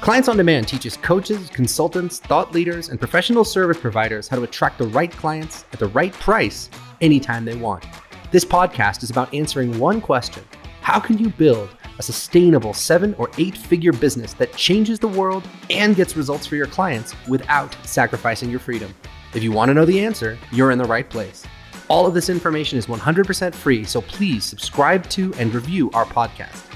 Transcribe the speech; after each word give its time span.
Clients 0.00 0.30
on 0.30 0.38
Demand 0.38 0.66
teaches 0.66 0.96
coaches, 0.96 1.50
consultants, 1.50 2.20
thought 2.20 2.52
leaders, 2.52 2.88
and 2.88 2.98
professional 2.98 3.44
service 3.44 3.76
providers 3.76 4.28
how 4.28 4.36
to 4.36 4.44
attract 4.44 4.78
the 4.78 4.86
right 4.86 5.10
clients 5.10 5.66
at 5.74 5.78
the 5.78 5.88
right 5.88 6.14
price 6.14 6.70
anytime 7.02 7.44
they 7.44 7.54
want. 7.54 7.84
This 8.30 8.42
podcast 8.42 9.02
is 9.02 9.10
about 9.10 9.32
answering 9.34 9.78
one 9.78 10.00
question 10.00 10.42
How 10.80 11.00
can 11.00 11.18
you 11.18 11.28
build 11.28 11.68
a 11.98 12.02
sustainable 12.02 12.72
seven 12.72 13.14
or 13.18 13.30
eight 13.36 13.58
figure 13.58 13.92
business 13.92 14.32
that 14.34 14.56
changes 14.56 14.98
the 14.98 15.06
world 15.06 15.46
and 15.68 15.94
gets 15.94 16.16
results 16.16 16.46
for 16.46 16.56
your 16.56 16.66
clients 16.66 17.14
without 17.28 17.76
sacrificing 17.84 18.48
your 18.48 18.58
freedom? 18.58 18.94
If 19.34 19.42
you 19.42 19.52
want 19.52 19.68
to 19.68 19.74
know 19.74 19.84
the 19.84 20.00
answer, 20.02 20.38
you're 20.50 20.70
in 20.70 20.78
the 20.78 20.84
right 20.84 21.10
place. 21.10 21.44
All 21.88 22.06
of 22.06 22.14
this 22.14 22.30
information 22.30 22.78
is 22.78 22.86
100% 22.86 23.54
free, 23.54 23.84
so 23.84 24.00
please 24.00 24.46
subscribe 24.46 25.06
to 25.10 25.34
and 25.34 25.52
review 25.52 25.90
our 25.90 26.06
podcast. 26.06 26.70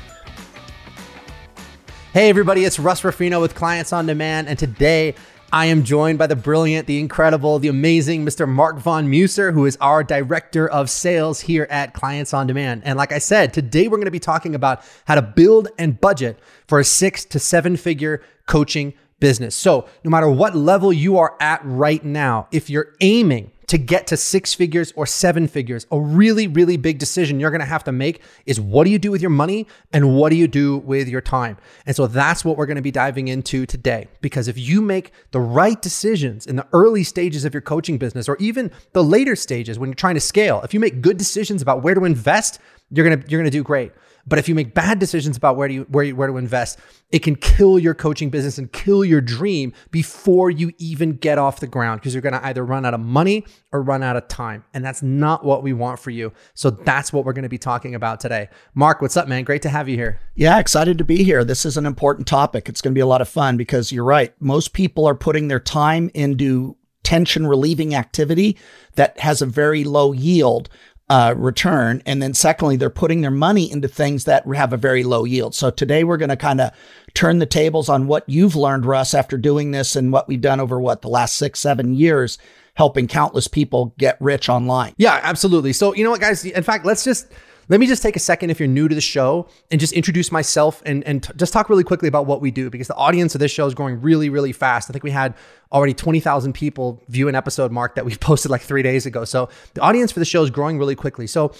Hey, 2.14 2.28
everybody, 2.28 2.64
it's 2.64 2.78
Russ 2.78 3.02
Ruffino 3.02 3.40
with 3.40 3.56
Clients 3.56 3.92
on 3.92 4.06
Demand, 4.06 4.46
and 4.46 4.56
today 4.56 5.16
I 5.52 5.66
am 5.66 5.82
joined 5.82 6.16
by 6.16 6.28
the 6.28 6.36
brilliant, 6.36 6.86
the 6.86 7.00
incredible, 7.00 7.58
the 7.58 7.66
amazing 7.66 8.24
Mr. 8.24 8.48
Mark 8.48 8.78
Von 8.78 9.10
Muser, 9.10 9.50
who 9.50 9.66
is 9.66 9.76
our 9.80 10.04
Director 10.04 10.68
of 10.68 10.88
Sales 10.88 11.40
here 11.40 11.66
at 11.70 11.92
Clients 11.92 12.32
on 12.32 12.46
Demand. 12.46 12.82
And 12.84 12.96
like 12.96 13.10
I 13.10 13.18
said, 13.18 13.52
today 13.52 13.88
we're 13.88 13.96
going 13.96 14.04
to 14.04 14.12
be 14.12 14.20
talking 14.20 14.54
about 14.54 14.84
how 15.06 15.16
to 15.16 15.22
build 15.22 15.66
and 15.76 16.00
budget 16.00 16.38
for 16.68 16.78
a 16.78 16.84
six 16.84 17.24
to 17.24 17.40
seven 17.40 17.76
figure 17.76 18.22
coaching 18.46 18.94
business. 19.18 19.56
So, 19.56 19.88
no 20.04 20.10
matter 20.10 20.30
what 20.30 20.54
level 20.54 20.92
you 20.92 21.18
are 21.18 21.36
at 21.40 21.62
right 21.64 22.04
now, 22.04 22.46
if 22.52 22.70
you're 22.70 22.94
aiming 23.00 23.50
to 23.66 23.78
get 23.78 24.06
to 24.08 24.16
six 24.16 24.54
figures 24.54 24.92
or 24.96 25.06
seven 25.06 25.48
figures, 25.48 25.86
a 25.90 26.00
really, 26.00 26.46
really 26.46 26.76
big 26.76 26.98
decision 26.98 27.40
you're 27.40 27.50
gonna 27.50 27.64
have 27.64 27.84
to 27.84 27.92
make 27.92 28.22
is 28.46 28.60
what 28.60 28.84
do 28.84 28.90
you 28.90 28.98
do 28.98 29.10
with 29.10 29.20
your 29.20 29.30
money 29.30 29.66
and 29.92 30.16
what 30.16 30.30
do 30.30 30.36
you 30.36 30.48
do 30.48 30.78
with 30.78 31.08
your 31.08 31.20
time? 31.20 31.56
And 31.86 31.96
so 31.96 32.06
that's 32.06 32.44
what 32.44 32.56
we're 32.56 32.66
gonna 32.66 32.82
be 32.82 32.90
diving 32.90 33.28
into 33.28 33.66
today. 33.66 34.08
Because 34.20 34.48
if 34.48 34.58
you 34.58 34.80
make 34.80 35.12
the 35.30 35.40
right 35.40 35.80
decisions 35.80 36.46
in 36.46 36.56
the 36.56 36.66
early 36.72 37.04
stages 37.04 37.44
of 37.44 37.54
your 37.54 37.62
coaching 37.62 37.98
business 37.98 38.28
or 38.28 38.36
even 38.38 38.70
the 38.92 39.04
later 39.04 39.36
stages 39.36 39.78
when 39.78 39.88
you're 39.88 39.94
trying 39.94 40.14
to 40.14 40.20
scale, 40.20 40.60
if 40.62 40.74
you 40.74 40.80
make 40.80 41.00
good 41.00 41.16
decisions 41.16 41.62
about 41.62 41.82
where 41.82 41.94
to 41.94 42.04
invest, 42.04 42.58
you're 42.90 43.08
gonna 43.08 43.22
you're 43.28 43.40
gonna 43.40 43.50
do 43.50 43.62
great. 43.62 43.92
But 44.26 44.38
if 44.38 44.48
you 44.48 44.54
make 44.54 44.74
bad 44.74 44.98
decisions 44.98 45.36
about 45.36 45.56
where 45.56 45.68
to 45.68 45.82
where 45.84 46.08
where 46.14 46.28
to 46.28 46.36
invest, 46.36 46.78
it 47.10 47.20
can 47.20 47.36
kill 47.36 47.78
your 47.78 47.94
coaching 47.94 48.30
business 48.30 48.58
and 48.58 48.72
kill 48.72 49.04
your 49.04 49.20
dream 49.20 49.72
before 49.90 50.50
you 50.50 50.72
even 50.78 51.12
get 51.12 51.38
off 51.38 51.60
the 51.60 51.66
ground 51.66 52.00
because 52.00 52.14
you're 52.14 52.22
going 52.22 52.32
to 52.32 52.44
either 52.46 52.64
run 52.64 52.86
out 52.86 52.94
of 52.94 53.00
money 53.00 53.44
or 53.72 53.82
run 53.82 54.02
out 54.02 54.16
of 54.16 54.26
time, 54.28 54.64
and 54.72 54.84
that's 54.84 55.02
not 55.02 55.44
what 55.44 55.62
we 55.62 55.72
want 55.72 55.98
for 55.98 56.10
you. 56.10 56.32
So 56.54 56.70
that's 56.70 57.12
what 57.12 57.24
we're 57.24 57.32
going 57.32 57.44
to 57.44 57.48
be 57.48 57.58
talking 57.58 57.94
about 57.94 58.20
today. 58.20 58.48
Mark, 58.74 59.02
what's 59.02 59.16
up, 59.16 59.28
man? 59.28 59.44
Great 59.44 59.62
to 59.62 59.68
have 59.68 59.88
you 59.88 59.96
here. 59.96 60.20
Yeah, 60.34 60.58
excited 60.58 60.98
to 60.98 61.04
be 61.04 61.22
here. 61.22 61.44
This 61.44 61.66
is 61.66 61.76
an 61.76 61.86
important 61.86 62.26
topic. 62.26 62.68
It's 62.68 62.80
going 62.80 62.92
to 62.92 62.98
be 62.98 63.02
a 63.02 63.06
lot 63.06 63.20
of 63.20 63.28
fun 63.28 63.56
because 63.56 63.92
you're 63.92 64.04
right. 64.04 64.32
Most 64.40 64.72
people 64.72 65.06
are 65.06 65.14
putting 65.14 65.48
their 65.48 65.60
time 65.60 66.10
into 66.14 66.76
tension 67.04 67.46
relieving 67.46 67.94
activity 67.94 68.56
that 68.94 69.18
has 69.20 69.42
a 69.42 69.46
very 69.46 69.84
low 69.84 70.12
yield 70.12 70.68
uh, 71.08 71.34
return. 71.36 72.02
And 72.06 72.22
then 72.22 72.34
secondly, 72.34 72.76
they're 72.76 72.90
putting 72.90 73.20
their 73.20 73.30
money 73.30 73.70
into 73.70 73.88
things 73.88 74.24
that 74.24 74.46
have 74.54 74.72
a 74.72 74.78
very 74.78 75.04
low 75.04 75.24
yield. 75.24 75.54
So 75.54 75.70
today 75.70 76.04
we're 76.04 76.16
going 76.16 76.30
to 76.30 76.36
kind 76.36 76.60
of 76.60 76.70
turn 77.12 77.38
the 77.38 77.46
tables 77.46 77.88
on 77.88 78.06
what 78.06 78.24
you've 78.26 78.56
learned, 78.56 78.86
Russ, 78.86 79.14
after 79.14 79.36
doing 79.36 79.70
this 79.70 79.96
and 79.96 80.12
what 80.12 80.28
we've 80.28 80.40
done 80.40 80.60
over 80.60 80.80
what 80.80 81.02
the 81.02 81.08
last 81.08 81.36
six, 81.36 81.60
seven 81.60 81.94
years, 81.94 82.38
helping 82.74 83.06
countless 83.06 83.48
people 83.48 83.94
get 83.98 84.16
rich 84.20 84.48
online. 84.48 84.94
Yeah, 84.96 85.20
absolutely. 85.22 85.72
So, 85.72 85.94
you 85.94 86.04
know 86.04 86.10
what, 86.10 86.20
guys? 86.20 86.44
In 86.44 86.62
fact, 86.62 86.84
let's 86.84 87.04
just 87.04 87.30
let 87.68 87.80
me 87.80 87.86
just 87.86 88.02
take 88.02 88.16
a 88.16 88.20
second 88.20 88.50
if 88.50 88.60
you're 88.60 88.68
new 88.68 88.88
to 88.88 88.94
the 88.94 89.00
show 89.00 89.48
and 89.70 89.80
just 89.80 89.92
introduce 89.92 90.30
myself 90.30 90.82
and, 90.84 91.04
and 91.04 91.22
t- 91.22 91.32
just 91.36 91.52
talk 91.52 91.68
really 91.68 91.84
quickly 91.84 92.08
about 92.08 92.26
what 92.26 92.40
we 92.40 92.50
do 92.50 92.70
because 92.70 92.88
the 92.88 92.94
audience 92.96 93.34
of 93.34 93.38
this 93.38 93.50
show 93.50 93.66
is 93.66 93.74
growing 93.74 94.00
really, 94.00 94.28
really 94.28 94.52
fast. 94.52 94.90
I 94.90 94.92
think 94.92 95.04
we 95.04 95.10
had 95.10 95.34
already 95.72 95.94
20,000 95.94 96.52
people 96.52 97.02
view 97.08 97.28
an 97.28 97.34
episode 97.34 97.72
mark 97.72 97.94
that 97.94 98.04
we 98.04 98.14
posted 98.20 98.50
like 98.50 98.62
three 98.62 98.82
days 98.82 99.06
ago. 99.06 99.24
So 99.24 99.48
the 99.74 99.80
audience 99.80 100.12
for 100.12 100.18
the 100.18 100.24
show 100.24 100.42
is 100.42 100.50
growing 100.50 100.78
really 100.78 100.94
quickly. 100.94 101.26
So 101.26 101.52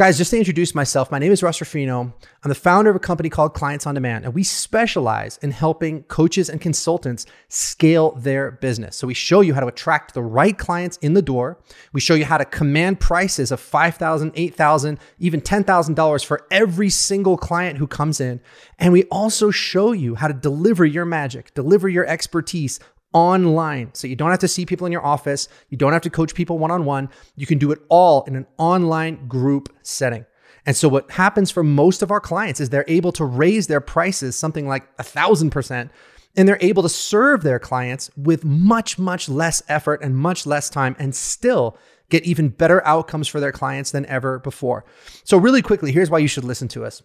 Guys, 0.00 0.16
just 0.16 0.30
to 0.30 0.38
introduce 0.38 0.74
myself, 0.74 1.10
my 1.10 1.18
name 1.18 1.30
is 1.30 1.42
Russ 1.42 1.60
Ruffino. 1.60 2.00
I'm 2.42 2.48
the 2.48 2.54
founder 2.54 2.88
of 2.88 2.96
a 2.96 3.00
company 3.00 3.28
called 3.28 3.52
Clients 3.52 3.86
on 3.86 3.94
Demand, 3.94 4.24
and 4.24 4.32
we 4.32 4.42
specialize 4.42 5.36
in 5.42 5.50
helping 5.50 6.04
coaches 6.04 6.48
and 6.48 6.58
consultants 6.58 7.26
scale 7.50 8.12
their 8.12 8.50
business. 8.50 8.96
So 8.96 9.06
we 9.06 9.12
show 9.12 9.42
you 9.42 9.52
how 9.52 9.60
to 9.60 9.66
attract 9.66 10.14
the 10.14 10.22
right 10.22 10.56
clients 10.56 10.96
in 11.02 11.12
the 11.12 11.20
door. 11.20 11.58
We 11.92 12.00
show 12.00 12.14
you 12.14 12.24
how 12.24 12.38
to 12.38 12.46
command 12.46 12.98
prices 12.98 13.52
of 13.52 13.60
$5,000, 13.60 14.34
$8,000, 14.54 14.98
even 15.18 15.42
$10,000 15.42 16.24
for 16.24 16.46
every 16.50 16.88
single 16.88 17.36
client 17.36 17.76
who 17.76 17.86
comes 17.86 18.22
in. 18.22 18.40
And 18.78 18.94
we 18.94 19.04
also 19.10 19.50
show 19.50 19.92
you 19.92 20.14
how 20.14 20.28
to 20.28 20.34
deliver 20.34 20.86
your 20.86 21.04
magic, 21.04 21.52
deliver 21.52 21.90
your 21.90 22.06
expertise 22.06 22.80
online. 23.12 23.90
So 23.94 24.06
you 24.06 24.16
don't 24.16 24.30
have 24.30 24.40
to 24.40 24.48
see 24.48 24.66
people 24.66 24.86
in 24.86 24.92
your 24.92 25.04
office. 25.04 25.48
You 25.68 25.76
don't 25.76 25.92
have 25.92 26.02
to 26.02 26.10
coach 26.10 26.34
people 26.34 26.58
one 26.58 26.70
on 26.70 26.84
one. 26.84 27.08
You 27.36 27.46
can 27.46 27.58
do 27.58 27.72
it 27.72 27.80
all 27.88 28.22
in 28.24 28.36
an 28.36 28.46
online 28.58 29.26
group 29.26 29.74
setting. 29.82 30.26
And 30.66 30.76
so 30.76 30.88
what 30.88 31.10
happens 31.10 31.50
for 31.50 31.62
most 31.62 32.02
of 32.02 32.10
our 32.10 32.20
clients 32.20 32.60
is 32.60 32.68
they're 32.68 32.84
able 32.86 33.12
to 33.12 33.24
raise 33.24 33.66
their 33.66 33.80
prices 33.80 34.36
something 34.36 34.68
like 34.68 34.88
a 34.98 35.02
thousand 35.02 35.50
percent. 35.50 35.90
And 36.36 36.46
they're 36.46 36.58
able 36.60 36.84
to 36.84 36.88
serve 36.88 37.42
their 37.42 37.58
clients 37.58 38.08
with 38.16 38.44
much, 38.44 38.98
much 39.00 39.28
less 39.28 39.62
effort 39.68 40.00
and 40.00 40.16
much 40.16 40.46
less 40.46 40.70
time 40.70 40.94
and 40.98 41.14
still 41.14 41.76
get 42.08 42.24
even 42.24 42.50
better 42.50 42.86
outcomes 42.86 43.26
for 43.26 43.40
their 43.40 43.50
clients 43.50 43.90
than 43.90 44.06
ever 44.06 44.38
before. 44.38 44.84
So, 45.24 45.38
really 45.38 45.62
quickly, 45.62 45.90
here's 45.90 46.10
why 46.10 46.18
you 46.18 46.28
should 46.28 46.44
listen 46.44 46.68
to 46.68 46.84
us 46.84 47.02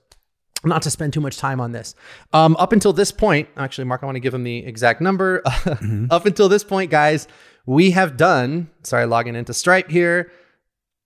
not 0.64 0.82
to 0.84 0.90
spend 0.90 1.14
too 1.14 1.22
much 1.22 1.38
time 1.38 1.60
on 1.60 1.72
this. 1.72 1.96
Um, 2.34 2.56
up 2.58 2.72
until 2.72 2.94
this 2.94 3.12
point, 3.12 3.50
actually, 3.58 3.86
Mark, 3.86 4.02
I 4.04 4.06
want 4.06 4.16
to 4.16 4.22
give 4.22 4.34
him 4.34 4.44
the 4.44 4.66
exact 4.66 5.02
number. 5.02 5.42
mm-hmm. 5.46 6.08
Up 6.10 6.26
until 6.26 6.50
this 6.50 6.64
point, 6.64 6.92
guys, 6.92 7.28
we 7.66 7.92
have 7.92 8.18
done, 8.18 8.70
sorry, 8.84 9.06
logging 9.06 9.36
into 9.36 9.54
Stripe 9.54 9.90
here, 9.90 10.32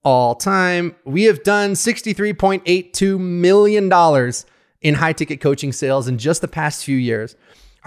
all 0.04 0.36
time, 0.36 0.96
we 1.04 1.24
have 1.24 1.44
done 1.44 1.74
$63.82 1.74 3.20
million 3.20 4.34
in 4.82 4.94
high 4.94 5.14
ticket 5.14 5.42
coaching 5.42 5.74
sales 5.74 6.08
in 6.08 6.18
just 6.18 6.42
the 6.42 6.48
past 6.48 6.86
few 6.86 6.96
years. 6.96 7.36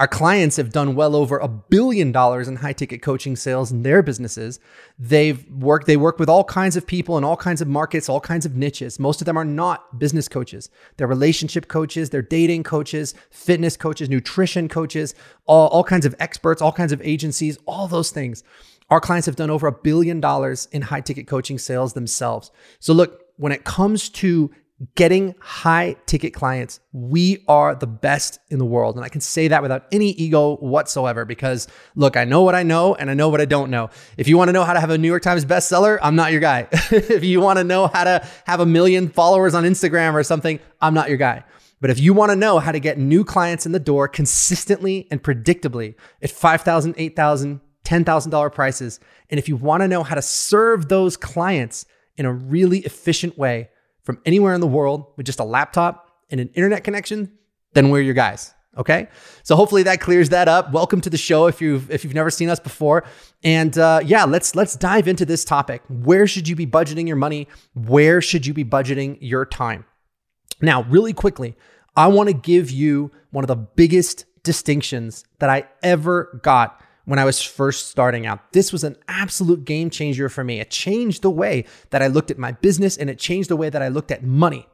Our 0.03 0.07
clients 0.07 0.57
have 0.57 0.73
done 0.73 0.95
well 0.95 1.15
over 1.15 1.37
a 1.37 1.47
billion 1.47 2.11
dollars 2.11 2.49
in 2.49 2.57
high 2.57 2.73
ticket 2.73 3.01
coaching 3.01 3.37
sales 3.37 3.71
in 3.71 3.83
their 3.83 4.03
businesses. 4.03 4.59
They've 4.99 5.49
worked, 5.49 5.87
they 5.87 5.95
work 5.95 6.19
with 6.19 6.27
all 6.27 6.43
kinds 6.43 6.75
of 6.75 6.85
people 6.85 7.17
in 7.17 7.23
all 7.23 7.37
kinds 7.37 7.61
of 7.61 7.69
markets, 7.69 8.09
all 8.09 8.19
kinds 8.19 8.45
of 8.45 8.53
niches. 8.53 8.99
Most 8.99 9.21
of 9.21 9.25
them 9.25 9.37
are 9.37 9.45
not 9.45 9.99
business 9.99 10.27
coaches. 10.27 10.69
They're 10.97 11.07
relationship 11.07 11.69
coaches, 11.69 12.09
they're 12.09 12.21
dating 12.21 12.63
coaches, 12.63 13.15
fitness 13.31 13.77
coaches, 13.77 14.09
nutrition 14.09 14.67
coaches, 14.67 15.15
all, 15.45 15.69
all 15.69 15.85
kinds 15.85 16.05
of 16.05 16.15
experts, 16.19 16.61
all 16.61 16.73
kinds 16.73 16.91
of 16.91 17.01
agencies, 17.01 17.57
all 17.65 17.87
those 17.87 18.11
things. 18.11 18.43
Our 18.89 18.99
clients 18.99 19.25
have 19.27 19.37
done 19.37 19.49
over 19.49 19.67
a 19.67 19.71
billion 19.71 20.19
dollars 20.19 20.67
in 20.73 20.81
high 20.81 20.99
ticket 20.99 21.27
coaching 21.27 21.57
sales 21.57 21.93
themselves. 21.93 22.51
So 22.81 22.93
look, 22.93 23.23
when 23.37 23.53
it 23.53 23.63
comes 23.63 24.09
to 24.09 24.51
getting 24.95 25.35
high 25.39 25.95
ticket 26.05 26.33
clients, 26.33 26.79
we 26.91 27.43
are 27.47 27.75
the 27.75 27.87
best 27.87 28.39
in 28.49 28.59
the 28.59 28.65
world. 28.65 28.95
And 28.95 29.05
I 29.05 29.09
can 29.09 29.21
say 29.21 29.47
that 29.47 29.61
without 29.61 29.85
any 29.91 30.11
ego 30.11 30.57
whatsoever 30.57 31.25
because 31.25 31.67
look, 31.95 32.17
I 32.17 32.25
know 32.25 32.41
what 32.41 32.55
I 32.55 32.63
know 32.63 32.95
and 32.95 33.09
I 33.09 33.13
know 33.13 33.29
what 33.29 33.39
I 33.41 33.45
don't 33.45 33.69
know. 33.69 33.89
If 34.17 34.27
you 34.27 34.37
want 34.37 34.49
to 34.49 34.53
know 34.53 34.63
how 34.63 34.73
to 34.73 34.79
have 34.79 34.89
a 34.89 34.97
New 34.97 35.07
York 35.07 35.23
Times 35.23 35.45
bestseller, 35.45 35.99
I'm 36.01 36.15
not 36.15 36.31
your 36.31 36.41
guy. 36.41 36.67
if 36.71 37.23
you 37.23 37.39
want 37.39 37.59
to 37.59 37.63
know 37.63 37.87
how 37.87 38.03
to 38.03 38.27
have 38.45 38.59
a 38.59 38.65
million 38.65 39.09
followers 39.09 39.53
on 39.53 39.63
Instagram 39.63 40.13
or 40.13 40.23
something, 40.23 40.59
I'm 40.81 40.93
not 40.93 41.09
your 41.09 41.17
guy. 41.17 41.43
But 41.79 41.89
if 41.89 41.99
you 41.99 42.13
want 42.13 42.31
to 42.31 42.35
know 42.35 42.59
how 42.59 42.71
to 42.71 42.79
get 42.79 42.97
new 42.97 43.25
clients 43.25 43.65
in 43.65 43.73
the 43.73 43.79
door 43.79 44.07
consistently 44.07 45.07
and 45.11 45.21
predictably 45.21 45.95
at 46.21 46.29
$5,000, 46.29 46.95
$8,000, 47.13 47.59
$10,000 47.83 48.53
prices, 48.53 48.99
and 49.29 49.37
if 49.37 49.49
you 49.49 49.57
want 49.57 49.81
to 49.81 49.87
know 49.87 50.01
how 50.01 50.15
to 50.15 50.21
serve 50.21 50.87
those 50.87 51.17
clients 51.17 51.85
in 52.15 52.25
a 52.25 52.31
really 52.31 52.79
efficient 52.79 53.37
way, 53.37 53.69
from 54.03 54.19
anywhere 54.25 54.53
in 54.53 54.61
the 54.61 54.67
world 54.67 55.05
with 55.17 55.25
just 55.25 55.39
a 55.39 55.43
laptop 55.43 56.09
and 56.29 56.39
an 56.39 56.49
internet 56.49 56.83
connection, 56.83 57.31
then 57.73 57.89
we're 57.89 58.01
your 58.01 58.13
guys. 58.13 58.53
Okay, 58.75 59.07
so 59.43 59.55
hopefully 59.55 59.83
that 59.83 60.01
clears 60.01 60.29
that 60.29 60.47
up. 60.47 60.71
Welcome 60.71 60.99
to 61.01 61.09
the 61.11 61.17
show 61.17 61.45
if 61.45 61.61
you've 61.61 61.91
if 61.91 62.03
you've 62.03 62.15
never 62.15 62.31
seen 62.31 62.49
us 62.49 62.59
before, 62.59 63.03
and 63.43 63.77
uh, 63.77 64.01
yeah, 64.03 64.23
let's 64.23 64.55
let's 64.55 64.75
dive 64.75 65.07
into 65.07 65.25
this 65.25 65.45
topic. 65.45 65.83
Where 65.89 66.25
should 66.25 66.47
you 66.47 66.55
be 66.55 66.65
budgeting 66.65 67.05
your 67.05 67.15
money? 67.15 67.47
Where 67.75 68.19
should 68.19 68.47
you 68.47 68.53
be 68.53 68.65
budgeting 68.65 69.19
your 69.21 69.45
time? 69.45 69.85
Now, 70.59 70.83
really 70.83 71.13
quickly, 71.13 71.55
I 71.95 72.07
want 72.07 72.29
to 72.29 72.33
give 72.33 72.71
you 72.71 73.11
one 73.29 73.43
of 73.43 73.47
the 73.47 73.55
biggest 73.55 74.25
distinctions 74.41 75.23
that 75.37 75.51
I 75.51 75.67
ever 75.83 76.39
got 76.41 76.81
when 77.05 77.19
I 77.19 77.25
was 77.25 77.41
first 77.41 77.89
starting 77.89 78.25
out. 78.25 78.53
This 78.53 78.71
was 78.71 78.83
an 78.83 78.95
absolute 79.07 79.65
game 79.65 79.89
changer 79.89 80.29
for 80.29 80.43
me. 80.43 80.59
It 80.59 80.71
changed 80.71 81.21
the 81.21 81.29
way 81.29 81.65
that 81.89 82.01
I 82.01 82.07
looked 82.07 82.31
at 82.31 82.37
my 82.37 82.53
business 82.53 82.97
and 82.97 83.09
it 83.09 83.19
changed 83.19 83.49
the 83.49 83.57
way 83.57 83.69
that 83.69 83.81
I 83.81 83.89
looked 83.89 84.11
at 84.11 84.23
money. 84.23 84.67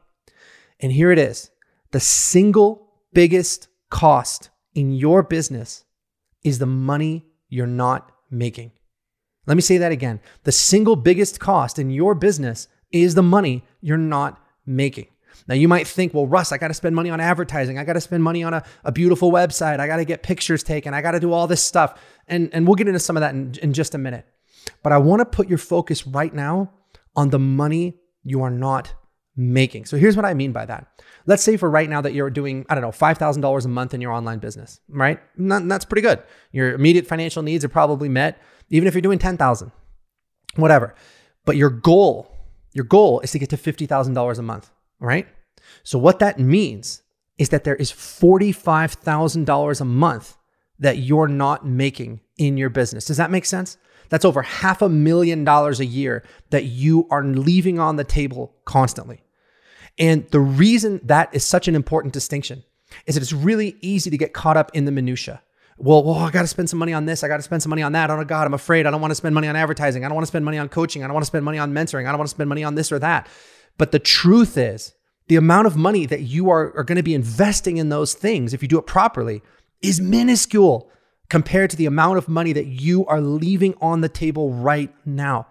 And 0.78 0.92
here 0.92 1.10
it 1.10 1.18
is 1.18 1.50
the 1.90 2.00
single 2.00 2.88
biggest 3.12 3.68
cost 3.90 4.50
in 4.74 4.92
your 4.92 5.22
business 5.22 5.84
is 6.44 6.58
the 6.58 6.66
money 6.66 7.26
you're 7.48 7.66
not 7.66 8.12
making. 8.30 8.72
Let 9.46 9.56
me 9.56 9.62
say 9.62 9.78
that 9.78 9.92
again. 9.92 10.20
The 10.44 10.52
single 10.52 10.96
biggest 10.96 11.40
cost 11.40 11.78
in 11.78 11.90
your 11.90 12.14
business 12.14 12.68
is 12.92 13.14
the 13.14 13.22
money 13.22 13.64
you're 13.80 13.98
not 13.98 14.40
making. 14.64 15.08
Now 15.48 15.54
you 15.54 15.68
might 15.68 15.86
think, 15.86 16.14
well, 16.14 16.26
Russ, 16.26 16.52
I 16.52 16.58
got 16.58 16.68
to 16.68 16.74
spend 16.74 16.94
money 16.94 17.10
on 17.10 17.20
advertising. 17.20 17.78
I 17.78 17.84
got 17.84 17.94
to 17.94 18.00
spend 18.00 18.22
money 18.22 18.42
on 18.42 18.54
a, 18.54 18.62
a 18.84 18.92
beautiful 18.92 19.32
website. 19.32 19.80
I 19.80 19.86
got 19.86 19.96
to 19.96 20.04
get 20.04 20.22
pictures 20.22 20.62
taken. 20.62 20.94
I 20.94 21.02
got 21.02 21.12
to 21.12 21.20
do 21.20 21.32
all 21.32 21.46
this 21.46 21.62
stuff. 21.62 22.00
And, 22.28 22.50
and 22.52 22.66
we'll 22.66 22.76
get 22.76 22.88
into 22.88 23.00
some 23.00 23.16
of 23.16 23.20
that 23.22 23.34
in, 23.34 23.54
in 23.62 23.72
just 23.72 23.94
a 23.94 23.98
minute. 23.98 24.26
But 24.82 24.92
I 24.92 24.98
want 24.98 25.20
to 25.20 25.24
put 25.24 25.48
your 25.48 25.58
focus 25.58 26.06
right 26.06 26.32
now 26.32 26.72
on 27.16 27.30
the 27.30 27.38
money 27.38 27.98
you 28.22 28.42
are 28.42 28.50
not 28.50 28.94
making. 29.36 29.86
So 29.86 29.96
here's 29.96 30.16
what 30.16 30.24
I 30.24 30.34
mean 30.34 30.52
by 30.52 30.66
that. 30.66 31.02
Let's 31.26 31.42
say 31.42 31.56
for 31.56 31.70
right 31.70 31.88
now 31.88 32.00
that 32.00 32.12
you're 32.12 32.30
doing, 32.30 32.66
I 32.68 32.74
don't 32.74 32.82
know, 32.82 32.90
$5,000 32.90 33.64
a 33.64 33.68
month 33.68 33.94
in 33.94 34.00
your 34.00 34.12
online 34.12 34.38
business, 34.38 34.80
right? 34.88 35.20
That's 35.36 35.84
pretty 35.84 36.02
good. 36.02 36.22
Your 36.52 36.74
immediate 36.74 37.06
financial 37.06 37.42
needs 37.42 37.64
are 37.64 37.68
probably 37.68 38.08
met, 38.08 38.40
even 38.68 38.86
if 38.86 38.94
you're 38.94 39.02
doing 39.02 39.18
10,000, 39.18 39.72
whatever. 40.56 40.94
But 41.44 41.56
your 41.56 41.70
goal, 41.70 42.36
your 42.72 42.84
goal 42.84 43.20
is 43.20 43.32
to 43.32 43.38
get 43.38 43.50
to 43.50 43.56
$50,000 43.56 44.38
a 44.38 44.42
month, 44.42 44.70
right? 45.00 45.26
So 45.82 45.98
what 45.98 46.18
that 46.20 46.38
means 46.38 47.02
is 47.38 47.48
that 47.48 47.64
there 47.64 47.76
is 47.76 47.90
$45,000 47.90 49.80
a 49.80 49.84
month 49.84 50.36
that 50.78 50.98
you're 50.98 51.28
not 51.28 51.66
making 51.66 52.20
in 52.38 52.56
your 52.56 52.70
business. 52.70 53.06
Does 53.06 53.16
that 53.16 53.30
make 53.30 53.44
sense? 53.44 53.76
That's 54.08 54.24
over 54.24 54.42
half 54.42 54.82
a 54.82 54.88
million 54.88 55.44
dollars 55.44 55.80
a 55.80 55.86
year 55.86 56.24
that 56.50 56.64
you 56.64 57.06
are 57.10 57.24
leaving 57.24 57.78
on 57.78 57.96
the 57.96 58.04
table 58.04 58.54
constantly. 58.64 59.22
And 59.98 60.28
the 60.30 60.40
reason 60.40 61.00
that 61.04 61.34
is 61.34 61.44
such 61.44 61.68
an 61.68 61.74
important 61.74 62.12
distinction 62.12 62.64
is 63.06 63.14
that 63.14 63.22
it's 63.22 63.32
really 63.32 63.76
easy 63.80 64.10
to 64.10 64.18
get 64.18 64.32
caught 64.32 64.56
up 64.56 64.70
in 64.74 64.84
the 64.84 64.92
minutia. 64.92 65.42
Well, 65.78 66.02
well, 66.04 66.16
I 66.16 66.30
got 66.30 66.42
to 66.42 66.46
spend 66.46 66.68
some 66.68 66.78
money 66.78 66.92
on 66.92 67.06
this. 67.06 67.24
I 67.24 67.28
got 67.28 67.38
to 67.38 67.42
spend 67.42 67.62
some 67.62 67.70
money 67.70 67.82
on 67.82 67.92
that. 67.92 68.10
Oh 68.10 68.22
God, 68.24 68.46
I'm 68.46 68.54
afraid. 68.54 68.86
I 68.86 68.90
don't 68.90 69.00
want 69.00 69.12
to 69.12 69.14
spend 69.14 69.34
money 69.34 69.48
on 69.48 69.56
advertising. 69.56 70.04
I 70.04 70.08
don't 70.08 70.14
want 70.14 70.24
to 70.24 70.28
spend 70.28 70.44
money 70.44 70.58
on 70.58 70.68
coaching. 70.68 71.02
I 71.02 71.06
don't 71.06 71.14
want 71.14 71.22
to 71.22 71.28
spend 71.28 71.44
money 71.44 71.58
on 71.58 71.72
mentoring. 71.72 72.06
I 72.06 72.10
don't 72.10 72.18
want 72.18 72.28
to 72.28 72.34
spend 72.34 72.48
money 72.48 72.64
on 72.64 72.74
this 72.74 72.92
or 72.92 72.98
that. 72.98 73.28
But 73.78 73.92
the 73.92 73.98
truth 73.98 74.56
is, 74.56 74.94
the 75.28 75.36
amount 75.36 75.66
of 75.66 75.76
money 75.76 76.06
that 76.06 76.22
you 76.22 76.50
are, 76.50 76.76
are 76.76 76.84
going 76.84 76.96
to 76.96 77.02
be 77.02 77.14
investing 77.14 77.76
in 77.76 77.88
those 77.88 78.14
things, 78.14 78.52
if 78.52 78.62
you 78.62 78.68
do 78.68 78.78
it 78.78 78.86
properly, 78.86 79.42
is 79.80 80.00
minuscule 80.00 80.90
compared 81.28 81.70
to 81.70 81.76
the 81.76 81.86
amount 81.86 82.18
of 82.18 82.28
money 82.28 82.52
that 82.52 82.66
you 82.66 83.06
are 83.06 83.20
leaving 83.20 83.74
on 83.80 84.00
the 84.00 84.08
table 84.08 84.52
right 84.52 84.92
now. 85.06 85.46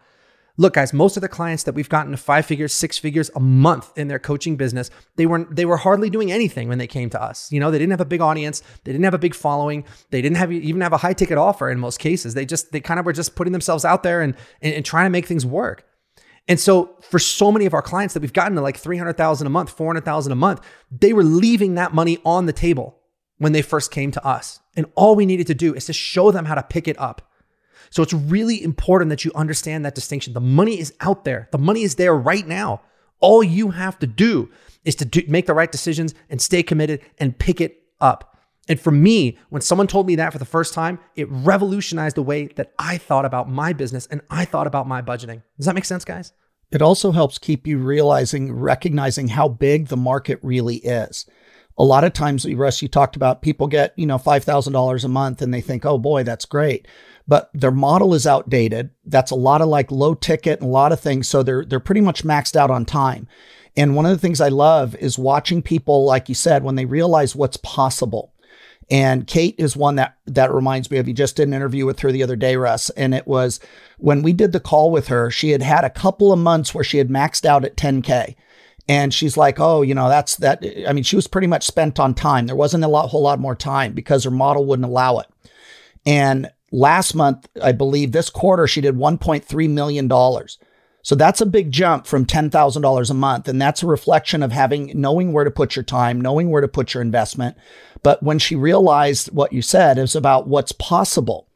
Look, 0.57 0.73
guys, 0.73 0.91
most 0.91 1.15
of 1.15 1.21
the 1.21 1.29
clients 1.29 1.63
that 1.63 1.73
we've 1.73 1.87
gotten 1.87 2.11
to 2.11 2.17
five 2.17 2.45
figures, 2.45 2.73
six 2.73 2.97
figures 2.97 3.31
a 3.33 3.39
month 3.39 3.97
in 3.97 4.09
their 4.09 4.19
coaching 4.19 4.57
business, 4.57 4.91
they 5.15 5.25
weren't 5.25 5.55
they 5.55 5.63
were 5.63 5.77
hardly 5.77 6.09
doing 6.09 6.33
anything 6.33 6.67
when 6.67 6.77
they 6.77 6.85
came 6.85 7.09
to 7.11 7.21
us. 7.21 7.49
You 7.49 7.61
know, 7.61 7.71
they 7.71 7.79
didn't 7.79 7.91
have 7.91 8.01
a 8.01 8.05
big 8.05 8.19
audience, 8.19 8.61
they 8.83 8.91
didn't 8.91 9.05
have 9.05 9.13
a 9.13 9.19
big 9.19 9.33
following, 9.33 9.85
they 10.09 10.21
didn't 10.21 10.35
have 10.35 10.51
even 10.51 10.81
have 10.81 10.91
a 10.91 10.97
high 10.97 11.13
ticket 11.13 11.37
offer 11.37 11.69
in 11.69 11.79
most 11.79 11.99
cases. 11.99 12.33
They 12.33 12.45
just 12.45 12.73
they 12.73 12.81
kind 12.81 12.99
of 12.99 13.05
were 13.05 13.13
just 13.13 13.37
putting 13.37 13.53
themselves 13.53 13.85
out 13.85 14.03
there 14.03 14.19
and, 14.19 14.35
and, 14.61 14.73
and 14.73 14.85
trying 14.85 15.05
to 15.05 15.09
make 15.09 15.27
things 15.27 15.45
work. 15.45 15.85
And 16.49 16.59
so 16.59 16.95
for 17.01 17.19
so 17.19 17.51
many 17.51 17.67
of 17.67 17.75
our 17.75 17.81
clients 17.83 18.15
that 18.15 18.21
we've 18.21 18.33
gotten 18.33 18.55
to 18.55 18.61
like 18.61 18.75
300,000 18.75 19.45
a 19.45 19.49
month, 19.51 19.69
400,000 19.69 20.31
a 20.31 20.35
month, 20.35 20.61
they 20.91 21.13
were 21.13 21.23
leaving 21.23 21.75
that 21.75 21.93
money 21.93 22.17
on 22.25 22.47
the 22.47 22.53
table 22.53 22.97
when 23.37 23.51
they 23.51 23.61
first 23.61 23.91
came 23.91 24.11
to 24.11 24.25
us. 24.25 24.59
And 24.75 24.87
all 24.95 25.15
we 25.15 25.27
needed 25.27 25.45
to 25.47 25.53
do 25.53 25.75
is 25.75 25.85
to 25.85 25.93
show 25.93 26.31
them 26.31 26.45
how 26.45 26.55
to 26.55 26.63
pick 26.63 26.87
it 26.87 26.99
up. 26.99 27.21
So 27.91 28.01
it's 28.01 28.13
really 28.13 28.63
important 28.63 29.09
that 29.09 29.23
you 29.23 29.31
understand 29.35 29.85
that 29.85 29.93
distinction. 29.93 30.33
The 30.33 30.41
money 30.41 30.79
is 30.79 30.93
out 31.01 31.23
there, 31.23 31.47
the 31.51 31.57
money 31.59 31.83
is 31.83 31.95
there 31.95 32.15
right 32.15 32.45
now. 32.45 32.81
All 33.19 33.43
you 33.43 33.69
have 33.71 33.99
to 33.99 34.07
do 34.07 34.49
is 34.85 34.95
to 34.95 35.05
do, 35.05 35.21
make 35.27 35.45
the 35.45 35.53
right 35.53 35.71
decisions 35.71 36.15
and 36.29 36.41
stay 36.41 36.63
committed 36.63 37.01
and 37.19 37.37
pick 37.37 37.61
it 37.61 37.83
up. 38.01 38.38
And 38.69 38.79
for 38.79 38.91
me, 38.91 39.37
when 39.49 39.61
someone 39.61 39.87
told 39.87 40.07
me 40.07 40.15
that 40.15 40.31
for 40.31 40.39
the 40.39 40.45
first 40.45 40.73
time, 40.73 40.99
it 41.15 41.27
revolutionized 41.29 42.15
the 42.15 42.23
way 42.23 42.47
that 42.55 42.71
I 42.79 42.97
thought 42.97 43.25
about 43.25 43.49
my 43.49 43.73
business 43.73 44.07
and 44.07 44.21
I 44.29 44.45
thought 44.45 44.67
about 44.67 44.87
my 44.87 45.01
budgeting. 45.01 45.41
Does 45.57 45.65
that 45.65 45.75
make 45.75 45.85
sense, 45.85 46.05
guys? 46.05 46.31
It 46.71 46.81
also 46.81 47.11
helps 47.11 47.39
keep 47.39 47.65
you 47.65 47.79
realizing, 47.79 48.53
recognizing 48.53 49.29
how 49.29 49.49
big 49.49 49.87
the 49.87 49.97
market 49.97 50.39
really 50.43 50.77
is 50.77 51.25
a 51.79 51.83
lot 51.83 52.03
of 52.03 52.11
times, 52.11 52.45
Russ, 52.45 52.81
you 52.81 52.89
talked 52.89 53.15
about 53.15 53.41
people 53.41 53.67
get, 53.67 53.93
you 53.95 54.05
know, 54.05 54.17
$5,000 54.17 55.03
a 55.03 55.07
month 55.07 55.41
and 55.41 55.53
they 55.53 55.61
think, 55.61 55.85
oh 55.85 55.97
boy, 55.97 56.23
that's 56.23 56.43
great. 56.43 56.87
But 57.25 57.49
their 57.53 57.71
model 57.71 58.13
is 58.13 58.27
outdated. 58.27 58.89
That's 59.05 59.31
a 59.31 59.35
lot 59.35 59.61
of 59.61 59.69
like 59.69 59.89
low 59.89 60.13
ticket 60.13 60.59
and 60.59 60.67
a 60.67 60.71
lot 60.71 60.91
of 60.91 60.99
things. 60.99 61.29
So 61.29 61.41
they're, 61.41 61.63
they're 61.63 61.79
pretty 61.79 62.01
much 62.01 62.25
maxed 62.25 62.57
out 62.57 62.69
on 62.69 62.85
time. 62.85 63.29
And 63.77 63.95
one 63.95 64.05
of 64.05 64.11
the 64.11 64.17
things 64.17 64.41
I 64.41 64.49
love 64.49 64.93
is 64.95 65.17
watching 65.17 65.61
people, 65.61 66.03
like 66.03 66.27
you 66.27 66.35
said, 66.35 66.63
when 66.63 66.75
they 66.75 66.85
realize 66.85 67.33
what's 67.33 67.57
possible. 67.57 68.33
And 68.91 69.27
Kate 69.27 69.55
is 69.59 69.77
one 69.77 69.95
that 69.95 70.17
that 70.25 70.51
reminds 70.51 70.89
me 70.89 70.97
of. 70.97 71.07
You 71.07 71.13
just 71.13 71.35
did 71.35 71.47
an 71.47 71.53
interview 71.53 71.85
with 71.85 71.99
her 71.99 72.11
the 72.11 72.23
other 72.23 72.35
day, 72.35 72.55
Russ, 72.55 72.89
and 72.91 73.13
it 73.13 73.27
was 73.27 73.59
when 73.99 74.23
we 74.23 74.33
did 74.33 74.51
the 74.51 74.59
call 74.59 74.89
with 74.89 75.09
her. 75.09 75.29
She 75.29 75.51
had 75.51 75.61
had 75.61 75.83
a 75.83 75.91
couple 75.91 76.33
of 76.33 76.39
months 76.39 76.73
where 76.73 76.83
she 76.83 76.97
had 76.97 77.09
maxed 77.09 77.45
out 77.45 77.63
at 77.63 77.77
10k, 77.77 78.35
and 78.87 79.13
she's 79.13 79.37
like, 79.37 79.59
oh, 79.59 79.83
you 79.83 79.93
know, 79.93 80.09
that's 80.09 80.37
that. 80.37 80.63
I 80.87 80.93
mean, 80.93 81.03
she 81.03 81.15
was 81.15 81.27
pretty 81.27 81.45
much 81.45 81.67
spent 81.67 81.99
on 81.99 82.15
time. 82.15 82.47
There 82.47 82.55
wasn't 82.55 82.83
a 82.83 82.87
lot, 82.87 83.09
whole 83.09 83.21
lot 83.21 83.39
more 83.39 83.55
time 83.55 83.93
because 83.93 84.23
her 84.23 84.31
model 84.31 84.65
wouldn't 84.65 84.87
allow 84.87 85.19
it. 85.19 85.27
And 86.07 86.49
last 86.71 87.13
month, 87.13 87.47
I 87.61 87.71
believe 87.71 88.11
this 88.11 88.31
quarter, 88.31 88.65
she 88.65 88.81
did 88.81 88.95
$1.3 88.95 89.69
million. 89.69 90.09
So 91.01 91.15
that's 91.15 91.41
a 91.41 91.45
big 91.45 91.71
jump 91.71 92.05
from 92.05 92.25
$10,000 92.25 93.09
a 93.09 93.13
month. 93.13 93.47
And 93.47 93.61
that's 93.61 93.83
a 93.83 93.87
reflection 93.87 94.43
of 94.43 94.51
having, 94.51 94.91
knowing 94.93 95.31
where 95.31 95.45
to 95.45 95.51
put 95.51 95.75
your 95.75 95.83
time, 95.83 96.19
knowing 96.19 96.49
where 96.49 96.61
to 96.61 96.67
put 96.67 96.93
your 96.93 97.01
investment. 97.01 97.57
But 98.03 98.21
when 98.21 98.39
she 98.39 98.55
realized 98.55 99.31
what 99.31 99.53
you 99.53 99.61
said 99.61 99.97
is 99.97 100.15
about 100.15 100.47
what's 100.47 100.71
possible 100.73 101.47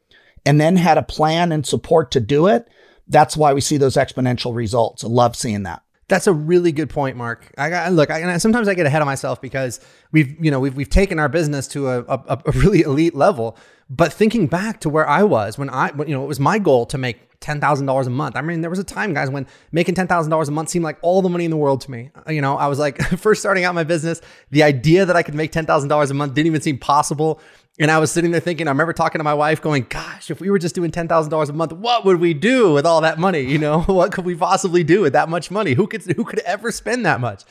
and 0.46 0.60
then 0.60 0.76
had 0.76 0.98
a 0.98 1.02
plan 1.02 1.52
and 1.52 1.66
support 1.66 2.10
to 2.12 2.20
do 2.20 2.46
it, 2.46 2.68
that's 3.08 3.36
why 3.36 3.52
we 3.52 3.60
see 3.60 3.76
those 3.76 3.96
exponential 3.96 4.54
results. 4.54 5.04
I 5.04 5.08
love 5.08 5.36
seeing 5.36 5.64
that. 5.64 5.82
That's 6.08 6.26
a 6.26 6.32
really 6.32 6.70
good 6.70 6.90
point, 6.90 7.16
Mark. 7.16 7.50
I 7.56 7.88
look. 7.88 8.10
I, 8.10 8.36
sometimes 8.36 8.68
I 8.68 8.74
get 8.74 8.84
ahead 8.84 9.00
of 9.00 9.06
myself 9.06 9.40
because 9.40 9.80
we've 10.12 10.36
you 10.42 10.50
know 10.50 10.60
we've 10.60 10.76
we've 10.76 10.90
taken 10.90 11.18
our 11.18 11.30
business 11.30 11.66
to 11.68 11.88
a, 11.88 12.02
a, 12.02 12.42
a 12.44 12.50
really 12.52 12.82
elite 12.82 13.14
level. 13.14 13.56
But 13.88 14.12
thinking 14.12 14.46
back 14.46 14.80
to 14.80 14.90
where 14.90 15.08
I 15.08 15.22
was 15.22 15.56
when 15.56 15.70
I 15.70 15.92
you 16.06 16.14
know 16.14 16.22
it 16.22 16.26
was 16.26 16.38
my 16.38 16.58
goal 16.58 16.84
to 16.86 16.98
make 16.98 17.33
ten 17.44 17.60
thousand 17.60 17.86
dollars 17.86 18.06
a 18.06 18.10
month. 18.10 18.36
I 18.36 18.40
mean, 18.40 18.62
there 18.62 18.70
was 18.70 18.78
a 18.78 18.84
time, 18.84 19.12
guys, 19.12 19.28
when 19.28 19.46
making 19.70 19.94
ten 19.94 20.08
thousand 20.08 20.30
dollars 20.30 20.48
a 20.48 20.52
month 20.52 20.70
seemed 20.70 20.84
like 20.84 20.98
all 21.02 21.20
the 21.20 21.28
money 21.28 21.44
in 21.44 21.50
the 21.50 21.58
world 21.58 21.82
to 21.82 21.90
me. 21.90 22.10
Uh, 22.26 22.32
you 22.32 22.40
know, 22.40 22.56
I 22.56 22.66
was 22.66 22.78
like 22.78 23.00
first 23.18 23.42
starting 23.42 23.64
out 23.64 23.74
my 23.74 23.84
business. 23.84 24.22
The 24.50 24.62
idea 24.62 25.04
that 25.04 25.14
I 25.14 25.22
could 25.22 25.34
make 25.34 25.52
ten 25.52 25.66
thousand 25.66 25.90
dollars 25.90 26.10
a 26.10 26.14
month 26.14 26.34
didn't 26.34 26.46
even 26.46 26.62
seem 26.62 26.78
possible. 26.78 27.40
And 27.78 27.90
I 27.90 27.98
was 27.98 28.12
sitting 28.12 28.30
there 28.30 28.40
thinking, 28.40 28.68
I 28.68 28.70
remember 28.70 28.92
talking 28.92 29.18
to 29.18 29.24
my 29.24 29.34
wife 29.34 29.60
going, 29.60 29.86
gosh, 29.88 30.30
if 30.30 30.40
we 30.40 30.48
were 30.48 30.60
just 30.60 30.76
doing 30.76 30.92
$10,000 30.92 31.48
a 31.48 31.52
month, 31.52 31.72
what 31.72 32.04
would 32.04 32.20
we 32.20 32.32
do 32.32 32.72
with 32.72 32.86
all 32.86 33.00
that 33.00 33.18
money? 33.18 33.40
You 33.40 33.58
know, 33.58 33.80
what 33.86 34.12
could 34.12 34.24
we 34.24 34.36
possibly 34.36 34.84
do 34.84 35.00
with 35.00 35.12
that 35.14 35.28
much 35.28 35.50
money? 35.50 35.72
Who 35.72 35.88
could, 35.88 36.02
who 36.02 36.22
could 36.22 36.38
ever 36.40 36.70
spend 36.70 37.04
that 37.04 37.20
much? 37.20 37.42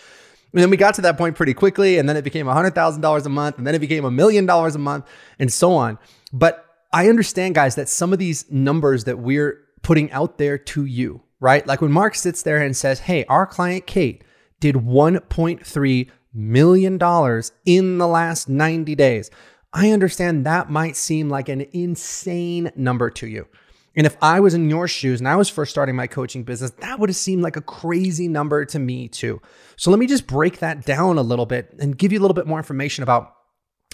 And 0.53 0.61
then 0.61 0.69
we 0.69 0.77
got 0.77 0.93
to 0.93 1.01
that 1.01 1.17
point 1.17 1.35
pretty 1.35 1.53
quickly. 1.53 1.97
And 1.97 2.07
then 2.07 2.15
it 2.15 2.23
became 2.23 2.45
$100,000 2.45 3.25
a 3.25 3.29
month. 3.29 3.57
And 3.57 3.67
then 3.67 3.75
it 3.75 3.79
became 3.79 4.05
a 4.05 4.11
million 4.11 4.45
dollars 4.45 4.75
a 4.75 4.79
month 4.79 5.05
and 5.39 5.51
so 5.51 5.73
on. 5.73 5.99
But 6.31 6.73
I 6.93 7.09
understand, 7.09 7.55
guys, 7.55 7.75
that 7.75 7.89
some 7.89 8.13
of 8.13 8.19
these 8.19 8.49
numbers 8.51 9.05
that 9.05 9.17
we're 9.17 9.62
putting 9.83 10.11
out 10.11 10.37
there 10.37 10.57
to 10.57 10.85
you, 10.85 11.21
right? 11.39 11.65
Like 11.67 11.81
when 11.81 11.91
Mark 11.91 12.15
sits 12.15 12.41
there 12.41 12.57
and 12.57 12.75
says, 12.75 13.01
hey, 13.01 13.25
our 13.25 13.45
client 13.45 13.85
Kate 13.85 14.23
did 14.59 14.75
$1.3 14.75 16.09
million 16.33 16.93
in 17.65 17.97
the 17.97 18.07
last 18.07 18.49
90 18.49 18.95
days. 18.95 19.29
I 19.71 19.91
understand 19.91 20.45
that 20.45 20.69
might 20.69 20.95
seem 20.95 21.29
like 21.29 21.49
an 21.49 21.67
insane 21.73 22.71
number 22.75 23.09
to 23.11 23.27
you. 23.27 23.47
And 23.95 24.07
if 24.07 24.17
I 24.21 24.39
was 24.39 24.53
in 24.53 24.69
your 24.69 24.87
shoes 24.87 25.19
and 25.19 25.27
I 25.27 25.35
was 25.35 25.49
first 25.49 25.71
starting 25.71 25.95
my 25.95 26.07
coaching 26.07 26.43
business, 26.43 26.71
that 26.79 26.99
would 26.99 27.09
have 27.09 27.15
seemed 27.15 27.43
like 27.43 27.57
a 27.57 27.61
crazy 27.61 28.27
number 28.27 28.65
to 28.65 28.79
me 28.79 29.07
too. 29.07 29.41
So 29.75 29.91
let 29.91 29.99
me 29.99 30.07
just 30.07 30.25
break 30.25 30.59
that 30.59 30.85
down 30.85 31.17
a 31.17 31.21
little 31.21 31.45
bit 31.45 31.75
and 31.79 31.97
give 31.97 32.11
you 32.11 32.19
a 32.19 32.21
little 32.21 32.33
bit 32.33 32.47
more 32.47 32.57
information 32.57 33.03
about 33.03 33.35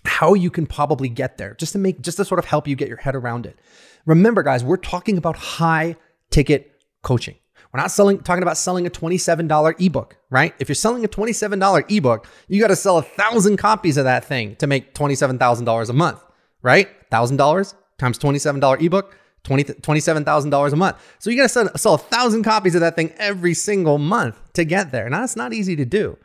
how 0.05 0.33
you 0.33 0.49
can 0.49 0.65
probably 0.65 1.09
get 1.09 1.37
there 1.37 1.55
just 1.55 1.73
to 1.73 1.79
make 1.79 2.01
just 2.01 2.17
to 2.17 2.25
sort 2.25 2.39
of 2.39 2.45
help 2.45 2.67
you 2.67 2.75
get 2.75 2.87
your 2.87 2.97
head 2.97 3.15
around 3.15 3.45
it. 3.45 3.59
Remember 4.05 4.43
guys, 4.43 4.63
we're 4.63 4.77
talking 4.77 5.17
about 5.17 5.35
high 5.35 5.95
ticket 6.29 6.81
coaching. 7.01 7.35
We're 7.71 7.81
not 7.81 7.91
selling 7.91 8.19
talking 8.19 8.41
about 8.41 8.57
selling 8.57 8.87
a 8.87 8.89
$27 8.89 9.85
ebook, 9.85 10.17
right? 10.29 10.55
If 10.59 10.69
you're 10.69 10.75
selling 10.75 11.05
a 11.05 11.07
$27 11.07 11.95
ebook, 11.95 12.27
you 12.47 12.59
got 12.59 12.69
to 12.69 12.75
sell 12.75 12.97
a 12.97 13.03
thousand 13.03 13.57
copies 13.57 13.97
of 13.97 14.05
that 14.05 14.25
thing 14.25 14.55
to 14.55 14.67
make 14.67 14.95
$27,000 14.95 15.89
a 15.89 15.93
month, 15.93 16.23
right? 16.63 16.87
$1,000 17.11 17.73
times 17.99 18.17
$27 18.17 18.81
ebook, 18.83 19.15
20, 19.43 19.63
$27,000 19.65 20.73
a 20.73 20.75
month. 20.75 21.15
So 21.19 21.29
you 21.29 21.37
got 21.37 21.43
to 21.43 21.49
sell, 21.49 21.77
sell 21.77 21.93
a 21.93 21.99
thousand 21.99 22.43
copies 22.43 22.73
of 22.73 22.81
that 22.81 22.95
thing 22.95 23.13
every 23.17 23.53
single 23.53 23.99
month 23.99 24.39
to 24.53 24.63
get 24.63 24.91
there. 24.91 25.07
Now, 25.07 25.21
that's 25.21 25.35
not 25.35 25.53
easy 25.53 25.75
to 25.75 25.85
do. 25.85 26.17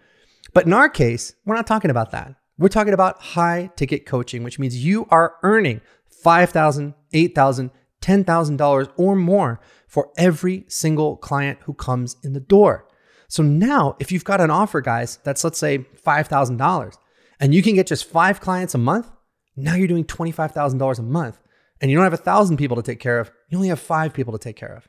But 0.55 0.65
in 0.67 0.73
our 0.73 0.89
case, 0.89 1.35
we're 1.45 1.57
not 1.57 1.67
talking 1.67 1.91
about 1.91 2.13
that. 2.13 2.35
We're 2.57 2.69
talking 2.69 2.95
about 2.95 3.21
high 3.21 3.71
ticket 3.77 4.07
coaching, 4.07 4.45
which 4.45 4.59
means 4.59 4.83
you 4.83 5.07
are 5.11 5.35
earning 5.43 5.81
$5,000, 6.25 6.95
$8,000, 7.13 7.71
$10,000 8.01 8.93
or 8.97 9.17
more 9.17 9.61
for 9.87 10.11
every 10.17 10.65
single 10.69 11.17
client 11.17 11.59
who 11.63 11.75
comes 11.75 12.17
in 12.23 12.33
the 12.33 12.41
door. 12.41 12.87
So 13.29 13.43
now, 13.43 13.97
if 13.99 14.13
you've 14.13 14.25
got 14.25 14.41
an 14.41 14.51
offer, 14.51 14.81
guys, 14.81 15.19
that's 15.25 15.45
let's 15.45 15.59
say 15.59 15.79
$5,000 15.79 16.97
and 17.41 17.55
you 17.55 17.63
can 17.63 17.75
get 17.75 17.87
just 17.87 18.05
five 18.05 18.41
clients 18.41 18.75
a 18.75 18.79
month, 18.79 19.11
now 19.57 19.75
you're 19.75 19.89
doing 19.89 20.05
$25,000 20.05 20.99
a 20.99 21.03
month 21.03 21.39
and 21.81 21.91
you 21.91 21.97
don't 21.97 22.05
have 22.05 22.13
a 22.13 22.19
thousand 22.19 22.57
people 22.57 22.77
to 22.77 22.83
take 22.83 23.01
care 23.01 23.21
of. 23.21 23.31
You 23.49 23.59
only 23.59 23.69
have 23.69 23.81
five 23.81 24.13
people 24.13 24.33
to 24.33 24.39
take 24.39 24.57
care 24.57 24.75
of. 24.75 24.89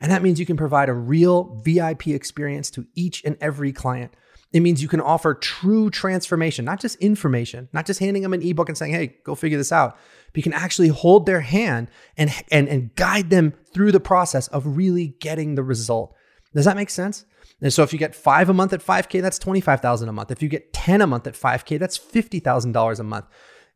And 0.00 0.10
that 0.10 0.22
means 0.22 0.40
you 0.40 0.46
can 0.46 0.56
provide 0.56 0.88
a 0.88 0.94
real 0.94 1.60
VIP 1.64 2.08
experience 2.08 2.70
to 2.72 2.86
each 2.94 3.24
and 3.24 3.36
every 3.40 3.72
client. 3.72 4.12
It 4.52 4.60
means 4.60 4.82
you 4.82 4.88
can 4.88 5.00
offer 5.00 5.34
true 5.34 5.90
transformation, 5.90 6.64
not 6.64 6.80
just 6.80 6.96
information, 6.96 7.68
not 7.72 7.86
just 7.86 8.00
handing 8.00 8.22
them 8.22 8.32
an 8.32 8.42
ebook 8.42 8.68
and 8.68 8.78
saying, 8.78 8.92
hey, 8.92 9.16
go 9.24 9.34
figure 9.34 9.58
this 9.58 9.72
out. 9.72 9.96
But 10.34 10.38
you 10.38 10.42
can 10.42 10.52
actually 10.52 10.88
hold 10.88 11.26
their 11.26 11.40
hand 11.40 11.88
and, 12.16 12.30
and, 12.50 12.68
and 12.68 12.92
guide 12.96 13.30
them 13.30 13.54
through 13.72 13.92
the 13.92 14.00
process 14.00 14.48
of 14.48 14.76
really 14.76 15.14
getting 15.20 15.54
the 15.54 15.62
result. 15.62 16.12
Does 16.52 16.64
that 16.64 16.76
make 16.76 16.90
sense? 16.90 17.24
And 17.62 17.72
so 17.72 17.84
if 17.84 17.92
you 17.92 18.00
get 18.00 18.16
five 18.16 18.48
a 18.48 18.52
month 18.52 18.72
at 18.72 18.84
5K, 18.84 19.22
that's 19.22 19.38
25,000 19.38 20.08
a 20.08 20.12
month. 20.12 20.32
If 20.32 20.42
you 20.42 20.48
get 20.48 20.72
10 20.72 21.00
a 21.00 21.06
month 21.06 21.28
at 21.28 21.34
5K, 21.34 21.78
that's 21.78 21.96
$50,000 21.96 22.98
a 22.98 23.02
month. 23.04 23.26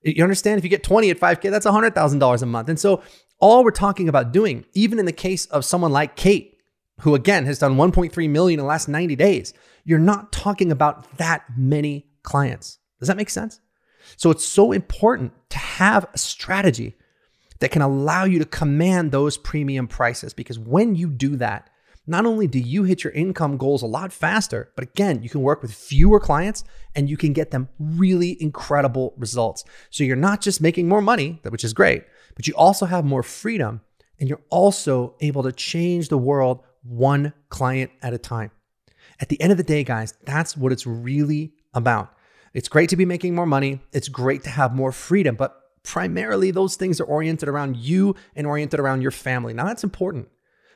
You 0.03 0.23
understand? 0.23 0.59
If 0.59 0.65
you 0.65 0.71
get 0.71 0.83
20 0.83 1.11
at 1.11 1.21
5K, 1.21 1.51
that's 1.51 1.65
$100,000 1.65 2.43
a 2.43 2.47
month. 2.47 2.69
And 2.69 2.79
so 2.79 3.03
all 3.39 3.63
we're 3.63 3.71
talking 3.71 4.09
about 4.09 4.33
doing, 4.33 4.65
even 4.75 4.99
in 4.99 5.07
the 5.07 5.13
case 5.13 5.47
of 5.47 5.65
someone 5.65 5.93
like 5.93 6.17
Kate, 6.17 6.57
who 7.03 7.15
again 7.15 7.47
has 7.47 7.61
done 7.61 7.77
1.3 7.77 8.31
million 8.31 8.59
in 8.59 8.65
the 8.65 8.69
last 8.69 8.89
90 8.89 9.15
days, 9.15 9.55
you're 9.85 9.99
not 9.99 10.33
talking 10.33 10.73
about 10.73 11.17
that 11.19 11.45
many 11.57 12.09
clients. 12.25 12.79
Does 12.99 13.09
that 13.09 13.17
make 13.17 13.31
sense? 13.31 13.61
So 14.17 14.31
it's 14.31 14.47
so 14.47 14.73
important 14.73 15.33
to 15.51 15.59
have 15.59 16.07
a 16.13 16.19
strategy 16.19 16.97
that 17.61 17.71
can 17.71 17.83
allow 17.83 18.25
you 18.25 18.39
to 18.39 18.45
command 18.45 19.13
those 19.13 19.37
premium 19.37 19.89
prices 19.89 20.33
because 20.33 20.59
when 20.59 20.95
you 20.95 21.09
do 21.09 21.37
that, 21.37 21.71
not 22.07 22.25
only 22.25 22.47
do 22.47 22.59
you 22.59 22.85
hit 22.85 23.05
your 23.05 23.13
income 23.13 23.59
goals 23.59 23.83
a 23.83 23.87
lot 23.87 24.15
faster, 24.15 24.73
but 24.75 24.83
again, 24.83 25.23
you 25.23 25.29
can 25.29 25.43
work 25.43 25.61
with 25.61 25.75
fewer 25.75 26.19
clients 26.19 26.65
and 26.95 27.11
you 27.11 27.19
can 27.19 27.35
get 27.35 27.51
them 27.51 27.69
really 27.79 28.43
incredible 28.43 29.13
results. 29.19 29.63
So 29.91 30.05
you're 30.05 30.17
not 30.17 30.41
just 30.41 30.63
making 30.63 30.89
more 30.89 31.03
money, 31.03 31.41
which 31.51 31.65
is 31.65 31.75
great, 31.75 32.05
but 32.35 32.47
you 32.47 32.55
also 32.55 32.87
have 32.87 33.05
more 33.05 33.23
freedom 33.23 33.83
and 34.19 34.29
you're 34.29 34.41
also 34.49 35.17
able 35.21 35.43
to 35.43 35.53
change 35.53 36.09
the 36.09 36.17
world 36.17 36.63
one 36.83 37.35
client 37.51 37.91
at 38.01 38.15
a 38.15 38.19
time. 38.19 38.53
At 39.21 39.29
the 39.29 39.41
end 39.41 39.53
of 39.53 39.59
the 39.59 39.65
day, 39.65 39.85
guys, 39.85 40.15
that's 40.25 40.57
what 40.57 40.73
it's 40.73 40.87
really 40.87 41.53
about. 41.75 42.15
It's 42.55 42.69
great 42.69 42.89
to 42.91 42.97
be 42.97 43.05
making 43.05 43.35
more 43.35 43.47
money. 43.47 43.81
It's 43.93 44.09
great 44.09 44.43
to 44.45 44.51
have 44.51 44.75
more 44.75 44.93
freedom, 44.93 45.37
but 45.37 45.55
primarily 45.83 46.51
those 46.51 46.77
things 46.77 47.01
are 47.01 47.05
oriented 47.05 47.49
around 47.49 47.77
you 47.77 48.15
and 48.35 48.47
oriented 48.47 48.81
around 48.81 49.03
your 49.03 49.11
family. 49.11 49.55
Now, 49.55 49.67
that's 49.67 49.85
important. 49.85 50.29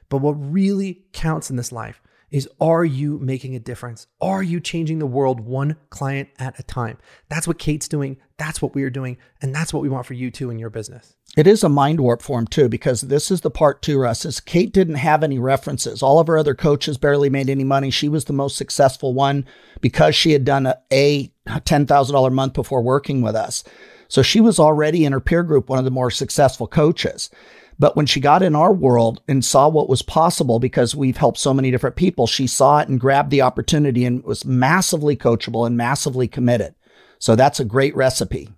But 0.08 0.18
what 0.18 0.32
really 0.32 1.04
counts 1.12 1.50
in 1.50 1.56
this 1.56 1.72
life 1.72 2.00
is 2.30 2.48
are 2.60 2.84
you 2.84 3.18
making 3.18 3.54
a 3.54 3.60
difference? 3.60 4.06
Are 4.20 4.42
you 4.42 4.58
changing 4.58 4.98
the 4.98 5.06
world 5.06 5.40
one 5.40 5.76
client 5.90 6.30
at 6.38 6.58
a 6.58 6.62
time? 6.62 6.98
That's 7.28 7.46
what 7.46 7.58
Kate's 7.58 7.88
doing. 7.88 8.16
That's 8.38 8.62
what 8.62 8.74
we 8.74 8.82
are 8.84 8.90
doing. 8.90 9.18
And 9.40 9.54
that's 9.54 9.72
what 9.72 9.82
we 9.82 9.88
want 9.88 10.06
for 10.06 10.14
you 10.14 10.30
too 10.30 10.50
in 10.50 10.58
your 10.58 10.70
business. 10.70 11.14
It 11.34 11.46
is 11.46 11.64
a 11.64 11.68
mind 11.70 12.00
warp 12.00 12.20
for 12.20 12.38
him 12.38 12.46
too, 12.46 12.68
because 12.68 13.00
this 13.00 13.30
is 13.30 13.40
the 13.40 13.50
part 13.50 13.80
to 13.82 13.98
Russ 13.98 14.26
is 14.26 14.38
Kate 14.38 14.70
didn't 14.70 14.96
have 14.96 15.22
any 15.22 15.38
references. 15.38 16.02
All 16.02 16.18
of 16.18 16.26
her 16.26 16.36
other 16.36 16.54
coaches 16.54 16.98
barely 16.98 17.30
made 17.30 17.48
any 17.48 17.64
money. 17.64 17.90
She 17.90 18.08
was 18.08 18.26
the 18.26 18.34
most 18.34 18.56
successful 18.56 19.14
one 19.14 19.46
because 19.80 20.14
she 20.14 20.32
had 20.32 20.44
done 20.44 20.66
a, 20.66 20.74
a 20.92 21.32
$10,000 21.48 22.32
month 22.32 22.52
before 22.52 22.82
working 22.82 23.22
with 23.22 23.34
us. 23.34 23.64
So 24.08 24.20
she 24.20 24.42
was 24.42 24.58
already 24.58 25.06
in 25.06 25.12
her 25.12 25.20
peer 25.20 25.42
group 25.42 25.70
one 25.70 25.78
of 25.78 25.86
the 25.86 25.90
more 25.90 26.10
successful 26.10 26.66
coaches. 26.66 27.30
But 27.78 27.96
when 27.96 28.04
she 28.04 28.20
got 28.20 28.42
in 28.42 28.54
our 28.54 28.72
world 28.72 29.22
and 29.26 29.42
saw 29.42 29.68
what 29.68 29.88
was 29.88 30.02
possible, 30.02 30.58
because 30.58 30.94
we've 30.94 31.16
helped 31.16 31.38
so 31.38 31.54
many 31.54 31.70
different 31.70 31.96
people, 31.96 32.26
she 32.26 32.46
saw 32.46 32.80
it 32.80 32.88
and 32.88 33.00
grabbed 33.00 33.30
the 33.30 33.40
opportunity 33.40 34.04
and 34.04 34.22
was 34.22 34.44
massively 34.44 35.16
coachable 35.16 35.66
and 35.66 35.78
massively 35.78 36.28
committed. 36.28 36.74
So 37.18 37.34
that's 37.34 37.58
a 37.58 37.64
great 37.64 37.96
recipe. 37.96 38.50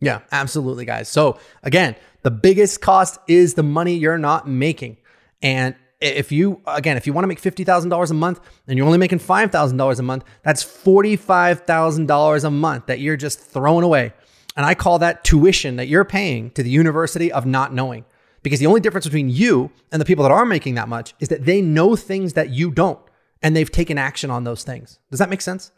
Yeah, 0.00 0.20
absolutely, 0.32 0.84
guys. 0.84 1.08
So 1.08 1.38
again, 1.62 1.94
the 2.22 2.30
biggest 2.30 2.80
cost 2.80 3.18
is 3.28 3.54
the 3.54 3.62
money 3.62 3.94
you're 3.94 4.18
not 4.18 4.48
making. 4.48 4.96
And 5.42 5.74
if 6.00 6.32
you 6.32 6.62
again 6.66 6.96
if 6.96 7.06
you 7.06 7.12
want 7.12 7.24
to 7.24 7.28
make 7.28 7.42
$50000 7.42 8.10
a 8.10 8.14
month 8.14 8.40
and 8.66 8.78
you're 8.78 8.86
only 8.86 8.96
making 8.96 9.18
$5000 9.18 9.98
a 9.98 10.02
month 10.02 10.24
that's 10.42 10.64
$45000 10.64 12.44
a 12.44 12.50
month 12.50 12.86
that 12.86 13.00
you're 13.00 13.18
just 13.18 13.38
throwing 13.38 13.84
away 13.84 14.14
and 14.56 14.64
i 14.64 14.74
call 14.74 14.98
that 14.98 15.22
tuition 15.24 15.76
that 15.76 15.88
you're 15.88 16.06
paying 16.06 16.52
to 16.52 16.62
the 16.62 16.70
university 16.70 17.30
of 17.30 17.44
not 17.44 17.74
knowing 17.74 18.06
because 18.42 18.60
the 18.60 18.66
only 18.66 18.80
difference 18.80 19.06
between 19.06 19.28
you 19.28 19.70
and 19.92 20.00
the 20.00 20.04
people 20.04 20.22
that 20.22 20.32
are 20.32 20.46
making 20.46 20.74
that 20.74 20.88
much 20.88 21.14
is 21.20 21.28
that 21.28 21.44
they 21.44 21.60
know 21.60 21.96
things 21.96 22.32
that 22.32 22.50
you 22.50 22.70
don't 22.70 23.00
and 23.42 23.54
they've 23.54 23.70
taken 23.70 23.98
action 23.98 24.30
on 24.30 24.44
those 24.44 24.64
things. 24.64 24.98
Does 25.10 25.18
that 25.18 25.30
make 25.30 25.40
sense? 25.40 25.72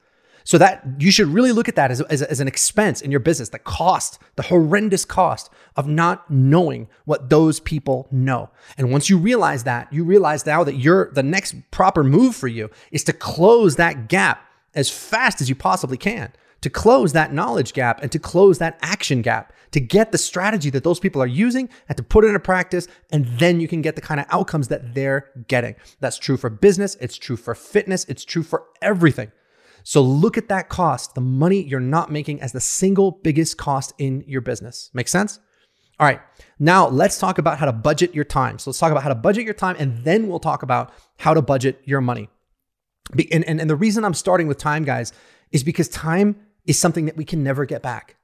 So 0.45 0.59
that 0.59 0.85
you 0.99 1.11
should 1.11 1.29
really 1.29 1.53
look 1.53 1.69
at 1.69 1.77
that 1.77 1.91
as, 1.91 2.01
as, 2.03 2.23
as, 2.23 2.41
an 2.41 2.49
expense 2.49 3.01
in 3.01 3.11
your 3.11 3.21
business, 3.21 3.51
the 3.51 3.59
cost, 3.59 4.19
the 4.37 4.43
horrendous 4.43 5.05
cost 5.05 5.51
of 5.77 5.87
not 5.87 6.31
knowing 6.31 6.89
what 7.05 7.31
those 7.31 7.61
people 7.61 8.09
know. 8.11 8.51
And 8.77 8.91
once 8.91 9.09
you 9.09 9.19
realize 9.19 9.65
that, 9.65 9.93
you 9.93 10.05
realize 10.05 10.45
now 10.45 10.65
that 10.65 10.77
you're 10.77 11.11
the 11.13 11.23
next 11.23 11.55
proper 11.71 12.03
move 12.03 12.35
for 12.35 12.49
you 12.49 12.71
is 12.91 13.05
to 13.05 13.13
close 13.13 13.77
that 13.77 14.09
gap 14.09 14.45
as 14.75 14.91
fast 14.91 15.41
as 15.41 15.49
you 15.49 15.55
possibly 15.55 15.97
can 15.97 16.33
to 16.63 16.71
close 16.71 17.13
that 17.13 17.33
knowledge 17.33 17.75
gap 17.75 18.03
and 18.03 18.11
to 18.13 18.19
close 18.19 18.59
that 18.59 18.79
action 18.81 19.21
gap, 19.21 19.53
to 19.73 19.81
get 19.81 20.13
the 20.13 20.19
strategy 20.19 20.71
that 20.71 20.85
those 20.85 21.01
people 21.01 21.21
are 21.21 21.27
using 21.27 21.69
and 21.89 21.97
to 21.97 22.03
put 22.03 22.25
it 22.25 22.29
into 22.29 22.41
practice. 22.41 22.89
And 23.11 23.27
then 23.39 23.61
you 23.61 23.69
can 23.69 23.83
get 23.83 23.97
the 23.97 24.01
kind 24.01 24.21
of 24.21 24.27
outcomes 24.31 24.69
that 24.69 24.95
they're 24.95 25.31
getting. 25.49 25.75
That's 26.01 26.19
true 26.19 26.37
for 26.37 26.49
business, 26.49 26.97
it's 27.01 27.19
true 27.19 27.37
for 27.37 27.55
fitness, 27.55 28.07
it's 28.09 28.25
true 28.25 28.43
for 28.43 28.65
everything. 28.81 29.33
So 29.85 30.03
look 30.03 30.39
at 30.39 30.49
that 30.49 30.69
cost, 30.69 31.15
the 31.15 31.21
money 31.21 31.63
you're 31.63 31.81
not 31.81 32.11
making 32.11 32.41
as 32.41 32.53
the 32.53 32.61
single 32.61 33.11
biggest 33.11 33.59
cost 33.59 33.93
in 33.99 34.25
your 34.27 34.41
business. 34.41 34.91
Make 34.95 35.09
sense? 35.09 35.41
All 35.99 36.07
right, 36.07 36.21
now 36.59 36.89
let's 36.89 37.19
talk 37.19 37.39
about 37.39 37.59
how 37.59 37.67
to 37.67 37.73
budget 37.73 38.15
your 38.15 38.25
time. 38.25 38.59
So 38.59 38.71
let's 38.71 38.79
talk 38.79 38.91
about 38.91 39.03
how 39.03 39.11
to 39.11 39.15
budget 39.15 39.45
your 39.45 39.55
time, 39.55 39.77
and 39.79 39.99
then 40.05 40.29
we'll 40.29 40.41
talk 40.41 40.63
about 40.63 40.93
how 41.19 41.35
to 41.35 41.43
budget 41.43 41.81
your 41.85 42.01
money. 42.01 42.29
And, 43.31 43.45
and, 43.45 43.61
and 43.61 43.69
the 43.69 43.77
reason 43.77 44.05
I'm 44.05 44.15
starting 44.15 44.47
with 44.47 44.59
time, 44.59 44.85
guys, 44.85 45.13
is 45.53 45.63
because 45.63 45.89
time 45.89 46.37
is 46.67 46.79
something 46.79 47.07
that 47.07 47.17
we 47.17 47.25
can 47.25 47.45
never 47.45 47.67
get 47.67 47.83
back. 47.83 48.17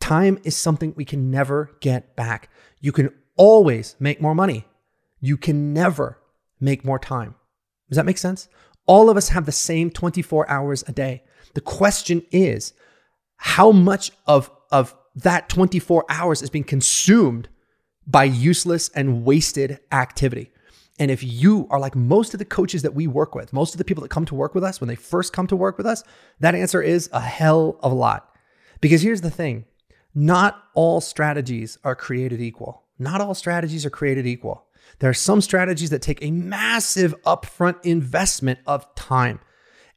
Time 0.00 0.38
is 0.42 0.56
something 0.56 0.92
we 0.96 1.04
can 1.04 1.30
never 1.30 1.70
get 1.80 2.16
back. 2.16 2.50
You 2.80 2.92
can 2.92 3.10
always 3.36 3.94
make 4.00 4.20
more 4.20 4.34
money. 4.34 4.66
You 5.20 5.36
can 5.36 5.72
never 5.72 6.18
make 6.60 6.84
more 6.84 6.98
time. 6.98 7.36
Does 7.88 7.96
that 7.96 8.06
make 8.06 8.18
sense? 8.18 8.48
All 8.92 9.08
of 9.08 9.16
us 9.16 9.30
have 9.30 9.46
the 9.46 9.52
same 9.52 9.90
24 9.90 10.50
hours 10.50 10.84
a 10.86 10.92
day. 10.92 11.22
The 11.54 11.62
question 11.62 12.26
is 12.30 12.74
how 13.36 13.72
much 13.72 14.12
of, 14.26 14.50
of 14.70 14.94
that 15.14 15.48
24 15.48 16.04
hours 16.10 16.42
is 16.42 16.50
being 16.50 16.62
consumed 16.62 17.48
by 18.06 18.24
useless 18.24 18.90
and 18.90 19.24
wasted 19.24 19.80
activity? 19.92 20.50
And 20.98 21.10
if 21.10 21.24
you 21.24 21.66
are 21.70 21.80
like 21.80 21.96
most 21.96 22.34
of 22.34 22.38
the 22.38 22.44
coaches 22.44 22.82
that 22.82 22.92
we 22.92 23.06
work 23.06 23.34
with, 23.34 23.50
most 23.54 23.72
of 23.72 23.78
the 23.78 23.84
people 23.84 24.02
that 24.02 24.10
come 24.10 24.26
to 24.26 24.34
work 24.34 24.54
with 24.54 24.62
us, 24.62 24.78
when 24.78 24.88
they 24.88 24.94
first 24.94 25.32
come 25.32 25.46
to 25.46 25.56
work 25.56 25.78
with 25.78 25.86
us, 25.86 26.04
that 26.40 26.54
answer 26.54 26.82
is 26.82 27.08
a 27.14 27.20
hell 27.20 27.78
of 27.82 27.92
a 27.92 27.94
lot. 27.94 28.28
Because 28.82 29.00
here's 29.00 29.22
the 29.22 29.30
thing 29.30 29.64
not 30.14 30.64
all 30.74 31.00
strategies 31.00 31.78
are 31.82 31.96
created 31.96 32.42
equal. 32.42 32.82
Not 32.98 33.22
all 33.22 33.34
strategies 33.34 33.86
are 33.86 33.90
created 33.90 34.26
equal. 34.26 34.66
There 34.98 35.10
are 35.10 35.14
some 35.14 35.40
strategies 35.40 35.90
that 35.90 36.02
take 36.02 36.22
a 36.22 36.30
massive 36.30 37.14
upfront 37.22 37.76
investment 37.84 38.60
of 38.66 38.92
time. 38.94 39.40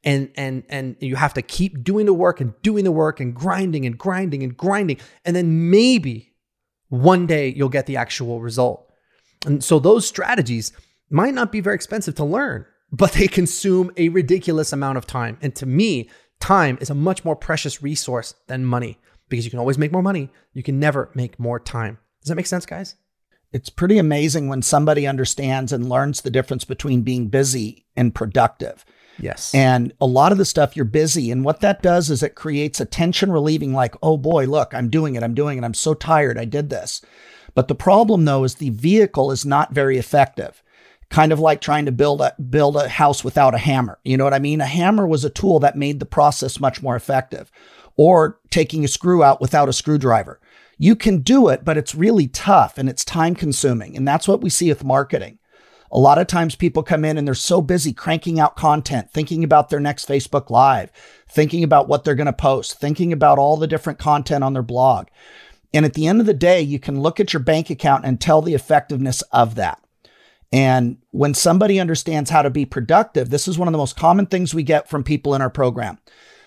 And, 0.03 0.29
and, 0.35 0.63
and 0.69 0.95
you 0.99 1.15
have 1.15 1.33
to 1.33 1.41
keep 1.41 1.83
doing 1.83 2.05
the 2.05 2.13
work 2.13 2.39
and 2.39 2.53
doing 2.61 2.83
the 2.83 2.91
work 2.91 3.19
and 3.19 3.33
grinding 3.33 3.85
and 3.85 3.97
grinding 3.97 4.43
and 4.43 4.55
grinding. 4.55 4.97
And 5.23 5.35
then 5.35 5.71
maybe 5.71 6.33
one 6.89 7.25
day 7.25 7.53
you'll 7.55 7.69
get 7.69 7.87
the 7.87 7.97
actual 7.97 8.39
result. 8.39 8.91
And 9.45 9.63
so 9.63 9.79
those 9.79 10.07
strategies 10.07 10.71
might 11.09 11.33
not 11.33 11.51
be 11.51 11.59
very 11.59 11.75
expensive 11.75 12.15
to 12.15 12.23
learn, 12.23 12.65
but 12.91 13.13
they 13.13 13.27
consume 13.27 13.91
a 13.97 14.09
ridiculous 14.09 14.73
amount 14.73 14.97
of 14.97 15.07
time. 15.07 15.37
And 15.41 15.55
to 15.55 15.65
me, 15.65 16.09
time 16.39 16.77
is 16.81 16.89
a 16.89 16.95
much 16.95 17.25
more 17.25 17.35
precious 17.35 17.81
resource 17.81 18.35
than 18.47 18.65
money 18.65 18.99
because 19.29 19.45
you 19.45 19.51
can 19.51 19.59
always 19.59 19.77
make 19.77 19.91
more 19.91 20.03
money. 20.03 20.29
You 20.53 20.63
can 20.63 20.79
never 20.79 21.09
make 21.15 21.39
more 21.39 21.59
time. 21.59 21.97
Does 22.21 22.29
that 22.29 22.35
make 22.35 22.47
sense, 22.47 22.65
guys? 22.65 22.95
It's 23.51 23.69
pretty 23.69 23.97
amazing 23.97 24.47
when 24.47 24.61
somebody 24.61 25.07
understands 25.07 25.71
and 25.71 25.89
learns 25.89 26.21
the 26.21 26.31
difference 26.31 26.65
between 26.65 27.03
being 27.03 27.27
busy 27.27 27.85
and 27.95 28.13
productive. 28.13 28.85
Yes. 29.17 29.53
And 29.55 29.93
a 30.01 30.05
lot 30.05 30.31
of 30.31 30.37
the 30.37 30.45
stuff 30.45 30.75
you're 30.75 30.85
busy. 30.85 31.31
And 31.31 31.45
what 31.45 31.61
that 31.61 31.81
does 31.81 32.09
is 32.09 32.21
it 32.21 32.35
creates 32.35 32.79
a 32.79 32.85
tension 32.85 33.31
relieving, 33.31 33.73
like, 33.73 33.95
oh 34.03 34.17
boy, 34.17 34.45
look, 34.45 34.73
I'm 34.73 34.89
doing 34.89 35.15
it. 35.15 35.23
I'm 35.23 35.33
doing 35.33 35.57
it. 35.57 35.63
I'm 35.63 35.73
so 35.73 35.93
tired. 35.93 36.37
I 36.37 36.45
did 36.45 36.69
this. 36.69 37.01
But 37.53 37.69
the 37.69 37.75
problem 37.75 38.25
though 38.25 38.43
is 38.43 38.55
the 38.55 38.69
vehicle 38.71 39.31
is 39.31 39.45
not 39.45 39.73
very 39.73 39.97
effective. 39.97 40.61
Kind 41.09 41.31
of 41.31 41.39
like 41.39 41.61
trying 41.61 41.85
to 41.85 41.91
build 41.91 42.19
a 42.19 42.35
build 42.49 42.75
a 42.75 42.89
house 42.89 43.23
without 43.23 43.55
a 43.55 43.59
hammer. 43.59 43.99
You 44.03 44.17
know 44.17 44.23
what 44.23 44.33
I 44.33 44.39
mean? 44.39 44.59
A 44.59 44.65
hammer 44.65 45.07
was 45.07 45.23
a 45.23 45.29
tool 45.29 45.59
that 45.59 45.77
made 45.77 45.99
the 45.99 46.05
process 46.05 46.59
much 46.59 46.81
more 46.81 46.95
effective. 46.95 47.51
Or 47.95 48.39
taking 48.49 48.83
a 48.83 48.89
screw 48.89 49.23
out 49.23 49.39
without 49.39 49.69
a 49.69 49.73
screwdriver. 49.73 50.41
You 50.77 50.95
can 50.95 51.19
do 51.19 51.47
it, 51.47 51.63
but 51.63 51.77
it's 51.77 51.95
really 51.95 52.27
tough 52.27 52.77
and 52.77 52.89
it's 52.89 53.05
time 53.05 53.35
consuming. 53.35 53.95
And 53.95 54.07
that's 54.07 54.27
what 54.27 54.41
we 54.41 54.49
see 54.49 54.69
with 54.69 54.83
marketing. 54.83 55.39
A 55.91 55.99
lot 55.99 56.17
of 56.17 56.27
times 56.27 56.55
people 56.55 56.83
come 56.83 57.05
in 57.05 57.17
and 57.17 57.25
they're 57.25 57.35
so 57.35 57.61
busy 57.61 57.93
cranking 57.93 58.39
out 58.39 58.55
content, 58.55 59.11
thinking 59.11 59.43
about 59.43 59.69
their 59.69 59.79
next 59.79 60.07
Facebook 60.07 60.49
Live, 60.49 60.91
thinking 61.29 61.63
about 61.63 61.87
what 61.87 62.03
they're 62.03 62.15
going 62.15 62.25
to 62.25 62.33
post, 62.33 62.79
thinking 62.79 63.13
about 63.13 63.39
all 63.39 63.55
the 63.55 63.67
different 63.67 63.99
content 63.99 64.43
on 64.43 64.53
their 64.53 64.63
blog. 64.63 65.07
And 65.73 65.85
at 65.85 65.93
the 65.93 66.07
end 66.07 66.19
of 66.19 66.25
the 66.25 66.33
day, 66.33 66.61
you 66.61 66.79
can 66.79 67.01
look 67.01 67.19
at 67.19 67.33
your 67.33 67.41
bank 67.41 67.69
account 67.69 68.05
and 68.05 68.19
tell 68.19 68.41
the 68.41 68.53
effectiveness 68.53 69.21
of 69.31 69.55
that. 69.55 69.81
And 70.51 70.97
when 71.11 71.33
somebody 71.33 71.79
understands 71.79 72.29
how 72.29 72.41
to 72.41 72.49
be 72.49 72.65
productive, 72.65 73.29
this 73.29 73.47
is 73.47 73.57
one 73.57 73.67
of 73.67 73.71
the 73.71 73.77
most 73.77 73.97
common 73.97 74.25
things 74.25 74.53
we 74.53 74.63
get 74.63 74.89
from 74.89 75.03
people 75.03 75.35
in 75.35 75.41
our 75.41 75.49
program. 75.49 75.97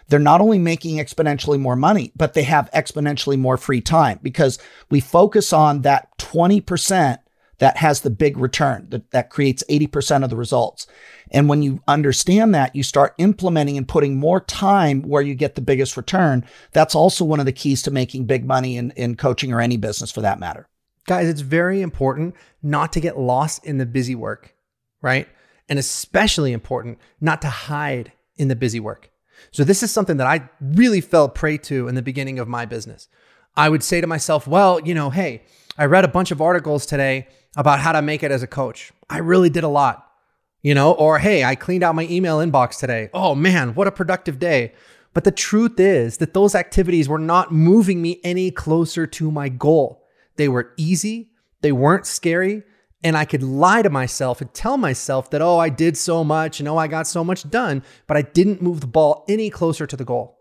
They're 0.08 0.18
not 0.18 0.40
only 0.40 0.58
making 0.58 0.96
exponentially 0.96 1.60
more 1.60 1.76
money, 1.76 2.12
but 2.16 2.34
they 2.34 2.44
have 2.44 2.70
exponentially 2.72 3.38
more 3.38 3.56
free 3.56 3.80
time 3.80 4.18
because 4.22 4.58
we 4.90 5.00
focus 5.00 5.52
on 5.52 5.82
that 5.82 6.16
20% 6.18 7.18
that 7.58 7.76
has 7.76 8.00
the 8.00 8.10
big 8.10 8.38
return 8.38 8.86
that, 8.90 9.10
that 9.10 9.30
creates 9.30 9.64
80% 9.68 10.24
of 10.24 10.30
the 10.30 10.36
results. 10.36 10.86
And 11.30 11.48
when 11.48 11.62
you 11.62 11.82
understand 11.86 12.54
that, 12.54 12.74
you 12.74 12.82
start 12.82 13.14
implementing 13.18 13.76
and 13.76 13.86
putting 13.86 14.16
more 14.16 14.40
time 14.40 15.02
where 15.02 15.22
you 15.22 15.34
get 15.34 15.54
the 15.54 15.60
biggest 15.60 15.96
return. 15.96 16.44
That's 16.72 16.94
also 16.94 17.24
one 17.24 17.40
of 17.40 17.46
the 17.46 17.52
keys 17.52 17.82
to 17.82 17.90
making 17.90 18.26
big 18.26 18.44
money 18.44 18.76
in, 18.76 18.92
in 18.92 19.16
coaching 19.16 19.52
or 19.52 19.60
any 19.60 19.76
business 19.76 20.10
for 20.10 20.20
that 20.22 20.38
matter. 20.38 20.68
Guys, 21.06 21.28
it's 21.28 21.40
very 21.40 21.82
important 21.82 22.34
not 22.62 22.92
to 22.92 23.00
get 23.00 23.18
lost 23.18 23.64
in 23.64 23.78
the 23.78 23.86
busy 23.86 24.14
work, 24.14 24.54
right? 25.02 25.28
And 25.68 25.78
especially 25.78 26.52
important 26.52 26.98
not 27.20 27.42
to 27.42 27.48
hide 27.48 28.12
in 28.36 28.48
the 28.48 28.56
busy 28.56 28.78
work. 28.78 29.10
So, 29.50 29.64
this 29.64 29.82
is 29.82 29.90
something 29.90 30.16
that 30.18 30.26
I 30.26 30.48
really 30.60 31.00
fell 31.00 31.28
prey 31.28 31.58
to 31.58 31.88
in 31.88 31.94
the 31.94 32.02
beginning 32.02 32.38
of 32.38 32.48
my 32.48 32.64
business. 32.64 33.08
I 33.56 33.68
would 33.68 33.82
say 33.82 34.00
to 34.00 34.06
myself, 34.06 34.46
well, 34.46 34.80
you 34.80 34.94
know, 34.94 35.10
hey, 35.10 35.42
I 35.76 35.86
read 35.86 36.04
a 36.04 36.08
bunch 36.08 36.30
of 36.30 36.40
articles 36.40 36.86
today 36.86 37.28
about 37.56 37.80
how 37.80 37.92
to 37.92 38.02
make 38.02 38.22
it 38.22 38.30
as 38.30 38.42
a 38.42 38.46
coach. 38.46 38.92
I 39.10 39.18
really 39.18 39.50
did 39.50 39.64
a 39.64 39.68
lot 39.68 40.08
you 40.62 40.74
know, 40.74 40.92
or 40.92 41.18
hey, 41.18 41.44
I 41.44 41.54
cleaned 41.54 41.84
out 41.84 41.94
my 41.94 42.06
email 42.10 42.38
inbox 42.38 42.78
today. 42.78 43.10
Oh 43.14 43.34
man, 43.34 43.74
what 43.74 43.86
a 43.86 43.92
productive 43.92 44.38
day. 44.38 44.72
But 45.14 45.24
the 45.24 45.30
truth 45.30 45.80
is 45.80 46.18
that 46.18 46.34
those 46.34 46.54
activities 46.54 47.08
were 47.08 47.18
not 47.18 47.52
moving 47.52 48.02
me 48.02 48.20
any 48.22 48.50
closer 48.50 49.06
to 49.06 49.30
my 49.30 49.48
goal. 49.48 50.04
They 50.36 50.48
were 50.48 50.72
easy, 50.76 51.30
they 51.60 51.72
weren't 51.72 52.06
scary, 52.06 52.62
and 53.02 53.16
I 53.16 53.24
could 53.24 53.42
lie 53.42 53.82
to 53.82 53.90
myself 53.90 54.40
and 54.40 54.52
tell 54.52 54.76
myself 54.76 55.30
that, 55.30 55.42
oh, 55.42 55.58
I 55.58 55.68
did 55.68 55.96
so 55.96 56.24
much 56.24 56.58
and 56.58 56.68
oh, 56.68 56.76
I 56.76 56.88
got 56.88 57.06
so 57.06 57.22
much 57.22 57.48
done, 57.48 57.82
but 58.06 58.16
I 58.16 58.22
didn't 58.22 58.62
move 58.62 58.80
the 58.80 58.86
ball 58.86 59.24
any 59.28 59.50
closer 59.50 59.86
to 59.86 59.96
the 59.96 60.04
goal. 60.04 60.38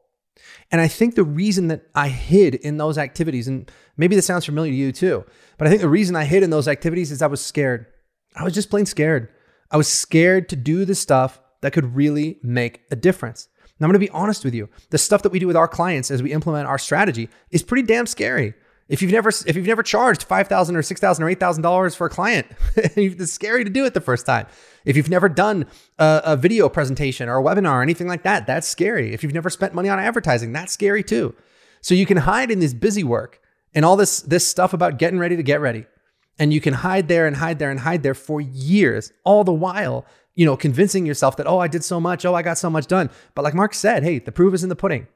And 0.71 0.81
I 0.81 0.87
think 0.87 1.15
the 1.15 1.23
reason 1.23 1.67
that 1.67 1.83
I 1.93 2.09
hid 2.09 2.55
in 2.55 2.77
those 2.77 2.97
activities, 2.97 3.47
and 3.47 3.69
maybe 3.95 4.15
this 4.15 4.25
sounds 4.25 4.45
familiar 4.45 4.71
to 4.71 4.77
you 4.77 4.91
too, 4.91 5.25
but 5.57 5.67
I 5.67 5.69
think 5.69 5.81
the 5.81 5.89
reason 5.89 6.15
I 6.15 6.25
hid 6.25 6.43
in 6.43 6.49
those 6.49 6.67
activities 6.67 7.11
is 7.11 7.21
I 7.21 7.27
was 7.27 7.43
scared. 7.43 7.85
I 8.35 8.43
was 8.43 8.53
just 8.53 8.69
plain 8.69 8.85
scared. 8.85 9.29
I 9.71 9.77
was 9.77 9.87
scared 9.87 10.49
to 10.49 10.55
do 10.55 10.85
the 10.85 10.95
stuff 10.95 11.39
that 11.61 11.73
could 11.73 11.95
really 11.95 12.39
make 12.43 12.81
a 12.91 12.95
difference. 12.95 13.49
Now, 13.79 13.87
I'm 13.87 13.93
to 13.93 13.99
be 13.99 14.09
honest 14.09 14.43
with 14.43 14.55
you. 14.55 14.69
The 14.89 14.97
stuff 14.97 15.21
that 15.23 15.31
we 15.31 15.39
do 15.39 15.47
with 15.47 15.55
our 15.55 15.67
clients 15.67 16.09
as 16.09 16.23
we 16.23 16.31
implement 16.31 16.67
our 16.67 16.79
strategy 16.79 17.29
is 17.51 17.63
pretty 17.63 17.85
damn 17.85 18.07
scary. 18.07 18.53
If 18.89 19.01
you've 19.01 19.11
never 19.11 19.29
if 19.29 19.55
you've 19.55 19.67
never 19.67 19.83
charged 19.83 20.23
five 20.23 20.47
thousand 20.47 20.75
or 20.77 20.81
six 20.81 21.01
thousand 21.01 21.23
or 21.23 21.29
eight 21.29 21.39
thousand 21.39 21.63
dollars 21.63 21.95
for 21.95 22.07
a 22.07 22.09
client, 22.09 22.47
it's 22.75 23.31
scary 23.31 23.63
to 23.63 23.69
do 23.69 23.85
it 23.85 23.93
the 23.93 24.01
first 24.01 24.25
time. 24.25 24.47
If 24.85 24.95
you've 24.95 25.09
never 25.09 25.27
done 25.27 25.65
a, 25.99 26.21
a 26.23 26.37
video 26.37 26.69
presentation 26.69 27.27
or 27.27 27.39
a 27.39 27.43
webinar 27.43 27.73
or 27.73 27.81
anything 27.81 28.07
like 28.07 28.23
that, 28.23 28.47
that's 28.47 28.67
scary. 28.67 29.13
If 29.13 29.23
you've 29.23 29.33
never 29.33 29.49
spent 29.49 29.73
money 29.73 29.89
on 29.89 29.99
advertising, 29.99 30.53
that's 30.53 30.71
scary 30.71 31.03
too. 31.03 31.35
So 31.81 31.95
you 31.95 32.05
can 32.05 32.17
hide 32.17 32.49
in 32.49 32.59
this 32.59 32.73
busy 32.73 33.03
work 33.03 33.41
and 33.75 33.83
all 33.83 33.97
this 33.97 34.21
this 34.21 34.47
stuff 34.47 34.73
about 34.73 34.97
getting 34.97 35.19
ready 35.19 35.35
to 35.35 35.43
get 35.43 35.59
ready. 35.59 35.85
And 36.39 36.53
you 36.53 36.61
can 36.61 36.73
hide 36.73 37.07
there 37.07 37.25
and 37.27 37.35
hide 37.35 37.59
there 37.59 37.71
and 37.71 37.79
hide 37.79 38.03
there 38.03 38.13
for 38.13 38.39
years, 38.39 39.11
all 39.25 39.43
the 39.43 39.51
while, 39.51 40.05
you 40.35 40.45
know, 40.45 40.55
convincing 40.55 41.05
yourself 41.05 41.35
that, 41.37 41.47
oh, 41.47 41.57
I 41.57 41.67
did 41.67 41.83
so 41.83 41.99
much. 41.99 42.25
Oh, 42.25 42.35
I 42.35 42.43
got 42.43 42.59
so 42.59 42.69
much 42.69 42.85
done. 42.85 43.09
But 43.33 43.41
like 43.41 43.55
Mark 43.55 43.73
said, 43.73 44.03
hey, 44.03 44.19
the 44.19 44.31
proof 44.31 44.53
is 44.53 44.61
in 44.61 44.69
the 44.69 44.75
pudding. 44.75 45.07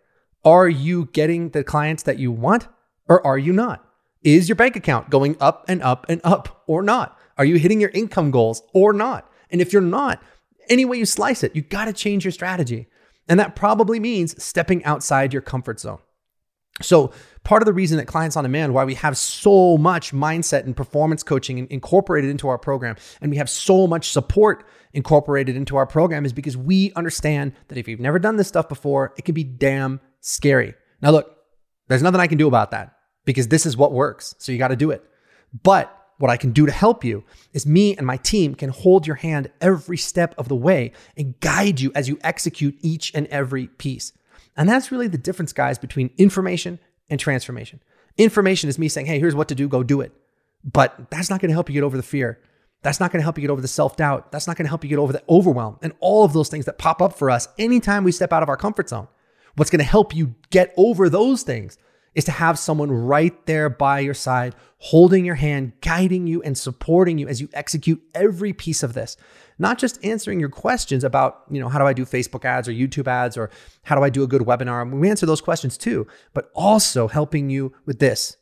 Are 0.43 0.67
you 0.67 1.09
getting 1.13 1.49
the 1.49 1.63
clients 1.63 2.03
that 2.03 2.17
you 2.17 2.31
want 2.31 2.67
or 3.07 3.25
are 3.25 3.37
you 3.37 3.53
not? 3.53 3.85
Is 4.23 4.47
your 4.47 4.55
bank 4.55 4.75
account 4.75 5.09
going 5.09 5.35
up 5.39 5.65
and 5.67 5.81
up 5.81 6.05
and 6.09 6.21
up 6.23 6.63
or 6.67 6.83
not? 6.83 7.17
Are 7.37 7.45
you 7.45 7.57
hitting 7.57 7.81
your 7.81 7.89
income 7.89 8.31
goals 8.31 8.61
or 8.73 8.93
not? 8.93 9.29
And 9.49 9.61
if 9.61 9.73
you're 9.73 9.81
not, 9.81 10.21
any 10.69 10.85
way 10.85 10.97
you 10.97 11.05
slice 11.05 11.43
it, 11.43 11.55
you 11.55 11.61
got 11.61 11.85
to 11.85 11.93
change 11.93 12.23
your 12.23 12.31
strategy. 12.31 12.87
And 13.27 13.39
that 13.39 13.55
probably 13.55 13.99
means 13.99 14.41
stepping 14.41 14.83
outside 14.85 15.33
your 15.33 15.41
comfort 15.41 15.79
zone. 15.79 15.99
So, 16.81 17.11
part 17.43 17.61
of 17.61 17.65
the 17.65 17.73
reason 17.73 17.97
that 17.97 18.05
Clients 18.05 18.35
on 18.35 18.43
Demand, 18.43 18.73
why 18.73 18.85
we 18.85 18.95
have 18.95 19.17
so 19.17 19.77
much 19.77 20.13
mindset 20.13 20.63
and 20.63 20.75
performance 20.75 21.21
coaching 21.21 21.67
incorporated 21.69 22.29
into 22.29 22.47
our 22.47 22.57
program, 22.57 22.95
and 23.19 23.29
we 23.29 23.37
have 23.37 23.49
so 23.49 23.87
much 23.87 24.09
support 24.09 24.65
incorporated 24.93 25.55
into 25.55 25.75
our 25.75 25.85
program, 25.85 26.25
is 26.25 26.33
because 26.33 26.57
we 26.57 26.91
understand 26.95 27.53
that 27.67 27.77
if 27.77 27.87
you've 27.87 27.99
never 27.99 28.19
done 28.19 28.37
this 28.37 28.47
stuff 28.47 28.69
before, 28.69 29.13
it 29.17 29.25
can 29.25 29.35
be 29.35 29.43
damn 29.43 29.99
scary. 30.21 30.73
Now, 31.01 31.11
look, 31.11 31.37
there's 31.91 32.03
nothing 32.03 32.21
I 32.21 32.27
can 32.27 32.37
do 32.37 32.47
about 32.47 32.71
that 32.71 32.95
because 33.25 33.47
this 33.47 33.65
is 33.65 33.77
what 33.77 33.91
works. 33.91 34.35
So, 34.39 34.51
you 34.51 34.57
got 34.57 34.69
to 34.69 34.75
do 34.75 34.91
it. 34.91 35.03
But 35.63 35.95
what 36.17 36.31
I 36.31 36.37
can 36.37 36.51
do 36.51 36.65
to 36.65 36.71
help 36.71 37.03
you 37.03 37.23
is 37.51 37.65
me 37.65 37.97
and 37.97 38.05
my 38.05 38.17
team 38.17 38.53
can 38.53 38.69
hold 38.69 39.07
your 39.07 39.15
hand 39.15 39.49
every 39.59 39.97
step 39.97 40.35
of 40.37 40.47
the 40.47 40.55
way 40.55 40.91
and 41.17 41.39
guide 41.39 41.79
you 41.79 41.91
as 41.95 42.07
you 42.07 42.19
execute 42.23 42.77
each 42.81 43.11
and 43.15 43.27
every 43.27 43.67
piece. 43.67 44.13
And 44.55 44.69
that's 44.69 44.91
really 44.91 45.07
the 45.07 45.17
difference, 45.17 45.51
guys, 45.51 45.79
between 45.79 46.11
information 46.17 46.79
and 47.09 47.19
transformation. 47.19 47.81
Information 48.17 48.69
is 48.69 48.77
me 48.77 48.87
saying, 48.87 49.07
hey, 49.07 49.19
here's 49.19 49.35
what 49.35 49.47
to 49.47 49.55
do, 49.55 49.67
go 49.67 49.81
do 49.81 50.01
it. 50.01 50.11
But 50.63 51.09
that's 51.09 51.29
not 51.29 51.41
going 51.41 51.49
to 51.49 51.55
help 51.55 51.69
you 51.69 51.73
get 51.73 51.83
over 51.83 51.97
the 51.97 52.03
fear. 52.03 52.39
That's 52.83 52.99
not 52.99 53.11
going 53.11 53.19
to 53.19 53.23
help 53.23 53.37
you 53.37 53.41
get 53.41 53.49
over 53.49 53.61
the 53.61 53.67
self 53.67 53.95
doubt. 53.95 54.31
That's 54.31 54.47
not 54.47 54.57
going 54.57 54.65
to 54.65 54.69
help 54.69 54.83
you 54.83 54.89
get 54.89 54.99
over 54.99 55.13
the 55.13 55.23
overwhelm 55.29 55.77
and 55.81 55.93
all 55.99 56.23
of 56.23 56.33
those 56.33 56.49
things 56.49 56.65
that 56.65 56.77
pop 56.77 57.01
up 57.01 57.17
for 57.17 57.29
us 57.31 57.47
anytime 57.57 58.03
we 58.03 58.11
step 58.11 58.33
out 58.33 58.43
of 58.43 58.49
our 58.49 58.57
comfort 58.57 58.89
zone. 58.89 59.07
What's 59.55 59.71
going 59.71 59.79
to 59.79 59.85
help 59.85 60.15
you 60.15 60.35
get 60.49 60.73
over 60.77 61.09
those 61.09 61.43
things 61.43 61.77
is 62.13 62.25
to 62.25 62.31
have 62.31 62.59
someone 62.59 62.91
right 62.91 63.45
there 63.45 63.69
by 63.69 63.99
your 63.99 64.13
side, 64.13 64.55
holding 64.79 65.23
your 65.23 65.35
hand, 65.35 65.73
guiding 65.81 66.27
you, 66.27 66.41
and 66.41 66.57
supporting 66.57 67.17
you 67.17 67.27
as 67.27 67.39
you 67.39 67.47
execute 67.53 68.01
every 68.13 68.51
piece 68.51 68.83
of 68.83 68.93
this 68.93 69.15
not 69.61 69.77
just 69.77 70.03
answering 70.03 70.39
your 70.39 70.49
questions 70.49 71.03
about, 71.03 71.43
you 71.51 71.59
know, 71.59 71.69
how 71.69 71.77
do 71.77 71.85
I 71.85 71.93
do 71.93 72.03
Facebook 72.03 72.45
ads 72.45 72.67
or 72.67 72.71
YouTube 72.71 73.07
ads 73.07 73.37
or 73.37 73.51
how 73.83 73.95
do 73.95 74.03
I 74.03 74.09
do 74.09 74.23
a 74.23 74.27
good 74.27 74.41
webinar? 74.41 74.89
We 74.91 75.07
answer 75.07 75.27
those 75.27 75.39
questions 75.39 75.77
too, 75.77 76.07
but 76.33 76.49
also 76.55 77.07
helping 77.07 77.49
you 77.49 77.71
with 77.85 77.99
this 77.99 78.37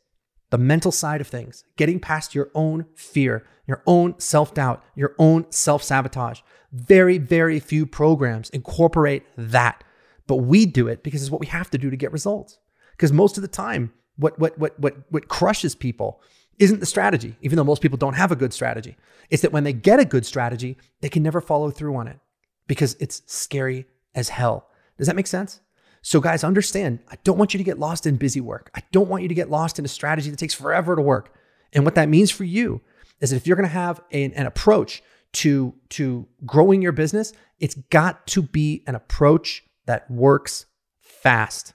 the 0.48 0.58
mental 0.58 0.90
side 0.90 1.20
of 1.20 1.28
things, 1.28 1.62
getting 1.76 2.00
past 2.00 2.34
your 2.34 2.50
own 2.56 2.86
fear, 2.96 3.46
your 3.68 3.82
own 3.86 4.18
self 4.18 4.52
doubt, 4.54 4.82
your 4.96 5.14
own 5.18 5.44
self 5.50 5.82
sabotage. 5.82 6.40
Very, 6.72 7.18
very 7.18 7.60
few 7.60 7.84
programs 7.84 8.48
incorporate 8.50 9.24
that, 9.36 9.84
but 10.30 10.44
we 10.44 10.64
do 10.64 10.86
it 10.86 11.02
because 11.02 11.22
it's 11.22 11.30
what 11.32 11.40
we 11.40 11.48
have 11.48 11.68
to 11.70 11.76
do 11.76 11.90
to 11.90 11.96
get 11.96 12.12
results. 12.12 12.60
Because 12.92 13.12
most 13.12 13.36
of 13.36 13.42
the 13.42 13.48
time, 13.48 13.92
what, 14.14 14.38
what, 14.38 14.56
what, 14.60 14.78
what, 14.78 14.94
what 15.08 15.26
crushes 15.26 15.74
people 15.74 16.20
isn't 16.60 16.78
the 16.78 16.86
strategy, 16.86 17.34
even 17.42 17.56
though 17.56 17.64
most 17.64 17.82
people 17.82 17.98
don't 17.98 18.14
have 18.14 18.30
a 18.30 18.36
good 18.36 18.52
strategy. 18.52 18.96
It's 19.28 19.42
that 19.42 19.50
when 19.50 19.64
they 19.64 19.72
get 19.72 19.98
a 19.98 20.04
good 20.04 20.24
strategy, 20.24 20.76
they 21.00 21.08
can 21.08 21.24
never 21.24 21.40
follow 21.40 21.72
through 21.72 21.96
on 21.96 22.06
it 22.06 22.20
because 22.68 22.96
it's 23.00 23.22
scary 23.26 23.86
as 24.14 24.28
hell. 24.28 24.68
Does 24.98 25.08
that 25.08 25.16
make 25.16 25.26
sense? 25.26 25.62
So, 26.00 26.20
guys, 26.20 26.44
understand, 26.44 27.00
I 27.10 27.16
don't 27.24 27.36
want 27.36 27.52
you 27.52 27.58
to 27.58 27.64
get 27.64 27.80
lost 27.80 28.06
in 28.06 28.14
busy 28.14 28.40
work. 28.40 28.70
I 28.76 28.84
don't 28.92 29.08
want 29.08 29.24
you 29.24 29.28
to 29.28 29.34
get 29.34 29.50
lost 29.50 29.80
in 29.80 29.84
a 29.84 29.88
strategy 29.88 30.30
that 30.30 30.38
takes 30.38 30.54
forever 30.54 30.94
to 30.94 31.02
work. 31.02 31.34
And 31.72 31.84
what 31.84 31.96
that 31.96 32.08
means 32.08 32.30
for 32.30 32.44
you 32.44 32.82
is 33.18 33.30
that 33.30 33.36
if 33.36 33.48
you're 33.48 33.56
going 33.56 33.68
to 33.68 33.74
have 33.74 34.00
an, 34.12 34.32
an 34.34 34.46
approach 34.46 35.02
to, 35.32 35.74
to 35.88 36.28
growing 36.46 36.82
your 36.82 36.92
business, 36.92 37.32
it's 37.58 37.74
got 37.74 38.28
to 38.28 38.42
be 38.42 38.84
an 38.86 38.94
approach 38.94 39.64
that 39.86 40.10
works 40.10 40.66
fast. 41.00 41.74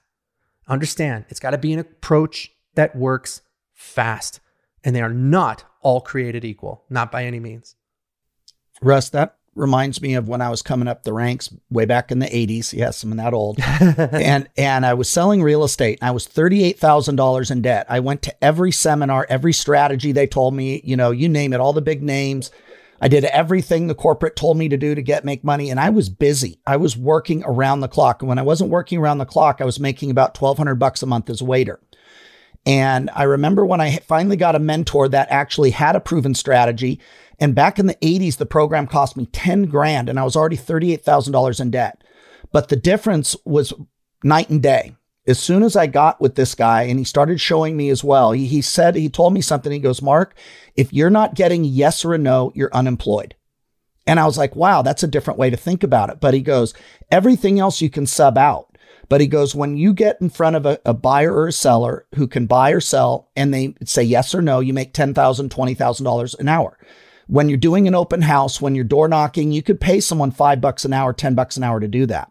Understand, 0.68 1.26
it's 1.28 1.40
got 1.40 1.50
to 1.50 1.58
be 1.58 1.72
an 1.72 1.78
approach 1.78 2.52
that 2.74 2.96
works 2.96 3.42
fast 3.72 4.40
and 4.86 4.94
they 4.94 5.02
are 5.02 5.12
not 5.12 5.64
all 5.82 6.00
created 6.00 6.44
equal, 6.44 6.84
not 6.88 7.10
by 7.10 7.24
any 7.24 7.40
means. 7.40 7.74
Russ, 8.80 9.10
that 9.10 9.36
reminds 9.56 10.00
me 10.00 10.14
of 10.14 10.28
when 10.28 10.40
I 10.40 10.50
was 10.50 10.62
coming 10.62 10.86
up 10.86 11.02
the 11.02 11.12
ranks 11.12 11.52
way 11.70 11.86
back 11.86 12.12
in 12.12 12.20
the 12.20 12.26
80s. 12.26 12.72
Yes, 12.72 13.02
I'm 13.02 13.16
that 13.16 13.34
old. 13.34 13.58
and 13.60 14.48
and 14.56 14.86
I 14.86 14.94
was 14.94 15.08
selling 15.08 15.42
real 15.42 15.64
estate. 15.64 15.98
I 16.02 16.12
was 16.12 16.28
$38,000 16.28 17.50
in 17.50 17.62
debt. 17.62 17.86
I 17.88 18.00
went 18.00 18.22
to 18.22 18.44
every 18.44 18.70
seminar, 18.70 19.26
every 19.28 19.52
strategy 19.52 20.12
they 20.12 20.26
told 20.26 20.54
me, 20.54 20.80
you 20.84 20.96
know, 20.96 21.10
you 21.10 21.28
name 21.28 21.52
it, 21.52 21.60
all 21.60 21.72
the 21.72 21.82
big 21.82 22.02
names. 22.02 22.50
I 23.00 23.08
did 23.08 23.24
everything 23.26 23.86
the 23.86 23.94
corporate 23.94 24.36
told 24.36 24.56
me 24.56 24.68
to 24.68 24.76
do 24.76 24.94
to 24.94 25.02
get 25.02 25.24
make 25.24 25.44
money 25.44 25.70
and 25.70 25.78
I 25.78 25.90
was 25.90 26.08
busy. 26.08 26.60
I 26.66 26.76
was 26.76 26.96
working 26.96 27.44
around 27.44 27.80
the 27.80 27.88
clock. 27.88 28.22
And 28.22 28.28
when 28.28 28.38
I 28.38 28.42
wasn't 28.42 28.70
working 28.70 28.98
around 28.98 29.18
the 29.18 29.26
clock, 29.26 29.60
I 29.60 29.64
was 29.64 29.80
making 29.80 30.10
about 30.10 30.40
1200 30.40 30.76
bucks 30.76 31.02
a 31.02 31.06
month 31.06 31.28
as 31.28 31.40
a 31.40 31.44
waiter. 31.44 31.80
And 32.64 33.10
I 33.14 33.22
remember 33.24 33.64
when 33.64 33.80
I 33.80 33.98
finally 33.98 34.36
got 34.36 34.56
a 34.56 34.60
mentor 34.60 35.08
that 35.08 35.28
actually 35.30 35.70
had 35.70 35.94
a 35.94 36.00
proven 36.00 36.34
strategy. 36.34 37.00
And 37.38 37.54
back 37.54 37.78
in 37.78 37.86
the 37.86 37.94
80s, 37.96 38.38
the 38.38 38.46
program 38.46 38.86
cost 38.86 39.16
me 39.16 39.26
10 39.26 39.66
grand 39.66 40.08
and 40.08 40.18
I 40.18 40.24
was 40.24 40.34
already 40.34 40.56
$38,000 40.56 41.60
in 41.60 41.70
debt. 41.70 42.02
But 42.50 42.68
the 42.68 42.76
difference 42.76 43.36
was 43.44 43.72
night 44.24 44.50
and 44.50 44.62
day. 44.62 44.96
As 45.26 45.38
soon 45.38 45.62
as 45.62 45.74
I 45.76 45.86
got 45.86 46.20
with 46.20 46.36
this 46.36 46.54
guy 46.54 46.82
and 46.82 46.98
he 46.98 47.04
started 47.04 47.40
showing 47.40 47.76
me 47.76 47.88
as 47.90 48.04
well, 48.04 48.32
he, 48.32 48.46
he 48.46 48.62
said, 48.62 48.94
he 48.94 49.08
told 49.08 49.32
me 49.32 49.40
something. 49.40 49.72
He 49.72 49.78
goes, 49.78 50.00
Mark, 50.00 50.36
if 50.76 50.92
you're 50.92 51.10
not 51.10 51.34
getting 51.34 51.64
yes 51.64 52.04
or 52.04 52.14
a 52.14 52.18
no, 52.18 52.52
you're 52.54 52.74
unemployed. 52.74 53.34
And 54.06 54.20
I 54.20 54.24
was 54.24 54.38
like, 54.38 54.54
wow, 54.54 54.82
that's 54.82 55.02
a 55.02 55.08
different 55.08 55.38
way 55.38 55.50
to 55.50 55.56
think 55.56 55.82
about 55.82 56.10
it. 56.10 56.20
But 56.20 56.34
he 56.34 56.40
goes, 56.40 56.74
everything 57.10 57.58
else 57.58 57.80
you 57.80 57.90
can 57.90 58.06
sub 58.06 58.38
out. 58.38 58.76
But 59.08 59.20
he 59.20 59.26
goes, 59.26 59.54
when 59.54 59.76
you 59.76 59.92
get 59.92 60.20
in 60.20 60.30
front 60.30 60.56
of 60.56 60.66
a, 60.66 60.78
a 60.84 60.94
buyer 60.94 61.32
or 61.32 61.48
a 61.48 61.52
seller 61.52 62.06
who 62.14 62.26
can 62.26 62.46
buy 62.46 62.70
or 62.70 62.80
sell 62.80 63.30
and 63.36 63.52
they 63.52 63.74
say 63.84 64.02
yes 64.02 64.34
or 64.34 64.42
no, 64.42 64.60
you 64.60 64.72
make 64.72 64.94
$10,000, 64.94 65.14
$20,000 65.14 66.38
an 66.38 66.48
hour. 66.48 66.78
When 67.28 67.48
you're 67.48 67.58
doing 67.58 67.88
an 67.88 67.94
open 67.94 68.22
house, 68.22 68.60
when 68.60 68.74
you're 68.74 68.84
door 68.84 69.08
knocking, 69.08 69.50
you 69.50 69.62
could 69.62 69.80
pay 69.80 70.00
someone 70.00 70.30
five 70.30 70.60
bucks 70.60 70.84
an 70.84 70.92
hour, 70.92 71.12
10 71.12 71.34
bucks 71.34 71.56
an 71.56 71.64
hour 71.64 71.80
to 71.80 71.88
do 71.88 72.06
that. 72.06 72.30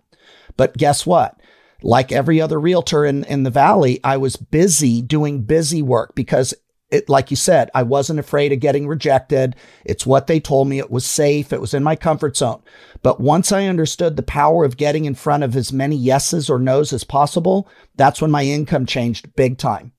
But 0.57 0.77
guess 0.77 1.05
what? 1.05 1.39
Like 1.81 2.11
every 2.11 2.41
other 2.41 2.59
realtor 2.59 3.05
in, 3.05 3.23
in 3.25 3.43
the 3.43 3.49
valley, 3.49 3.99
I 4.03 4.17
was 4.17 4.35
busy 4.35 5.01
doing 5.01 5.43
busy 5.43 5.81
work 5.81 6.15
because 6.15 6.53
it, 6.91 7.09
like 7.09 7.31
you 7.31 7.37
said, 7.37 7.69
I 7.73 7.83
wasn't 7.83 8.19
afraid 8.19 8.53
of 8.53 8.59
getting 8.59 8.87
rejected. 8.87 9.55
It's 9.83 10.05
what 10.05 10.27
they 10.27 10.39
told 10.39 10.67
me. 10.67 10.79
It 10.79 10.91
was 10.91 11.05
safe. 11.05 11.51
It 11.51 11.59
was 11.59 11.73
in 11.73 11.83
my 11.83 11.95
comfort 11.95 12.37
zone. 12.37 12.61
But 13.01 13.19
once 13.19 13.51
I 13.51 13.65
understood 13.65 14.15
the 14.15 14.23
power 14.23 14.63
of 14.63 14.77
getting 14.77 15.05
in 15.05 15.15
front 15.15 15.43
of 15.43 15.55
as 15.55 15.73
many 15.73 15.95
yeses 15.95 16.49
or 16.49 16.59
nos 16.59 16.93
as 16.93 17.03
possible, 17.03 17.67
that's 17.95 18.21
when 18.21 18.31
my 18.31 18.43
income 18.45 18.85
changed 18.85 19.35
big 19.35 19.57
time. 19.57 19.93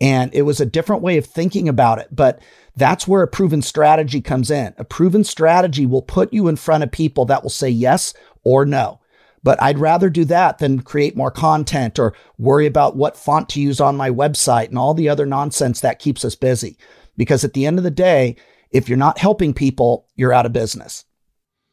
And 0.00 0.34
it 0.34 0.42
was 0.42 0.60
a 0.60 0.66
different 0.66 1.02
way 1.02 1.16
of 1.18 1.26
thinking 1.26 1.68
about 1.68 1.98
it. 1.98 2.08
But 2.10 2.40
that's 2.74 3.06
where 3.06 3.22
a 3.22 3.28
proven 3.28 3.62
strategy 3.62 4.20
comes 4.20 4.50
in. 4.50 4.74
A 4.78 4.84
proven 4.84 5.24
strategy 5.24 5.86
will 5.86 6.02
put 6.02 6.32
you 6.32 6.48
in 6.48 6.56
front 6.56 6.82
of 6.82 6.90
people 6.90 7.26
that 7.26 7.42
will 7.42 7.50
say 7.50 7.68
yes 7.68 8.14
or 8.42 8.64
no. 8.64 9.00
But 9.42 9.60
I'd 9.62 9.78
rather 9.78 10.08
do 10.08 10.24
that 10.26 10.58
than 10.58 10.82
create 10.82 11.16
more 11.16 11.30
content 11.30 11.98
or 11.98 12.14
worry 12.38 12.66
about 12.66 12.96
what 12.96 13.16
font 13.16 13.48
to 13.50 13.60
use 13.60 13.80
on 13.80 13.96
my 13.96 14.08
website 14.08 14.68
and 14.68 14.78
all 14.78 14.94
the 14.94 15.08
other 15.08 15.26
nonsense 15.26 15.80
that 15.80 15.98
keeps 15.98 16.24
us 16.24 16.36
busy. 16.36 16.76
Because 17.16 17.44
at 17.44 17.52
the 17.52 17.66
end 17.66 17.78
of 17.78 17.84
the 17.84 17.90
day, 17.90 18.36
if 18.70 18.88
you're 18.88 18.98
not 18.98 19.18
helping 19.18 19.52
people, 19.52 20.06
you're 20.14 20.32
out 20.32 20.46
of 20.46 20.52
business. 20.52 21.04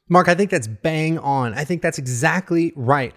Mark, 0.09 0.27
I 0.27 0.35
think 0.35 0.49
that's 0.49 0.67
bang 0.67 1.19
on. 1.19 1.53
I 1.53 1.63
think 1.63 1.81
that's 1.81 1.99
exactly 1.99 2.73
right. 2.75 3.13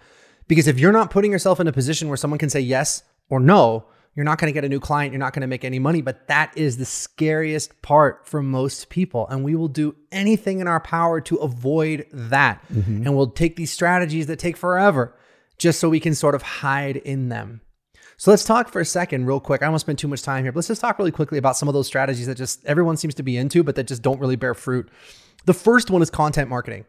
Because 0.46 0.68
if 0.68 0.78
you're 0.78 0.92
not 0.92 1.10
putting 1.10 1.32
yourself 1.32 1.58
in 1.58 1.66
a 1.66 1.72
position 1.72 2.08
where 2.08 2.18
someone 2.18 2.38
can 2.38 2.50
say 2.50 2.60
yes 2.60 3.02
or 3.30 3.40
no, 3.40 3.86
you're 4.14 4.24
not 4.24 4.38
going 4.38 4.52
to 4.52 4.52
get 4.52 4.64
a 4.64 4.68
new 4.68 4.80
client. 4.80 5.12
You're 5.12 5.20
not 5.20 5.32
going 5.32 5.40
to 5.40 5.46
make 5.46 5.64
any 5.64 5.78
money. 5.78 6.02
But 6.02 6.28
that 6.28 6.52
is 6.56 6.76
the 6.76 6.84
scariest 6.84 7.80
part 7.80 8.26
for 8.26 8.42
most 8.42 8.90
people. 8.90 9.26
And 9.28 9.42
we 9.42 9.54
will 9.54 9.68
do 9.68 9.94
anything 10.10 10.60
in 10.60 10.68
our 10.68 10.80
power 10.80 11.20
to 11.22 11.36
avoid 11.36 12.06
that. 12.12 12.62
Mm-hmm. 12.72 13.06
And 13.06 13.16
we'll 13.16 13.30
take 13.30 13.56
these 13.56 13.70
strategies 13.70 14.26
that 14.26 14.38
take 14.38 14.56
forever 14.56 15.16
just 15.56 15.80
so 15.80 15.88
we 15.88 16.00
can 16.00 16.14
sort 16.14 16.34
of 16.34 16.42
hide 16.42 16.96
in 16.96 17.28
them. 17.30 17.62
So 18.18 18.30
let's 18.30 18.44
talk 18.44 18.68
for 18.68 18.80
a 18.80 18.84
second, 18.84 19.26
real 19.26 19.40
quick. 19.40 19.62
I 19.62 19.70
to 19.70 19.78
spend 19.78 19.98
too 19.98 20.06
much 20.06 20.22
time 20.22 20.44
here, 20.44 20.52
but 20.52 20.58
let's 20.58 20.68
just 20.68 20.80
talk 20.80 20.98
really 20.98 21.10
quickly 21.10 21.38
about 21.38 21.56
some 21.56 21.68
of 21.68 21.72
those 21.72 21.86
strategies 21.86 22.26
that 22.26 22.36
just 22.36 22.64
everyone 22.66 22.96
seems 22.96 23.14
to 23.14 23.22
be 23.22 23.36
into, 23.36 23.64
but 23.64 23.74
that 23.74 23.88
just 23.88 24.02
don't 24.02 24.20
really 24.20 24.36
bear 24.36 24.54
fruit. 24.54 24.88
The 25.44 25.54
first 25.54 25.90
one 25.90 26.02
is 26.02 26.10
content 26.10 26.48
marketing. 26.48 26.84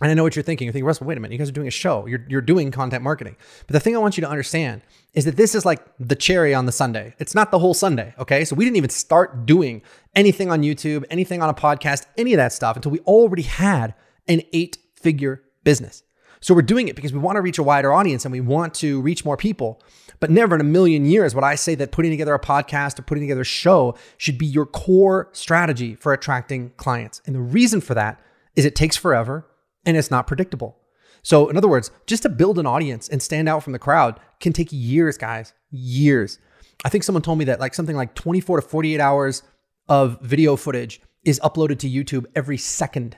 And 0.00 0.10
I 0.10 0.14
know 0.14 0.22
what 0.22 0.34
you're 0.34 0.42
thinking. 0.42 0.66
You're 0.66 0.72
thinking, 0.72 0.86
Russell, 0.86 1.06
wait 1.06 1.16
a 1.16 1.20
minute. 1.20 1.32
You 1.32 1.38
guys 1.38 1.48
are 1.48 1.52
doing 1.52 1.68
a 1.68 1.72
show. 1.72 2.06
You're, 2.06 2.24
you're 2.28 2.40
doing 2.40 2.70
content 2.70 3.04
marketing. 3.04 3.36
But 3.66 3.74
the 3.74 3.80
thing 3.80 3.94
I 3.94 3.98
want 3.98 4.16
you 4.16 4.22
to 4.22 4.28
understand 4.28 4.82
is 5.14 5.24
that 5.26 5.36
this 5.36 5.54
is 5.54 5.64
like 5.64 5.80
the 6.00 6.16
cherry 6.16 6.54
on 6.54 6.66
the 6.66 6.72
sundae. 6.72 7.14
It's 7.18 7.34
not 7.34 7.50
the 7.50 7.58
whole 7.58 7.74
sundae. 7.74 8.14
Okay. 8.18 8.44
So 8.44 8.56
we 8.56 8.64
didn't 8.64 8.78
even 8.78 8.90
start 8.90 9.46
doing 9.46 9.82
anything 10.16 10.50
on 10.50 10.62
YouTube, 10.62 11.04
anything 11.10 11.40
on 11.42 11.48
a 11.48 11.54
podcast, 11.54 12.06
any 12.16 12.32
of 12.32 12.38
that 12.38 12.52
stuff 12.52 12.74
until 12.74 12.90
we 12.90 13.00
already 13.00 13.42
had 13.42 13.94
an 14.26 14.42
eight 14.52 14.78
figure 14.96 15.42
business. 15.62 16.02
So 16.40 16.54
we're 16.54 16.62
doing 16.62 16.88
it 16.88 16.96
because 16.96 17.12
we 17.12 17.20
want 17.20 17.36
to 17.36 17.42
reach 17.42 17.58
a 17.58 17.62
wider 17.62 17.92
audience 17.92 18.24
and 18.24 18.32
we 18.32 18.40
want 18.40 18.74
to 18.74 19.00
reach 19.02 19.24
more 19.24 19.36
people. 19.36 19.80
But 20.18 20.30
never 20.30 20.56
in 20.56 20.60
a 20.60 20.64
million 20.64 21.04
years 21.04 21.34
would 21.34 21.44
I 21.44 21.54
say 21.54 21.76
that 21.76 21.92
putting 21.92 22.10
together 22.10 22.34
a 22.34 22.40
podcast 22.40 22.98
or 22.98 23.02
putting 23.02 23.22
together 23.22 23.42
a 23.42 23.44
show 23.44 23.96
should 24.16 24.38
be 24.38 24.46
your 24.46 24.66
core 24.66 25.28
strategy 25.32 25.94
for 25.94 26.12
attracting 26.12 26.70
clients. 26.76 27.22
And 27.26 27.36
the 27.36 27.40
reason 27.40 27.80
for 27.80 27.94
that 27.94 28.20
is 28.56 28.64
it 28.64 28.74
takes 28.74 28.96
forever 28.96 29.46
and 29.84 29.96
it's 29.96 30.10
not 30.10 30.26
predictable. 30.26 30.78
So, 31.22 31.48
in 31.48 31.56
other 31.56 31.68
words, 31.68 31.90
just 32.06 32.24
to 32.24 32.28
build 32.28 32.58
an 32.58 32.66
audience 32.66 33.08
and 33.08 33.22
stand 33.22 33.48
out 33.48 33.62
from 33.62 33.72
the 33.72 33.78
crowd 33.78 34.18
can 34.40 34.52
take 34.52 34.68
years, 34.70 35.16
guys, 35.16 35.52
years. 35.70 36.38
I 36.84 36.88
think 36.88 37.04
someone 37.04 37.22
told 37.22 37.38
me 37.38 37.44
that 37.44 37.60
like 37.60 37.74
something 37.74 37.96
like 37.96 38.14
24 38.14 38.60
to 38.60 38.66
48 38.66 39.00
hours 39.00 39.42
of 39.88 40.20
video 40.20 40.56
footage 40.56 41.00
is 41.24 41.38
uploaded 41.40 41.78
to 41.80 41.88
YouTube 41.88 42.26
every 42.34 42.58
second. 42.58 43.16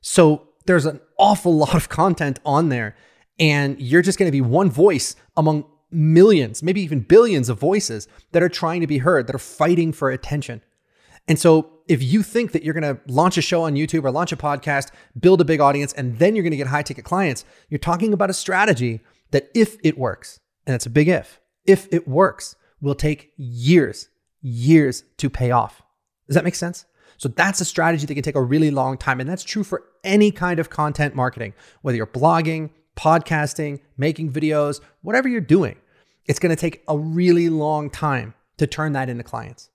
So, 0.00 0.48
there's 0.64 0.86
an 0.86 1.00
awful 1.18 1.54
lot 1.56 1.74
of 1.74 1.88
content 1.88 2.40
on 2.44 2.70
there, 2.70 2.96
and 3.38 3.80
you're 3.80 4.02
just 4.02 4.18
going 4.18 4.28
to 4.28 4.32
be 4.32 4.40
one 4.40 4.70
voice 4.70 5.14
among 5.36 5.66
millions, 5.90 6.62
maybe 6.62 6.80
even 6.80 7.00
billions 7.00 7.50
of 7.50 7.60
voices 7.60 8.08
that 8.32 8.42
are 8.42 8.48
trying 8.48 8.80
to 8.80 8.86
be 8.86 8.98
heard, 8.98 9.26
that 9.26 9.36
are 9.36 9.38
fighting 9.38 9.92
for 9.92 10.10
attention. 10.10 10.62
And 11.32 11.38
so 11.38 11.70
if 11.88 12.02
you 12.02 12.22
think 12.22 12.52
that 12.52 12.62
you're 12.62 12.74
going 12.74 12.94
to 12.94 13.00
launch 13.10 13.38
a 13.38 13.40
show 13.40 13.62
on 13.62 13.72
YouTube 13.72 14.04
or 14.04 14.10
launch 14.10 14.32
a 14.32 14.36
podcast, 14.36 14.90
build 15.18 15.40
a 15.40 15.46
big 15.46 15.60
audience, 15.60 15.94
and 15.94 16.18
then 16.18 16.36
you're 16.36 16.42
going 16.42 16.50
to 16.50 16.58
get 16.58 16.66
high 16.66 16.82
ticket 16.82 17.06
clients, 17.06 17.46
you're 17.70 17.78
talking 17.78 18.12
about 18.12 18.28
a 18.28 18.34
strategy 18.34 19.00
that 19.30 19.48
if 19.54 19.78
it 19.82 19.96
works, 19.96 20.40
and 20.66 20.74
it's 20.74 20.84
a 20.84 20.90
big 20.90 21.08
if, 21.08 21.40
if 21.64 21.90
it 21.90 22.06
works, 22.06 22.54
will 22.82 22.94
take 22.94 23.32
years, 23.38 24.10
years 24.42 25.04
to 25.16 25.30
pay 25.30 25.50
off. 25.50 25.80
Does 26.28 26.34
that 26.34 26.44
make 26.44 26.54
sense? 26.54 26.84
So 27.16 27.30
that's 27.30 27.62
a 27.62 27.64
strategy 27.64 28.04
that 28.04 28.12
can 28.12 28.22
take 28.22 28.34
a 28.34 28.42
really 28.42 28.70
long 28.70 28.98
time. 28.98 29.18
And 29.18 29.26
that's 29.26 29.42
true 29.42 29.64
for 29.64 29.84
any 30.04 30.32
kind 30.32 30.60
of 30.60 30.68
content 30.68 31.14
marketing, 31.14 31.54
whether 31.80 31.96
you're 31.96 32.06
blogging, 32.06 32.68
podcasting, 32.94 33.80
making 33.96 34.34
videos, 34.34 34.82
whatever 35.00 35.30
you're 35.30 35.40
doing. 35.40 35.76
It's 36.26 36.38
going 36.38 36.54
to 36.54 36.60
take 36.60 36.84
a 36.88 36.98
really 36.98 37.48
long 37.48 37.88
time 37.88 38.34
to 38.58 38.66
turn 38.66 38.92
that 38.92 39.08
into 39.08 39.24
clients. 39.24 39.70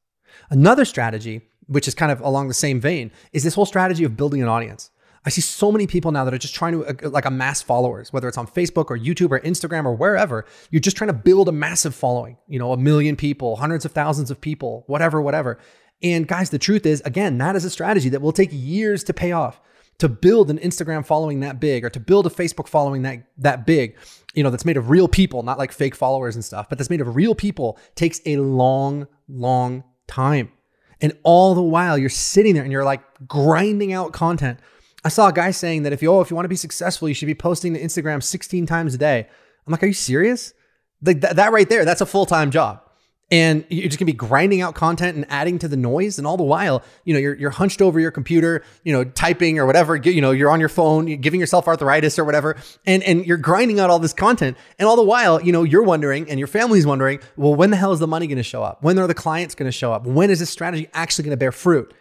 Another 0.49 0.85
strategy, 0.85 1.41
which 1.67 1.87
is 1.87 1.95
kind 1.95 2.11
of 2.11 2.19
along 2.21 2.47
the 2.47 2.53
same 2.53 2.79
vein, 2.79 3.11
is 3.33 3.43
this 3.43 3.55
whole 3.55 3.65
strategy 3.65 4.03
of 4.03 4.17
building 4.17 4.41
an 4.41 4.47
audience. 4.47 4.91
I 5.25 5.29
see 5.29 5.41
so 5.41 5.73
many 5.73 5.87
people 5.87 6.13
now 6.13 6.23
that 6.23 6.33
are 6.33 6.37
just 6.37 6.55
trying 6.55 6.71
to 6.71 6.85
uh, 6.85 7.09
like 7.09 7.25
amass 7.25 7.61
followers, 7.61 8.13
whether 8.13 8.29
it's 8.29 8.37
on 8.37 8.47
Facebook 8.47 8.85
or 8.89 8.97
YouTube 8.97 9.31
or 9.31 9.41
Instagram 9.41 9.83
or 9.83 9.93
wherever. 9.93 10.45
You're 10.71 10.79
just 10.79 10.95
trying 10.95 11.09
to 11.09 11.13
build 11.13 11.49
a 11.49 11.51
massive 11.51 11.93
following, 11.93 12.37
you 12.47 12.57
know, 12.57 12.71
a 12.71 12.77
million 12.77 13.17
people, 13.17 13.57
hundreds 13.57 13.83
of 13.83 13.91
thousands 13.91 14.31
of 14.31 14.39
people, 14.39 14.85
whatever, 14.87 15.21
whatever. 15.21 15.59
And 16.01 16.29
guys, 16.29 16.49
the 16.49 16.59
truth 16.59 16.85
is, 16.85 17.01
again, 17.01 17.37
that 17.39 17.57
is 17.57 17.65
a 17.65 17.69
strategy 17.69 18.07
that 18.09 18.21
will 18.21 18.31
take 18.31 18.51
years 18.53 19.03
to 19.03 19.13
pay 19.13 19.33
off. 19.33 19.59
To 19.99 20.07
build 20.07 20.51
an 20.51 20.59
Instagram 20.59 21.03
following 21.03 21.39
that 21.39 21.59
big 21.59 21.83
or 21.83 21.89
to 21.89 21.99
build 21.99 22.27
a 22.27 22.29
Facebook 22.29 22.67
following 22.67 23.01
that 23.01 23.23
that 23.39 23.65
big, 23.65 23.97
you 24.35 24.43
know, 24.43 24.51
that's 24.51 24.63
made 24.63 24.77
of 24.77 24.91
real 24.91 25.07
people, 25.07 25.41
not 25.41 25.57
like 25.57 25.71
fake 25.71 25.95
followers 25.95 26.35
and 26.35 26.45
stuff, 26.45 26.69
but 26.69 26.77
that's 26.77 26.91
made 26.91 27.01
of 27.01 27.15
real 27.15 27.33
people 27.33 27.79
takes 27.95 28.21
a 28.27 28.37
long, 28.37 29.07
long 29.27 29.83
time. 30.07 30.51
And 30.99 31.17
all 31.23 31.53
the 31.53 31.61
while 31.61 31.97
you're 31.97 32.09
sitting 32.09 32.55
there 32.55 32.63
and 32.63 32.71
you're 32.71 32.83
like 32.83 33.01
grinding 33.27 33.93
out 33.93 34.13
content. 34.13 34.59
I 35.03 35.09
saw 35.09 35.27
a 35.29 35.33
guy 35.33 35.51
saying 35.51 35.83
that 35.83 35.93
if 35.93 36.01
you 36.01 36.11
oh, 36.11 36.21
if 36.21 36.29
you 36.29 36.35
want 36.35 36.45
to 36.45 36.49
be 36.49 36.55
successful, 36.55 37.07
you 37.07 37.13
should 37.13 37.27
be 37.27 37.35
posting 37.35 37.73
to 37.73 37.81
Instagram 37.81 38.21
16 38.21 38.65
times 38.65 38.95
a 38.95 38.97
day. 38.97 39.27
I'm 39.65 39.71
like, 39.71 39.83
are 39.83 39.87
you 39.87 39.93
serious? 39.93 40.53
Like 41.01 41.21
that, 41.21 41.35
that 41.35 41.51
right 41.51 41.69
there, 41.69 41.85
that's 41.85 42.01
a 42.01 42.05
full-time 42.05 42.49
job 42.49 42.81
and 43.29 43.65
you're 43.69 43.87
just 43.87 43.99
gonna 43.99 44.07
be 44.07 44.13
grinding 44.13 44.61
out 44.61 44.75
content 44.75 45.15
and 45.15 45.25
adding 45.29 45.59
to 45.59 45.67
the 45.67 45.75
noise 45.75 46.17
and 46.17 46.25
all 46.25 46.37
the 46.37 46.43
while 46.43 46.83
you 47.03 47.13
know 47.13 47.19
you're, 47.19 47.35
you're 47.35 47.49
hunched 47.49 47.81
over 47.81 47.99
your 47.99 48.11
computer 48.11 48.63
you 48.83 48.93
know 48.93 49.03
typing 49.03 49.59
or 49.59 49.65
whatever 49.65 49.95
you 49.95 50.21
know 50.21 50.31
you're 50.31 50.49
on 50.49 50.59
your 50.59 50.69
phone 50.69 51.07
you're 51.07 51.17
giving 51.17 51.39
yourself 51.39 51.67
arthritis 51.67 52.17
or 52.17 52.23
whatever 52.23 52.55
and 52.85 53.03
and 53.03 53.25
you're 53.25 53.37
grinding 53.37 53.79
out 53.79 53.89
all 53.89 53.99
this 53.99 54.13
content 54.13 54.57
and 54.79 54.87
all 54.87 54.95
the 54.95 55.03
while 55.03 55.41
you 55.41 55.51
know 55.51 55.63
you're 55.63 55.83
wondering 55.83 56.29
and 56.29 56.39
your 56.39 56.47
family's 56.47 56.85
wondering 56.85 57.19
well 57.35 57.53
when 57.53 57.69
the 57.69 57.77
hell 57.77 57.91
is 57.91 57.99
the 57.99 58.07
money 58.07 58.27
gonna 58.27 58.43
show 58.43 58.63
up? 58.63 58.81
When 58.83 58.97
are 58.99 59.07
the 59.07 59.13
clients 59.13 59.55
gonna 59.55 59.71
show 59.71 59.91
up? 59.93 60.05
When 60.05 60.29
is 60.29 60.39
this 60.39 60.49
strategy 60.49 60.87
actually 60.93 61.25
gonna 61.25 61.37
bear 61.37 61.51
fruit? 61.51 61.93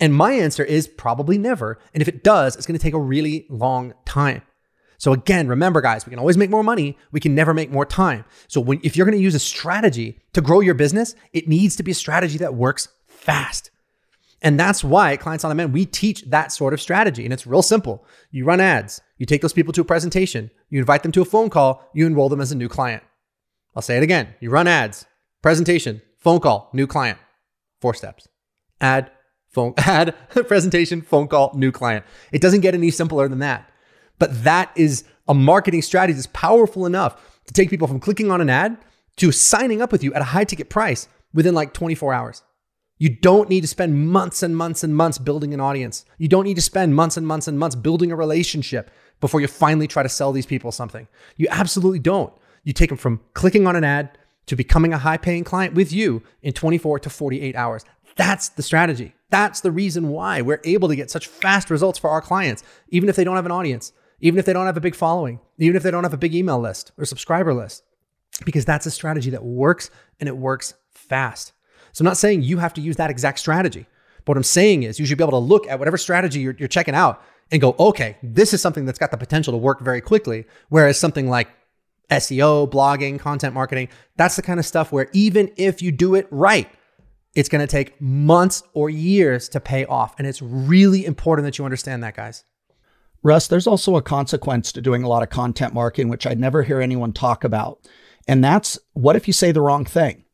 And 0.00 0.12
my 0.12 0.32
answer 0.32 0.64
is 0.64 0.88
probably 0.88 1.38
never 1.38 1.78
and 1.94 2.02
if 2.02 2.08
it 2.08 2.22
does 2.22 2.56
it's 2.56 2.66
gonna 2.66 2.78
take 2.78 2.94
a 2.94 3.00
really 3.00 3.46
long 3.48 3.94
time 4.04 4.42
so 5.04 5.12
again, 5.12 5.48
remember 5.48 5.82
guys, 5.82 6.06
we 6.06 6.10
can 6.10 6.18
always 6.18 6.38
make 6.38 6.48
more 6.48 6.64
money. 6.64 6.96
We 7.12 7.20
can 7.20 7.34
never 7.34 7.52
make 7.52 7.70
more 7.70 7.84
time. 7.84 8.24
So 8.48 8.58
when, 8.58 8.80
if 8.82 8.96
you're 8.96 9.04
going 9.04 9.18
to 9.18 9.22
use 9.22 9.34
a 9.34 9.38
strategy 9.38 10.18
to 10.32 10.40
grow 10.40 10.60
your 10.60 10.72
business, 10.72 11.14
it 11.34 11.46
needs 11.46 11.76
to 11.76 11.82
be 11.82 11.90
a 11.90 11.94
strategy 11.94 12.38
that 12.38 12.54
works 12.54 12.88
fast. 13.06 13.70
And 14.40 14.58
that's 14.58 14.82
why 14.82 15.12
at 15.12 15.20
Clients 15.20 15.44
on 15.44 15.50
Demand, 15.50 15.74
we 15.74 15.84
teach 15.84 16.22
that 16.30 16.52
sort 16.52 16.72
of 16.72 16.80
strategy. 16.80 17.24
And 17.24 17.34
it's 17.34 17.46
real 17.46 17.60
simple. 17.60 18.06
You 18.30 18.46
run 18.46 18.60
ads, 18.60 19.02
you 19.18 19.26
take 19.26 19.42
those 19.42 19.52
people 19.52 19.74
to 19.74 19.82
a 19.82 19.84
presentation, 19.84 20.50
you 20.70 20.78
invite 20.78 21.02
them 21.02 21.12
to 21.12 21.20
a 21.20 21.26
phone 21.26 21.50
call, 21.50 21.86
you 21.92 22.06
enroll 22.06 22.30
them 22.30 22.40
as 22.40 22.50
a 22.50 22.56
new 22.56 22.70
client. 22.70 23.02
I'll 23.76 23.82
say 23.82 23.98
it 23.98 24.02
again. 24.02 24.34
You 24.40 24.48
run 24.48 24.66
ads, 24.66 25.04
presentation, 25.42 26.00
phone 26.16 26.40
call, 26.40 26.70
new 26.72 26.86
client. 26.86 27.18
Four 27.82 27.92
steps. 27.92 28.26
Ad, 28.80 29.10
phone, 29.50 29.74
ad, 29.78 30.14
presentation, 30.30 31.02
phone 31.02 31.28
call, 31.28 31.52
new 31.54 31.72
client. 31.72 32.06
It 32.32 32.40
doesn't 32.40 32.62
get 32.62 32.72
any 32.72 32.90
simpler 32.90 33.28
than 33.28 33.40
that. 33.40 33.70
But 34.18 34.44
that 34.44 34.70
is 34.76 35.04
a 35.28 35.34
marketing 35.34 35.82
strategy 35.82 36.14
that's 36.14 36.28
powerful 36.28 36.86
enough 36.86 37.42
to 37.46 37.52
take 37.52 37.70
people 37.70 37.88
from 37.88 38.00
clicking 38.00 38.30
on 38.30 38.40
an 38.40 38.50
ad 38.50 38.78
to 39.16 39.32
signing 39.32 39.80
up 39.80 39.92
with 39.92 40.02
you 40.02 40.12
at 40.14 40.22
a 40.22 40.26
high 40.26 40.44
ticket 40.44 40.68
price 40.70 41.08
within 41.32 41.54
like 41.54 41.72
24 41.72 42.12
hours. 42.12 42.42
You 42.98 43.08
don't 43.08 43.48
need 43.48 43.62
to 43.62 43.68
spend 43.68 44.08
months 44.08 44.42
and 44.42 44.56
months 44.56 44.84
and 44.84 44.96
months 44.96 45.18
building 45.18 45.52
an 45.52 45.60
audience. 45.60 46.04
You 46.16 46.28
don't 46.28 46.44
need 46.44 46.54
to 46.54 46.62
spend 46.62 46.94
months 46.94 47.16
and 47.16 47.26
months 47.26 47.48
and 47.48 47.58
months 47.58 47.74
building 47.76 48.12
a 48.12 48.16
relationship 48.16 48.90
before 49.20 49.40
you 49.40 49.48
finally 49.48 49.88
try 49.88 50.02
to 50.02 50.08
sell 50.08 50.32
these 50.32 50.46
people 50.46 50.70
something. 50.70 51.08
You 51.36 51.48
absolutely 51.50 51.98
don't. 51.98 52.32
You 52.62 52.72
take 52.72 52.88
them 52.88 52.98
from 52.98 53.20
clicking 53.34 53.66
on 53.66 53.76
an 53.76 53.84
ad 53.84 54.16
to 54.46 54.56
becoming 54.56 54.92
a 54.92 54.98
high 54.98 55.16
paying 55.16 55.44
client 55.44 55.74
with 55.74 55.92
you 55.92 56.22
in 56.42 56.52
24 56.52 57.00
to 57.00 57.10
48 57.10 57.56
hours. 57.56 57.84
That's 58.16 58.50
the 58.50 58.62
strategy. 58.62 59.14
That's 59.30 59.60
the 59.60 59.72
reason 59.72 60.10
why 60.10 60.40
we're 60.40 60.60
able 60.64 60.88
to 60.88 60.96
get 60.96 61.10
such 61.10 61.26
fast 61.26 61.70
results 61.70 61.98
for 61.98 62.10
our 62.10 62.20
clients, 62.20 62.62
even 62.88 63.08
if 63.08 63.16
they 63.16 63.24
don't 63.24 63.36
have 63.36 63.46
an 63.46 63.52
audience 63.52 63.92
even 64.24 64.38
if 64.38 64.46
they 64.46 64.54
don't 64.54 64.64
have 64.64 64.78
a 64.78 64.80
big 64.80 64.94
following, 64.94 65.38
even 65.58 65.76
if 65.76 65.82
they 65.82 65.90
don't 65.90 66.02
have 66.02 66.14
a 66.14 66.16
big 66.16 66.34
email 66.34 66.58
list 66.58 66.92
or 66.96 67.04
subscriber 67.04 67.52
list, 67.52 67.84
because 68.46 68.64
that's 68.64 68.86
a 68.86 68.90
strategy 68.90 69.28
that 69.28 69.44
works 69.44 69.90
and 70.18 70.30
it 70.30 70.36
works 70.38 70.72
fast. 70.92 71.52
So 71.92 72.00
I'm 72.00 72.06
not 72.06 72.16
saying 72.16 72.42
you 72.42 72.56
have 72.56 72.72
to 72.74 72.80
use 72.80 72.96
that 72.96 73.10
exact 73.10 73.38
strategy, 73.38 73.86
But 74.24 74.28
what 74.28 74.36
I'm 74.38 74.42
saying 74.42 74.84
is 74.84 74.98
you 74.98 75.04
should 75.04 75.18
be 75.18 75.24
able 75.24 75.38
to 75.38 75.46
look 75.46 75.68
at 75.68 75.78
whatever 75.78 75.98
strategy 75.98 76.40
you're, 76.40 76.56
you're 76.58 76.68
checking 76.68 76.94
out 76.94 77.22
and 77.52 77.60
go, 77.60 77.76
okay, 77.78 78.16
this 78.22 78.54
is 78.54 78.62
something 78.62 78.86
that's 78.86 78.98
got 78.98 79.10
the 79.10 79.18
potential 79.18 79.52
to 79.52 79.58
work 79.58 79.82
very 79.82 80.00
quickly. 80.00 80.46
Whereas 80.70 80.98
something 80.98 81.28
like 81.28 81.48
SEO, 82.10 82.70
blogging, 82.70 83.20
content 83.20 83.52
marketing, 83.52 83.90
that's 84.16 84.36
the 84.36 84.42
kind 84.42 84.58
of 84.58 84.64
stuff 84.64 84.90
where 84.90 85.10
even 85.12 85.52
if 85.58 85.82
you 85.82 85.92
do 85.92 86.14
it 86.14 86.26
right, 86.30 86.70
it's 87.34 87.50
going 87.50 87.60
to 87.60 87.70
take 87.70 88.00
months 88.00 88.62
or 88.72 88.88
years 88.88 89.50
to 89.50 89.60
pay 89.60 89.84
off. 89.84 90.14
And 90.16 90.26
it's 90.26 90.40
really 90.40 91.04
important 91.04 91.44
that 91.44 91.58
you 91.58 91.66
understand 91.66 92.02
that, 92.04 92.16
guys. 92.16 92.44
Russ, 93.24 93.48
there's 93.48 93.66
also 93.66 93.96
a 93.96 94.02
consequence 94.02 94.70
to 94.70 94.82
doing 94.82 95.02
a 95.02 95.08
lot 95.08 95.22
of 95.22 95.30
content 95.30 95.72
marketing, 95.72 96.10
which 96.10 96.26
I 96.26 96.34
never 96.34 96.62
hear 96.62 96.80
anyone 96.80 97.12
talk 97.12 97.42
about. 97.42 97.80
And 98.28 98.44
that's 98.44 98.78
what 98.92 99.16
if 99.16 99.26
you 99.26 99.32
say 99.32 99.50
the 99.50 99.62
wrong 99.62 99.86
thing? 99.86 100.24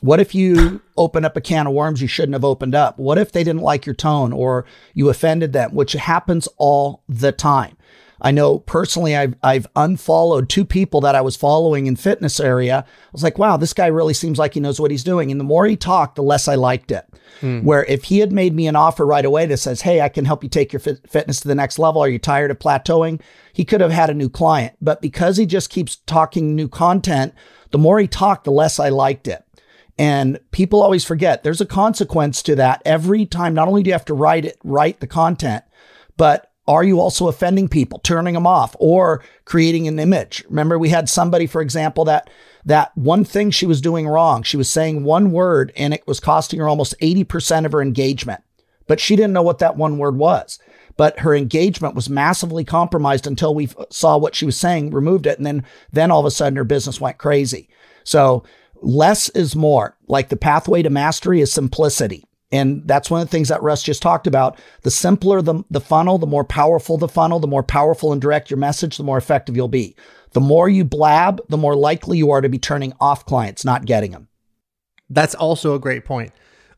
What 0.00 0.20
if 0.20 0.36
you 0.36 0.80
open 0.96 1.24
up 1.24 1.36
a 1.36 1.40
can 1.40 1.66
of 1.66 1.72
worms 1.72 2.00
you 2.00 2.06
shouldn't 2.06 2.34
have 2.34 2.44
opened 2.44 2.76
up? 2.76 2.96
What 2.96 3.18
if 3.18 3.32
they 3.32 3.42
didn't 3.42 3.62
like 3.62 3.86
your 3.86 3.94
tone 3.94 4.32
or 4.32 4.64
you 4.94 5.08
offended 5.08 5.52
them, 5.52 5.74
which 5.74 5.92
happens 5.94 6.48
all 6.56 7.02
the 7.08 7.32
time? 7.32 7.76
I 8.20 8.30
know 8.30 8.58
personally 8.58 9.16
I've, 9.16 9.34
I've 9.42 9.66
unfollowed 9.76 10.48
two 10.48 10.64
people 10.64 11.00
that 11.02 11.14
I 11.14 11.20
was 11.20 11.36
following 11.36 11.86
in 11.86 11.96
fitness 11.96 12.40
area. 12.40 12.84
I 12.86 13.10
was 13.12 13.22
like, 13.22 13.38
wow, 13.38 13.56
this 13.56 13.72
guy 13.72 13.86
really 13.86 14.14
seems 14.14 14.38
like 14.38 14.54
he 14.54 14.60
knows 14.60 14.80
what 14.80 14.90
he's 14.90 15.04
doing. 15.04 15.30
And 15.30 15.38
the 15.38 15.44
more 15.44 15.66
he 15.66 15.76
talked, 15.76 16.16
the 16.16 16.22
less 16.22 16.48
I 16.48 16.56
liked 16.56 16.90
it. 16.90 17.06
Hmm. 17.40 17.60
Where 17.60 17.84
if 17.84 18.04
he 18.04 18.18
had 18.18 18.32
made 18.32 18.54
me 18.54 18.66
an 18.66 18.76
offer 18.76 19.06
right 19.06 19.24
away 19.24 19.46
that 19.46 19.58
says, 19.58 19.82
hey, 19.82 20.00
I 20.00 20.08
can 20.08 20.24
help 20.24 20.42
you 20.42 20.48
take 20.48 20.72
your 20.72 20.80
fit- 20.80 21.08
fitness 21.08 21.40
to 21.40 21.48
the 21.48 21.54
next 21.54 21.78
level. 21.78 22.02
Are 22.02 22.08
you 22.08 22.18
tired 22.18 22.50
of 22.50 22.58
plateauing? 22.58 23.20
He 23.52 23.64
could 23.64 23.80
have 23.80 23.92
had 23.92 24.10
a 24.10 24.14
new 24.14 24.28
client. 24.28 24.76
But 24.80 25.00
because 25.00 25.36
he 25.36 25.46
just 25.46 25.70
keeps 25.70 25.96
talking 25.96 26.56
new 26.56 26.68
content, 26.68 27.34
the 27.70 27.78
more 27.78 28.00
he 28.00 28.08
talked, 28.08 28.44
the 28.44 28.50
less 28.50 28.80
I 28.80 28.88
liked 28.88 29.28
it. 29.28 29.44
And 29.98 30.38
people 30.52 30.82
always 30.82 31.04
forget 31.04 31.42
there's 31.42 31.60
a 31.60 31.66
consequence 31.66 32.42
to 32.44 32.54
that 32.56 32.82
every 32.84 33.26
time. 33.26 33.54
Not 33.54 33.68
only 33.68 33.82
do 33.82 33.88
you 33.88 33.94
have 33.94 34.04
to 34.06 34.14
write 34.14 34.44
it, 34.44 34.58
write 34.62 35.00
the 35.00 35.08
content, 35.08 35.64
but 36.16 36.47
are 36.68 36.84
you 36.84 37.00
also 37.00 37.28
offending 37.28 37.66
people, 37.66 37.98
turning 38.00 38.34
them 38.34 38.46
off, 38.46 38.76
or 38.78 39.24
creating 39.46 39.88
an 39.88 39.98
image? 39.98 40.44
Remember, 40.48 40.78
we 40.78 40.90
had 40.90 41.08
somebody, 41.08 41.46
for 41.46 41.62
example, 41.62 42.04
that 42.04 42.28
that 42.64 42.96
one 42.96 43.24
thing 43.24 43.50
she 43.50 43.64
was 43.64 43.80
doing 43.80 44.06
wrong. 44.06 44.42
She 44.42 44.58
was 44.58 44.68
saying 44.68 45.02
one 45.02 45.32
word 45.32 45.72
and 45.74 45.94
it 45.94 46.06
was 46.06 46.20
costing 46.20 46.60
her 46.60 46.68
almost 46.68 46.94
80% 47.00 47.64
of 47.64 47.72
her 47.72 47.80
engagement. 47.80 48.42
But 48.86 49.00
she 49.00 49.16
didn't 49.16 49.32
know 49.32 49.42
what 49.42 49.58
that 49.60 49.76
one 49.76 49.96
word 49.96 50.16
was. 50.16 50.58
But 50.98 51.20
her 51.20 51.34
engagement 51.34 51.94
was 51.94 52.10
massively 52.10 52.64
compromised 52.64 53.26
until 53.26 53.54
we 53.54 53.70
saw 53.90 54.18
what 54.18 54.34
she 54.34 54.44
was 54.44 54.58
saying, 54.58 54.90
removed 54.90 55.26
it, 55.26 55.38
and 55.38 55.46
then 55.46 55.64
then 55.92 56.10
all 56.10 56.20
of 56.20 56.26
a 56.26 56.30
sudden 56.30 56.56
her 56.56 56.64
business 56.64 57.00
went 57.00 57.16
crazy. 57.16 57.70
So 58.04 58.44
less 58.82 59.28
is 59.30 59.56
more. 59.56 59.96
Like 60.06 60.28
the 60.28 60.36
pathway 60.36 60.82
to 60.82 60.90
mastery 60.90 61.40
is 61.40 61.52
simplicity. 61.52 62.27
And 62.50 62.86
that's 62.86 63.10
one 63.10 63.20
of 63.20 63.28
the 63.28 63.30
things 63.30 63.48
that 63.48 63.62
Russ 63.62 63.82
just 63.82 64.00
talked 64.00 64.26
about. 64.26 64.58
The 64.82 64.90
simpler 64.90 65.42
the, 65.42 65.62
the 65.70 65.80
funnel, 65.80 66.18
the 66.18 66.26
more 66.26 66.44
powerful 66.44 66.96
the 66.96 67.08
funnel, 67.08 67.40
the 67.40 67.46
more 67.46 67.62
powerful 67.62 68.12
and 68.12 68.20
direct 68.20 68.50
your 68.50 68.58
message, 68.58 68.96
the 68.96 69.04
more 69.04 69.18
effective 69.18 69.56
you'll 69.56 69.68
be. 69.68 69.94
The 70.32 70.40
more 70.40 70.68
you 70.68 70.84
blab, 70.84 71.40
the 71.48 71.56
more 71.56 71.76
likely 71.76 72.18
you 72.18 72.30
are 72.30 72.40
to 72.40 72.48
be 72.48 72.58
turning 72.58 72.92
off 73.00 73.26
clients, 73.26 73.64
not 73.64 73.84
getting 73.84 74.12
them. 74.12 74.28
That's 75.10 75.34
also 75.34 75.74
a 75.74 75.78
great 75.78 76.04
point. 76.04 76.32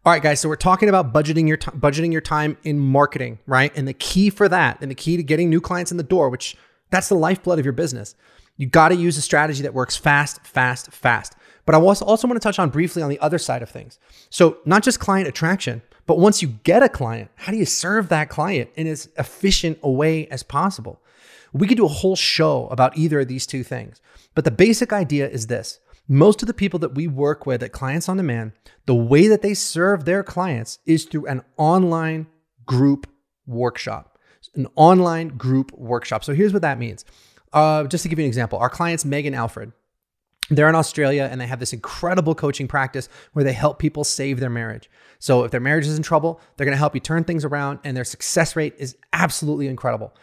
All 0.05 0.13
right, 0.13 0.23
guys. 0.23 0.41
So 0.41 0.49
we're 0.49 0.57
talking 0.57 0.89
about 0.89 1.13
budgeting 1.13 1.47
your 1.47 1.59
t- 1.59 1.71
budgeting 1.73 2.11
your 2.11 2.21
time 2.21 2.57
in 2.63 2.79
marketing, 2.79 3.39
right? 3.47 3.71
And 3.77 3.87
the 3.87 3.93
key 3.93 4.31
for 4.31 4.49
that, 4.49 4.79
and 4.81 4.91
the 4.91 4.95
key 4.95 5.17
to 5.17 5.23
getting 5.23 5.51
new 5.51 5.61
clients 5.61 5.91
in 5.91 5.99
the 5.99 6.03
door, 6.03 6.31
which 6.31 6.57
that's 6.91 7.09
the 7.09 7.17
lifeblood 7.17 7.59
of 7.59 7.67
your 7.67 7.73
business. 7.73 8.15
You 8.57 8.67
got 8.67 8.89
to 8.89 8.95
use 8.95 9.17
a 9.19 9.23
strategy 9.23 9.63
that 9.63 9.75
works 9.75 9.97
fast, 9.97 10.47
fast, 10.47 10.93
fast. 10.93 11.35
But 11.67 11.75
I 11.75 11.79
also 11.79 12.05
want 12.27 12.41
to 12.41 12.41
touch 12.41 12.59
on 12.59 12.71
briefly 12.71 13.03
on 13.03 13.11
the 13.11 13.19
other 13.21 13.39
side 13.39 13.63
of 13.63 13.71
things. 13.71 13.99
So, 14.31 14.59
not 14.65 14.83
just 14.83 15.01
client 15.01 15.29
attraction, 15.29 15.83
but 16.07 16.19
once 16.19 16.43
you 16.43 16.49
get 16.65 16.83
a 16.83 16.89
client, 16.89 17.31
how 17.37 17.53
do 17.53 17.59
you 17.59 17.67
serve 17.67 18.09
that 18.09 18.29
client 18.29 18.71
in 18.75 18.87
as 18.87 19.09
efficient 19.19 19.79
a 19.83 19.91
way 19.91 20.27
as 20.29 20.43
possible? 20.43 21.01
We 21.53 21.67
could 21.67 21.77
do 21.77 21.85
a 21.85 21.89
whole 21.89 22.17
show 22.17 22.69
about 22.69 22.97
either 22.97 23.21
of 23.21 23.29
these 23.29 23.47
two 23.47 23.63
things. 23.63 24.01
But 24.35 24.45
the 24.45 24.51
basic 24.51 24.93
idea 24.93 25.29
is 25.29 25.49
this 25.49 25.81
most 26.09 26.43
of 26.43 26.49
the 26.49 26.55
people 26.55 26.81
that 26.81 26.95
we 26.95 27.07
work 27.07 27.47
with 27.47 27.63
at 27.63 27.71
Clients 27.71 28.09
on 28.09 28.17
Demand, 28.17 28.53
the 28.87 28.95
way 28.95 29.29
that 29.29 29.43
they 29.43 29.55
serve 29.55 30.05
their 30.05 30.25
clients 30.25 30.81
is 30.85 31.05
through 31.05 31.27
an 31.27 31.43
online 31.57 32.27
group 32.67 33.07
workshop. 33.47 34.19
An 34.57 34.67
online 34.75 35.29
group 35.29 35.71
workshop. 35.73 36.25
So 36.25 36.35
here's 36.35 36.53
what 36.53 36.63
that 36.63 36.81
means. 36.81 37.05
Uh, 37.53 37.85
just 37.85 38.03
to 38.03 38.09
give 38.09 38.19
you 38.19 38.25
an 38.25 38.29
example, 38.29 38.59
our 38.59 38.69
clients, 38.69 39.05
Megan 39.05 39.35
Alfred, 39.35 39.73
they're 40.51 40.69
in 40.69 40.75
Australia 40.75 41.29
and 41.31 41.41
they 41.41 41.47
have 41.47 41.61
this 41.61 41.73
incredible 41.73 42.35
coaching 42.35 42.69
practice 42.69 43.09
where 43.33 43.45
they 43.45 43.53
help 43.53 43.79
people 43.79 44.05
save 44.05 44.41
their 44.41 44.51
marriage. 44.51 44.91
So 45.19 45.45
if 45.45 45.51
their 45.51 45.61
marriage 45.61 45.87
is 45.87 45.97
in 45.97 46.03
trouble, 46.03 46.41
they're 46.57 46.65
going 46.65 46.75
to 46.75 46.79
help 46.79 46.95
you 46.95 47.01
turn 47.01 47.25
things 47.25 47.45
around 47.45 47.79
and 47.85 47.97
their 47.97 48.05
success 48.05 48.57
rate 48.57 48.75
is 48.79 48.97
absolutely 49.13 49.69
incredible. 49.69 50.15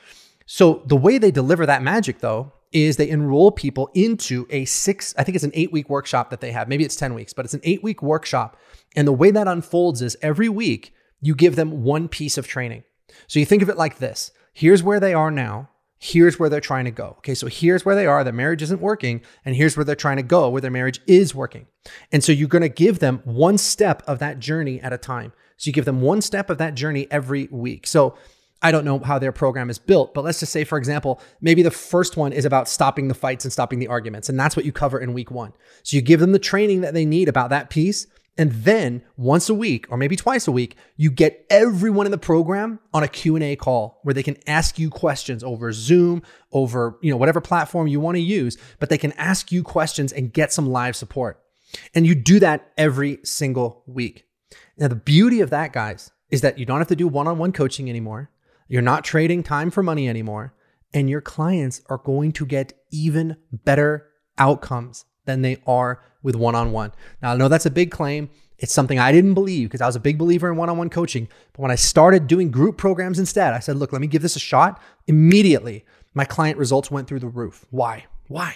So 0.46 0.84
the 0.86 0.98
way 0.98 1.18
they 1.18 1.32
deliver 1.32 1.66
that 1.66 1.82
magic 1.82 2.20
though 2.20 2.52
is 2.74 2.98
they 2.98 3.10
enroll 3.10 3.52
people 3.52 3.90
into 3.94 4.46
a 4.50 4.66
6 4.66 5.16
I 5.18 5.24
think 5.24 5.36
it's 5.36 5.46
an 5.46 5.52
8 5.54 5.72
week 5.72 5.90
workshop 5.90 6.30
that 6.32 6.42
they 6.42 6.52
have. 6.52 6.68
Maybe 6.68 6.84
it's 6.84 6.96
10 6.96 7.13
weeks, 7.13 7.34
but 7.34 7.46
it's 7.46 7.54
an 7.54 7.62
8 7.63 7.82
week 7.84 8.02
workshop. 8.02 8.58
And 8.96 9.08
the 9.08 9.13
way 9.13 9.32
that 9.32 9.48
unfolds 9.48 10.02
is 10.02 10.18
every 10.22 10.50
week 10.50 10.94
you 11.22 11.36
give 11.36 11.56
them 11.56 11.84
one 11.84 12.08
piece 12.08 12.38
of 12.38 12.48
training. 12.48 12.84
So 13.28 13.40
you 13.40 13.46
think 13.46 13.62
of 13.62 13.70
it 13.70 13.78
like 13.78 14.00
this. 14.00 14.32
Here's 14.54 14.84
where 14.84 15.00
they 15.00 15.13
are 15.13 15.32
now 15.32 15.70
here's 16.00 16.40
where 16.40 16.50
they're 16.50 16.62
trying 16.62 16.86
to 16.86 16.92
go. 16.92 17.16
Okay, 17.20 17.34
so 17.34 17.48
here's 17.48 17.86
where 17.86 17.96
they 17.96 18.06
are, 18.06 18.24
their 18.24 18.34
marriage 18.34 18.62
isn't 18.62 18.82
working, 18.82 19.22
and 19.46 19.56
here's 19.56 19.76
where 19.76 19.84
they're 19.84 19.96
trying 19.96 20.18
to 20.18 20.24
go, 20.24 20.50
where 20.50 20.62
their 20.62 20.72
marriage 20.72 21.02
is 21.08 21.34
working. 21.34 21.68
And 22.12 22.24
so 22.24 22.32
you're 22.32 22.48
going 22.48 22.62
to 22.62 22.70
give 22.70 23.00
them 23.00 23.22
one 23.24 23.58
step 23.58 24.04
of 24.08 24.20
that 24.20 24.40
journey 24.40 24.80
at 24.82 24.94
a 24.94 24.98
time. 24.98 25.34
So 25.58 25.70
you 25.70 25.74
give 25.74 25.86
them 25.86 26.02
one 26.02 26.22
step 26.22 26.50
of 26.50 26.60
that 26.60 26.76
journey 26.76 27.08
every 27.10 27.48
week. 27.52 27.88
So 27.88 28.16
I 28.62 28.72
don't 28.72 28.86
know 28.86 29.00
how 29.00 29.20
their 29.20 29.32
program 29.32 29.70
is 29.70 29.78
built, 29.80 30.14
but 30.14 30.24
let's 30.24 30.40
just 30.40 30.52
say, 30.52 30.64
for 30.64 30.78
example, 30.78 31.22
maybe 31.42 31.62
the 31.62 31.72
first 31.72 32.18
one 32.18 32.34
is 32.34 32.46
about 32.46 32.68
stopping 32.68 33.08
the 33.08 33.14
fights 33.14 33.46
and 33.46 33.52
stopping 33.52 33.80
the 33.80 33.88
arguments. 33.88 34.30
And 34.30 34.40
that's 34.40 34.56
what 34.56 34.66
you 34.66 34.72
cover 34.72 35.00
in 35.00 35.14
week 35.14 35.32
one. 35.32 35.54
So 35.84 35.96
you 35.96 36.02
give 36.02 36.20
them 36.20 36.32
the 36.32 36.40
training 36.40 36.82
that 36.82 36.94
they 36.94 37.06
need 37.06 37.30
about 37.30 37.50
that 37.52 37.70
piece. 37.70 38.08
And 38.38 38.52
then 38.52 39.02
once 39.15 39.50
a 39.50 39.54
week 39.54 39.88
or 39.89 39.97
maybe 39.97 40.15
twice 40.15 40.47
a 40.47 40.52
week, 40.52 40.76
you 40.95 41.10
get 41.10 41.45
everyone 41.50 42.06
in 42.06 42.12
the 42.12 42.17
program 42.19 42.80
on 42.93 43.02
a 43.02 43.08
Q&A 43.08 43.56
call 43.56 44.00
where 44.04 44.13
they 44.13 44.21
can 44.21 44.38
ask 44.45 44.78
you 44.78 44.91
questions 44.91 45.43
over 45.43 45.71
Zoom, 45.71 46.21
over, 46.52 47.00
you 47.02 47.10
know, 47.10 47.17
whatever 47.17 47.41
platform 47.41 47.88
you 47.88 48.00
want 48.00 48.15
to 48.15 48.21
use, 48.21 48.58
but 48.80 48.89
they 48.89 48.97
can 48.97 49.12
ask 49.13 49.52
you 49.52 49.63
questions 49.63 50.13
and 50.13 50.34
get 50.34 50.54
some 50.54 50.69
live 50.69 50.95
support. 50.95 51.41
And 51.95 52.06
you 52.06 52.13
do 52.13 52.39
that 52.39 52.71
every 52.78 53.19
single 53.23 53.84
week. 53.88 54.26
Now 54.78 54.88
the 54.88 54.95
beauty 54.95 55.41
of 55.41 55.50
that, 55.50 55.73
guys, 55.73 56.12
is 56.30 56.41
that 56.41 56.60
you 56.60 56.65
don't 56.65 56.80
have 56.80 56.88
to 56.89 56.95
do 56.95 57.08
one-on-one 57.08 57.54
coaching 57.54 57.89
anymore. 57.89 58.30
You're 58.67 58.82
not 58.82 59.04
trading 59.04 59.43
time 59.43 59.71
for 59.71 59.82
money 59.82 60.08
anymore, 60.08 60.54
and 60.93 61.10
your 61.10 61.21
clients 61.21 61.82
are 61.88 61.97
going 61.97 62.34
to 62.34 62.45
get 62.45 62.73
even 62.91 63.38
better 63.52 64.10
outcomes 64.38 65.06
than 65.28 65.44
they 65.44 65.62
are 65.68 66.02
with 66.24 66.36
one 66.36 66.56
on 66.56 66.72
one. 66.72 66.92
Now, 67.22 67.34
I 67.34 67.38
know 67.38 67.48
that's 67.48 67.68
a 67.68 67.72
big 67.72 67.92
claim. 67.92 68.30
It's 68.58 68.74
something 68.74 68.98
I 68.98 69.12
didn't 69.12 69.36
believe 69.36 69.70
because 69.70 69.82
I 69.82 69.86
was 69.86 69.96
a 69.96 70.00
big 70.00 70.18
believer 70.18 70.50
in 70.52 70.58
one 70.58 70.70
on 70.70 70.80
one 70.80 70.90
coaching. 70.90 71.28
But 71.54 71.62
when 71.62 71.72
I 71.72 71.76
started 71.76 72.26
doing 72.26 72.50
group 72.50 72.78
programs 72.78 73.20
instead, 73.20 73.54
I 73.54 73.60
said, 73.60 73.78
look, 73.78 73.94
let 73.94 74.02
me 74.02 74.08
give 74.08 74.24
this 74.24 74.36
a 74.36 74.40
shot. 74.40 74.82
Immediately, 75.06 75.86
my 76.16 76.26
client 76.26 76.58
results 76.58 76.90
went 76.90 77.08
through 77.08 77.20
the 77.20 77.28
roof. 77.28 77.66
Why? 77.70 78.08
Why? 78.28 78.56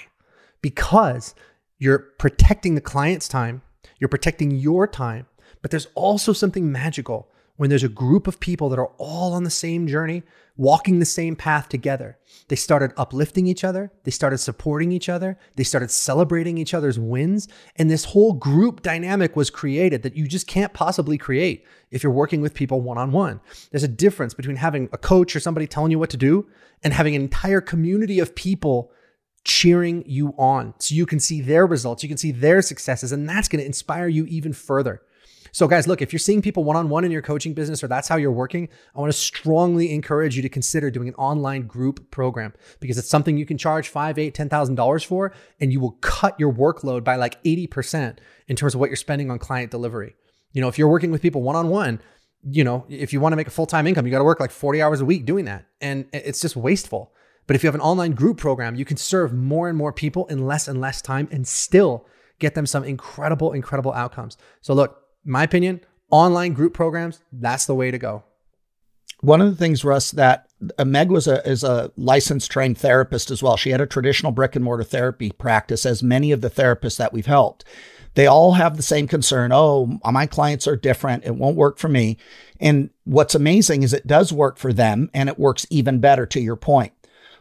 Because 0.63 1.35
you're 1.77 1.99
protecting 1.99 2.73
the 2.73 2.81
client's 2.81 3.27
time, 3.27 3.61
you're 3.99 4.07
protecting 4.07 4.51
your 4.51 4.87
time, 4.87 5.27
but 5.61 5.69
there's 5.69 5.87
also 5.93 6.33
something 6.33 6.71
magical 6.71 7.29
when 7.57 7.69
there's 7.69 7.83
a 7.83 7.89
group 7.89 8.27
of 8.27 8.39
people 8.39 8.69
that 8.69 8.79
are 8.79 8.91
all 8.97 9.33
on 9.33 9.43
the 9.43 9.49
same 9.51 9.85
journey, 9.85 10.23
walking 10.61 10.99
the 10.99 11.05
same 11.05 11.35
path 11.35 11.67
together. 11.67 12.19
They 12.47 12.55
started 12.55 12.93
uplifting 12.95 13.47
each 13.47 13.63
other, 13.63 13.91
they 14.03 14.11
started 14.11 14.37
supporting 14.37 14.91
each 14.91 15.09
other, 15.09 15.39
they 15.55 15.63
started 15.63 15.89
celebrating 15.89 16.59
each 16.59 16.75
other's 16.75 16.99
wins, 16.99 17.47
and 17.77 17.89
this 17.89 18.05
whole 18.05 18.33
group 18.33 18.83
dynamic 18.83 19.35
was 19.35 19.49
created 19.49 20.03
that 20.03 20.15
you 20.15 20.27
just 20.27 20.45
can't 20.45 20.71
possibly 20.71 21.17
create 21.17 21.65
if 21.89 22.03
you're 22.03 22.11
working 22.11 22.41
with 22.41 22.53
people 22.53 22.79
one 22.79 22.99
on 22.99 23.11
one. 23.11 23.41
There's 23.71 23.81
a 23.81 23.87
difference 23.87 24.35
between 24.35 24.57
having 24.57 24.87
a 24.93 24.99
coach 24.99 25.35
or 25.35 25.39
somebody 25.39 25.65
telling 25.65 25.89
you 25.89 25.97
what 25.97 26.11
to 26.11 26.17
do 26.17 26.47
and 26.83 26.93
having 26.93 27.15
an 27.15 27.23
entire 27.23 27.61
community 27.61 28.19
of 28.19 28.35
people 28.35 28.91
cheering 29.43 30.03
you 30.05 30.35
on 30.37 30.75
so 30.77 30.93
you 30.93 31.07
can 31.07 31.19
see 31.19 31.41
their 31.41 31.65
results, 31.65 32.03
you 32.03 32.09
can 32.09 32.19
see 32.19 32.31
their 32.31 32.61
successes, 32.61 33.11
and 33.11 33.27
that's 33.27 33.47
going 33.47 33.61
to 33.61 33.65
inspire 33.65 34.07
you 34.07 34.27
even 34.27 34.53
further. 34.53 35.01
So, 35.51 35.67
guys, 35.67 35.87
look, 35.87 36.01
if 36.01 36.13
you're 36.13 36.19
seeing 36.19 36.41
people 36.41 36.63
one 36.63 36.77
on 36.77 36.89
one 36.89 37.03
in 37.03 37.11
your 37.11 37.21
coaching 37.21 37.53
business 37.53 37.83
or 37.83 37.87
that's 37.87 38.07
how 38.07 38.15
you're 38.15 38.31
working, 38.31 38.69
I 38.95 38.99
want 38.99 39.11
to 39.11 39.17
strongly 39.17 39.93
encourage 39.93 40.35
you 40.35 40.41
to 40.41 40.49
consider 40.49 40.89
doing 40.89 41.09
an 41.09 41.15
online 41.15 41.67
group 41.67 42.09
program 42.09 42.53
because 42.79 42.97
it's 42.97 43.09
something 43.09 43.37
you 43.37 43.45
can 43.45 43.57
charge 43.57 43.89
five, 43.89 44.17
eight, 44.17 44.33
ten 44.33 44.47
thousand 44.49 44.75
dollars 44.75 45.03
for, 45.03 45.33
and 45.59 45.73
you 45.73 45.79
will 45.79 45.97
cut 46.01 46.39
your 46.39 46.53
workload 46.53 47.03
by 47.03 47.15
like 47.15 47.41
80% 47.43 48.17
in 48.47 48.55
terms 48.55 48.73
of 48.73 48.79
what 48.79 48.89
you're 48.89 48.95
spending 48.95 49.29
on 49.29 49.39
client 49.39 49.71
delivery. 49.71 50.15
You 50.53 50.61
know, 50.61 50.67
if 50.67 50.77
you're 50.77 50.89
working 50.89 51.11
with 51.11 51.21
people 51.21 51.41
one 51.41 51.55
on 51.55 51.69
one, 51.69 52.01
you 52.43 52.63
know, 52.63 52.85
if 52.89 53.13
you 53.13 53.19
want 53.19 53.33
to 53.33 53.37
make 53.37 53.47
a 53.47 53.51
full 53.51 53.65
time 53.65 53.87
income, 53.87 54.05
you 54.05 54.11
got 54.11 54.19
to 54.19 54.23
work 54.23 54.39
like 54.39 54.51
40 54.51 54.81
hours 54.81 55.01
a 55.01 55.05
week 55.05 55.25
doing 55.25 55.45
that. 55.45 55.65
And 55.79 56.05
it's 56.13 56.41
just 56.41 56.55
wasteful. 56.55 57.13
But 57.47 57.55
if 57.55 57.63
you 57.63 57.67
have 57.67 57.75
an 57.75 57.81
online 57.81 58.13
group 58.13 58.37
program, 58.37 58.75
you 58.75 58.85
can 58.85 58.97
serve 58.97 59.33
more 59.33 59.67
and 59.67 59.77
more 59.77 59.91
people 59.91 60.25
in 60.27 60.45
less 60.45 60.67
and 60.67 60.79
less 60.79 61.01
time 61.01 61.27
and 61.31 61.47
still 61.47 62.05
get 62.39 62.55
them 62.55 62.65
some 62.65 62.83
incredible, 62.83 63.51
incredible 63.53 63.93
outcomes. 63.93 64.37
So, 64.61 64.73
look, 64.73 65.00
my 65.23 65.43
opinion, 65.43 65.81
online 66.09 66.53
group 66.53 66.73
programs, 66.73 67.19
that's 67.31 67.65
the 67.65 67.75
way 67.75 67.91
to 67.91 67.97
go. 67.97 68.23
One 69.21 69.39
of 69.39 69.49
the 69.51 69.55
things, 69.55 69.85
Russ, 69.85 70.11
that 70.11 70.47
uh, 70.79 70.85
Meg 70.85 71.11
was 71.11 71.27
a 71.27 71.47
is 71.47 71.63
a 71.63 71.91
licensed 71.95 72.49
trained 72.49 72.77
therapist 72.79 73.29
as 73.29 73.43
well. 73.43 73.55
She 73.55 73.69
had 73.69 73.81
a 73.81 73.85
traditional 73.85 74.31
brick 74.31 74.55
and 74.55 74.65
mortar 74.65 74.83
therapy 74.83 75.31
practice, 75.31 75.85
as 75.85 76.01
many 76.01 76.31
of 76.31 76.41
the 76.41 76.49
therapists 76.49 76.97
that 76.97 77.13
we've 77.13 77.27
helped. 77.27 77.63
They 78.15 78.25
all 78.27 78.53
have 78.53 78.75
the 78.75 78.83
same 78.83 79.07
concern. 79.07 79.51
Oh, 79.53 79.99
my 80.03 80.25
clients 80.25 80.67
are 80.67 80.75
different. 80.75 81.23
It 81.23 81.35
won't 81.35 81.55
work 81.55 81.77
for 81.77 81.87
me. 81.87 82.17
And 82.59 82.89
what's 83.05 83.35
amazing 83.35 83.83
is 83.83 83.93
it 83.93 84.07
does 84.07 84.33
work 84.33 84.57
for 84.57 84.73
them, 84.73 85.09
and 85.13 85.29
it 85.29 85.39
works 85.39 85.67
even 85.69 85.99
better. 85.99 86.25
To 86.25 86.41
your 86.41 86.57
point, 86.57 86.91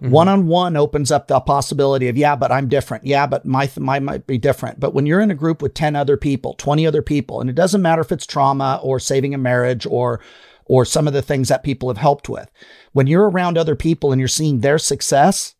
one 0.01 0.29
on 0.29 0.47
one 0.47 0.77
opens 0.77 1.11
up 1.11 1.29
the 1.29 1.41
possibility 1.41 2.09
of, 2.09 2.17
yeah, 2.17 2.37
but 2.37 2.51
I'm 2.51 2.69
different. 2.69 3.07
Yeah, 3.07 3.27
but 3.27 3.45
my, 3.45 3.67
th- 3.67 3.79
my 3.79 3.99
might 4.01 4.27
be 4.27 4.39
different. 4.39 4.81
But 4.81 4.95
when 4.95 5.07
you're 5.07 5.21
in 5.21 5.31
a 5.31 5.35
group 5.35 5.61
with 5.61 5.75
10 5.75 5.95
other 5.95 6.17
people, 6.17 6.55
20 6.55 6.87
other 6.87 7.03
people, 7.03 7.41
and 7.41 7.51
it 7.51 7.57
doesn't 7.57 7.83
matter 7.83 8.01
if 8.01 8.11
it's 8.11 8.27
trauma 8.27 8.81
or 8.83 8.99
saving 8.99 9.35
a 9.35 9.39
marriage 9.39 9.87
or, 9.87 10.21
or 10.65 10.85
some 10.85 11.07
of 11.07 11.13
the 11.13 11.23
things 11.23 11.49
that 11.49 11.63
people 11.63 11.89
have 11.89 11.99
helped 11.99 12.29
with, 12.29 12.51
when 12.93 13.07
you're 13.07 13.29
around 13.29 13.59
other 13.59 13.77
people 13.77 14.13
and 14.13 14.21
you're 14.21 14.29
seeing 14.29 14.61
their 14.61 14.79
success, 14.79 15.55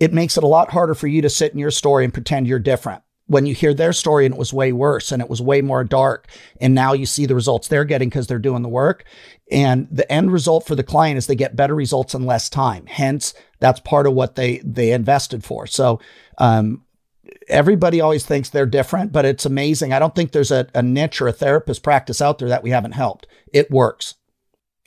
it 0.00 0.12
makes 0.12 0.36
it 0.36 0.44
a 0.44 0.48
lot 0.48 0.70
harder 0.70 0.94
for 0.94 1.06
you 1.06 1.22
to 1.22 1.30
sit 1.30 1.52
in 1.52 1.58
your 1.58 1.70
story 1.70 2.04
and 2.04 2.14
pretend 2.14 2.46
you're 2.46 2.58
different 2.58 3.02
when 3.26 3.46
you 3.46 3.54
hear 3.54 3.72
their 3.72 3.92
story 3.92 4.26
and 4.26 4.34
it 4.34 4.38
was 4.38 4.52
way 4.52 4.72
worse 4.72 5.12
and 5.12 5.22
it 5.22 5.30
was 5.30 5.40
way 5.40 5.62
more 5.62 5.84
dark 5.84 6.26
and 6.60 6.74
now 6.74 6.92
you 6.92 7.06
see 7.06 7.24
the 7.24 7.34
results 7.34 7.68
they're 7.68 7.84
getting 7.84 8.08
because 8.08 8.26
they're 8.26 8.38
doing 8.38 8.62
the 8.62 8.68
work 8.68 9.04
and 9.50 9.88
the 9.90 10.10
end 10.12 10.32
result 10.32 10.66
for 10.66 10.74
the 10.74 10.82
client 10.82 11.16
is 11.16 11.26
they 11.26 11.34
get 11.34 11.56
better 11.56 11.74
results 11.74 12.14
in 12.14 12.26
less 12.26 12.48
time 12.50 12.84
hence 12.86 13.32
that's 13.62 13.80
part 13.80 14.06
of 14.06 14.12
what 14.12 14.34
they 14.34 14.58
they 14.58 14.92
invested 14.92 15.42
for 15.42 15.66
so 15.66 15.98
um, 16.38 16.84
everybody 17.48 18.00
always 18.00 18.26
thinks 18.26 18.50
they're 18.50 18.66
different 18.66 19.12
but 19.12 19.24
it's 19.24 19.46
amazing 19.46 19.92
i 19.92 19.98
don't 19.98 20.14
think 20.14 20.32
there's 20.32 20.50
a, 20.50 20.66
a 20.74 20.82
niche 20.82 21.22
or 21.22 21.28
a 21.28 21.32
therapist 21.32 21.82
practice 21.82 22.20
out 22.20 22.38
there 22.38 22.48
that 22.48 22.62
we 22.62 22.70
haven't 22.70 22.92
helped 22.92 23.26
it 23.52 23.70
works 23.70 24.14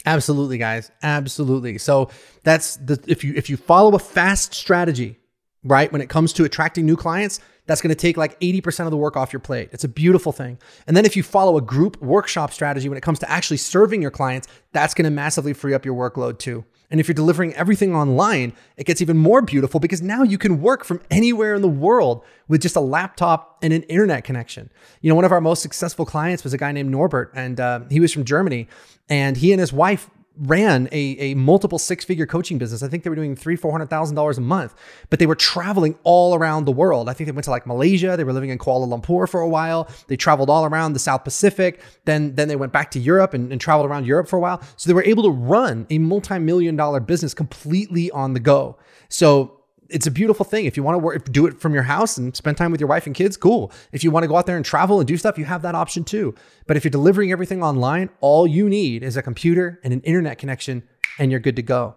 Absolutely, 0.05 0.57
guys. 0.57 0.91
Absolutely. 1.01 1.77
So 1.79 2.09
that's 2.43 2.77
the 2.77 3.03
if 3.07 3.23
you 3.23 3.33
if 3.35 3.49
you 3.49 3.57
follow 3.57 3.95
a 3.95 3.99
fast 3.99 4.53
strategy, 4.53 5.17
right, 5.63 5.91
when 5.91 6.01
it 6.01 6.09
comes 6.09 6.31
to 6.33 6.43
attracting 6.43 6.85
new 6.85 6.95
clients, 6.95 7.39
that's 7.65 7.81
going 7.81 7.89
to 7.89 7.99
take 7.99 8.15
like 8.15 8.39
80% 8.39 8.85
of 8.85 8.91
the 8.91 8.97
work 8.97 9.17
off 9.17 9.33
your 9.33 9.39
plate. 9.39 9.69
It's 9.71 9.83
a 9.83 9.87
beautiful 9.87 10.31
thing. 10.31 10.59
And 10.85 10.95
then 10.95 11.05
if 11.05 11.17
you 11.17 11.23
follow 11.23 11.57
a 11.57 11.61
group 11.61 11.99
workshop 12.01 12.53
strategy 12.53 12.87
when 12.87 12.97
it 12.97 13.01
comes 13.01 13.17
to 13.19 13.31
actually 13.31 13.57
serving 13.57 14.03
your 14.03 14.11
clients, 14.11 14.47
that's 14.71 14.93
going 14.93 15.05
to 15.05 15.11
massively 15.11 15.53
free 15.53 15.73
up 15.73 15.83
your 15.83 15.95
workload 15.95 16.37
too. 16.37 16.63
And 16.89 16.99
if 16.99 17.07
you're 17.07 17.15
delivering 17.15 17.53
everything 17.55 17.95
online, 17.95 18.53
it 18.77 18.85
gets 18.85 19.01
even 19.01 19.17
more 19.17 19.41
beautiful 19.41 19.79
because 19.79 20.01
now 20.01 20.23
you 20.23 20.37
can 20.37 20.61
work 20.61 20.83
from 20.83 21.01
anywhere 21.09 21.55
in 21.55 21.61
the 21.61 21.67
world 21.67 22.23
with 22.47 22.61
just 22.61 22.75
a 22.75 22.81
laptop 22.81 23.57
and 23.61 23.73
an 23.73 23.83
internet 23.83 24.23
connection. 24.23 24.69
You 25.01 25.09
know, 25.09 25.15
one 25.15 25.25
of 25.25 25.31
our 25.31 25.41
most 25.41 25.61
successful 25.61 26.05
clients 26.05 26.43
was 26.43 26.53
a 26.53 26.57
guy 26.57 26.71
named 26.71 26.91
Norbert, 26.91 27.31
and 27.35 27.59
uh, 27.59 27.81
he 27.89 27.99
was 27.99 28.11
from 28.11 28.23
Germany. 28.23 28.67
And 29.09 29.37
he 29.37 29.51
and 29.51 29.59
his 29.59 29.71
wife 29.71 30.09
ran 30.37 30.87
a, 30.91 31.17
a 31.19 31.33
multiple 31.35 31.79
six 31.79 32.03
figure 32.03 32.25
coaching 32.25 32.57
business. 32.57 32.83
I 32.83 32.87
think 32.87 33.03
they 33.03 33.09
were 33.09 33.15
doing 33.15 33.35
three, 33.35 33.55
four 33.55 33.71
hundred 33.71 33.89
thousand 33.89 34.15
dollars 34.15 34.37
a 34.37 34.41
month, 34.41 34.75
but 35.09 35.19
they 35.19 35.25
were 35.25 35.35
traveling 35.35 35.97
all 36.03 36.35
around 36.35 36.65
the 36.65 36.71
world. 36.71 37.07
I 37.09 37.13
think 37.13 37.27
they 37.27 37.31
went 37.31 37.45
to 37.45 37.51
like 37.51 37.65
Malaysia. 37.65 38.15
They 38.17 38.23
were 38.23 38.33
living 38.33 38.49
in 38.49 38.57
Kuala 38.57 38.87
Lumpur 38.87 39.29
for 39.29 39.41
a 39.41 39.47
while. 39.47 39.87
They 40.07 40.17
traveled 40.17 40.49
all 40.49 40.65
around 40.65 40.93
the 40.93 40.99
South 40.99 41.23
Pacific. 41.23 41.81
Then, 42.05 42.35
then 42.35 42.47
they 42.47 42.55
went 42.55 42.73
back 42.73 42.91
to 42.91 42.99
Europe 42.99 43.33
and, 43.33 43.51
and 43.51 43.61
traveled 43.61 43.89
around 43.89 44.05
Europe 44.05 44.27
for 44.27 44.37
a 44.37 44.41
while. 44.41 44.61
So 44.75 44.89
they 44.89 44.93
were 44.93 45.03
able 45.03 45.23
to 45.23 45.31
run 45.31 45.87
a 45.89 45.97
multi-million 45.97 46.75
dollar 46.75 46.99
business 46.99 47.33
completely 47.33 48.11
on 48.11 48.33
the 48.33 48.39
go. 48.39 48.77
So 49.09 49.54
it's 49.89 50.07
a 50.07 50.11
beautiful 50.11 50.45
thing. 50.45 50.65
If 50.65 50.77
you 50.77 50.83
want 50.83 50.95
to 50.95 50.99
work, 50.99 51.31
do 51.31 51.45
it 51.45 51.59
from 51.59 51.73
your 51.73 51.83
house 51.83 52.17
and 52.17 52.35
spend 52.35 52.57
time 52.57 52.71
with 52.71 52.79
your 52.79 52.89
wife 52.89 53.05
and 53.05 53.15
kids, 53.15 53.37
cool. 53.37 53.71
If 53.91 54.03
you 54.03 54.11
want 54.11 54.23
to 54.23 54.27
go 54.27 54.35
out 54.35 54.45
there 54.45 54.57
and 54.57 54.65
travel 54.65 54.99
and 54.99 55.07
do 55.07 55.17
stuff, 55.17 55.37
you 55.37 55.45
have 55.45 55.61
that 55.61 55.75
option 55.75 56.03
too. 56.03 56.35
But 56.67 56.77
if 56.77 56.83
you're 56.83 56.91
delivering 56.91 57.31
everything 57.31 57.63
online, 57.63 58.09
all 58.21 58.47
you 58.47 58.69
need 58.69 59.03
is 59.03 59.17
a 59.17 59.21
computer 59.21 59.79
and 59.83 59.93
an 59.93 60.01
internet 60.01 60.37
connection, 60.37 60.83
and 61.19 61.31
you're 61.31 61.39
good 61.39 61.55
to 61.57 61.61
go. 61.61 61.95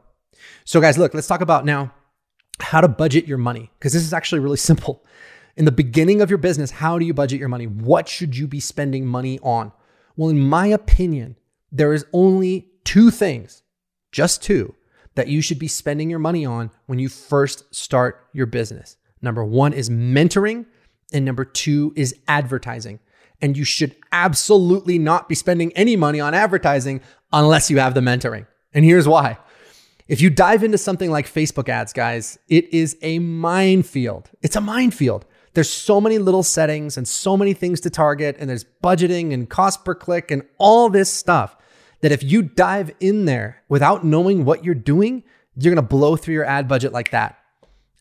So, 0.65 0.81
guys, 0.81 0.99
look, 0.99 1.15
let's 1.15 1.27
talk 1.27 1.41
about 1.41 1.65
now 1.65 1.93
how 2.61 2.81
to 2.81 2.89
budget 2.89 3.27
your 3.27 3.39
money 3.39 3.71
because 3.79 3.93
this 3.93 4.03
is 4.03 4.13
actually 4.13 4.41
really 4.41 4.57
simple. 4.71 5.05
In 5.57 5.65
the 5.65 5.73
beginning 5.73 6.21
of 6.21 6.31
your 6.31 6.39
business, 6.39 6.71
how 6.71 6.99
do 6.99 7.05
you 7.05 7.15
budget 7.15 7.41
your 7.41 7.49
money? 7.49 7.67
What 7.67 8.09
should 8.09 8.37
you 8.37 8.47
be 8.47 8.61
spending 8.61 9.07
money 9.07 9.41
on? 9.43 9.73
Well, 10.17 10.31
in 10.31 10.39
my 10.39 10.67
opinion, 10.69 11.37
there 11.73 11.93
is 11.93 12.07
only 12.13 12.69
two 12.85 13.11
things, 13.11 13.63
just 14.13 14.43
two, 14.43 14.75
that 15.19 15.27
you 15.27 15.43
should 15.43 15.59
be 15.59 15.67
spending 15.67 16.09
your 16.09 16.21
money 16.21 16.47
on 16.47 16.71
when 16.87 17.01
you 17.01 17.09
first 17.09 17.75
start 17.75 18.29
your 18.33 18.47
business. 18.47 18.97
Number 19.21 19.45
one 19.45 19.73
is 19.73 19.91
mentoring, 19.91 20.65
and 21.13 21.25
number 21.25 21.45
two 21.45 21.93
is 21.97 22.15
advertising. 22.29 23.01
And 23.43 23.57
you 23.57 23.65
should 23.65 23.97
absolutely 24.13 24.97
not 24.97 25.29
be 25.29 25.35
spending 25.35 25.73
any 25.73 25.97
money 25.97 26.21
on 26.21 26.35
advertising 26.35 27.01
unless 27.33 27.69
you 27.69 27.81
have 27.81 27.95
the 27.95 28.01
mentoring. 28.01 28.47
And 28.73 28.85
here's 28.85 29.09
why. 29.09 29.39
If 30.07 30.21
you 30.21 30.31
dive 30.31 30.63
into 30.63 30.79
something 30.79 31.11
like 31.11 31.27
Facebook 31.27 31.69
ads, 31.69 31.93
guys, 31.93 32.39
it 32.47 32.73
is 32.73 32.97
a 33.03 33.19
minefield. 33.19 34.31
It's 34.41 34.55
a 34.55 34.61
minefield. 34.61 35.27
There's 35.55 35.69
so 35.69 36.01
many 36.01 36.19
little 36.19 36.45
settings 36.45 36.97
and 36.97 37.09
so 37.09 37.37
many 37.37 37.55
things 37.55 37.81
to 37.81 37.91
target, 37.91 38.37
and 38.39 38.49
there's 38.49 38.67
budgeting 38.85 39.35
and 39.35 39.51
cost 39.51 39.85
per 39.85 39.97
click 39.97 40.31
and 40.31 40.45
all 40.59 40.89
this 40.89 41.13
stuff 41.13 41.57
that 42.01 42.13
if 42.13 42.23
you 42.23 42.43
dive 42.43 42.91
in 43.01 43.25
there 43.25 43.63
without 43.69 44.05
knowing 44.05 44.45
what 44.45 44.65
you're 44.65 44.75
doing, 44.75 45.25
you're 45.57 45.75
going 45.75 45.85
to 45.85 45.89
blow 45.89 46.17
through 46.17 46.35
your 46.35 46.45
ad 46.45 46.69
budget 46.69 46.93
like 46.93 47.11
that. 47.11 47.39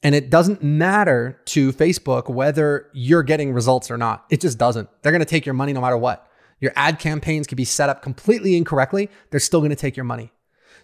And 0.04 0.14
it 0.14 0.30
doesn't 0.30 0.62
matter 0.62 1.42
to 1.46 1.74
Facebook 1.74 2.30
whether 2.30 2.90
you're 2.94 3.24
getting 3.24 3.52
results 3.52 3.90
or 3.90 3.98
not. 3.98 4.26
It 4.30 4.42
just 4.42 4.58
doesn't. 4.58 4.90
They're 5.02 5.12
going 5.12 5.20
to 5.20 5.26
take 5.26 5.46
your 5.46 5.56
money 5.56 5.74
no 5.74 5.82
matter 5.82 5.98
what. 5.98 6.30
Your 6.60 6.72
ad 6.76 7.00
campaigns 7.00 7.48
can 7.48 7.56
be 7.56 7.66
set 7.66 7.90
up 7.90 8.02
completely 8.02 8.56
incorrectly. 8.56 9.10
They're 9.32 9.40
still 9.40 9.60
going 9.60 9.72
to 9.72 9.76
take 9.76 9.98
your 9.98 10.04
money. 10.04 10.32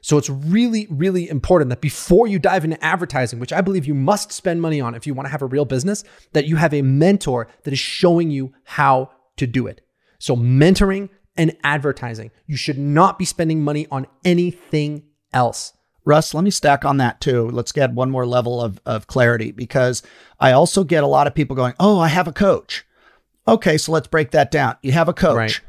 So 0.01 0.17
it's 0.17 0.29
really, 0.29 0.87
really 0.89 1.29
important 1.29 1.69
that 1.69 1.79
before 1.79 2.27
you 2.27 2.37
dive 2.37 2.65
into 2.65 2.83
advertising, 2.83 3.39
which 3.39 3.53
I 3.53 3.61
believe 3.61 3.85
you 3.85 3.93
must 3.93 4.33
spend 4.33 4.61
money 4.61 4.81
on 4.81 4.95
if 4.95 5.07
you 5.07 5.13
want 5.13 5.27
to 5.27 5.31
have 5.31 5.41
a 5.41 5.45
real 5.45 5.63
business, 5.63 6.03
that 6.33 6.45
you 6.45 6.57
have 6.57 6.73
a 6.73 6.81
mentor 6.81 7.47
that 7.63 7.71
is 7.71 7.79
showing 7.79 8.29
you 8.29 8.53
how 8.65 9.11
to 9.37 9.47
do 9.47 9.65
it. 9.67 9.79
So 10.19 10.35
mentoring 10.35 11.09
and 11.35 11.55
advertising. 11.63 12.31
You 12.45 12.55
should 12.55 12.77
not 12.77 13.17
be 13.17 13.25
spending 13.25 13.63
money 13.63 13.87
on 13.91 14.07
anything 14.23 15.03
else. 15.33 15.73
Russ, 16.05 16.33
let 16.33 16.43
me 16.43 16.51
stack 16.51 16.83
on 16.83 16.97
that 16.97 17.21
too. 17.21 17.49
Let's 17.49 17.71
get 17.71 17.93
one 17.93 18.11
more 18.11 18.25
level 18.25 18.61
of, 18.61 18.79
of 18.85 19.07
clarity 19.07 19.51
because 19.51 20.03
I 20.39 20.51
also 20.51 20.83
get 20.83 21.03
a 21.03 21.07
lot 21.07 21.27
of 21.27 21.35
people 21.35 21.55
going, 21.55 21.73
Oh, 21.79 21.99
I 21.99 22.09
have 22.09 22.27
a 22.27 22.33
coach. 22.33 22.85
Okay, 23.47 23.77
so 23.77 23.91
let's 23.91 24.07
break 24.07 24.31
that 24.31 24.51
down. 24.51 24.75
You 24.81 24.91
have 24.91 25.09
a 25.09 25.13
coach. 25.13 25.35
Right. 25.35 25.61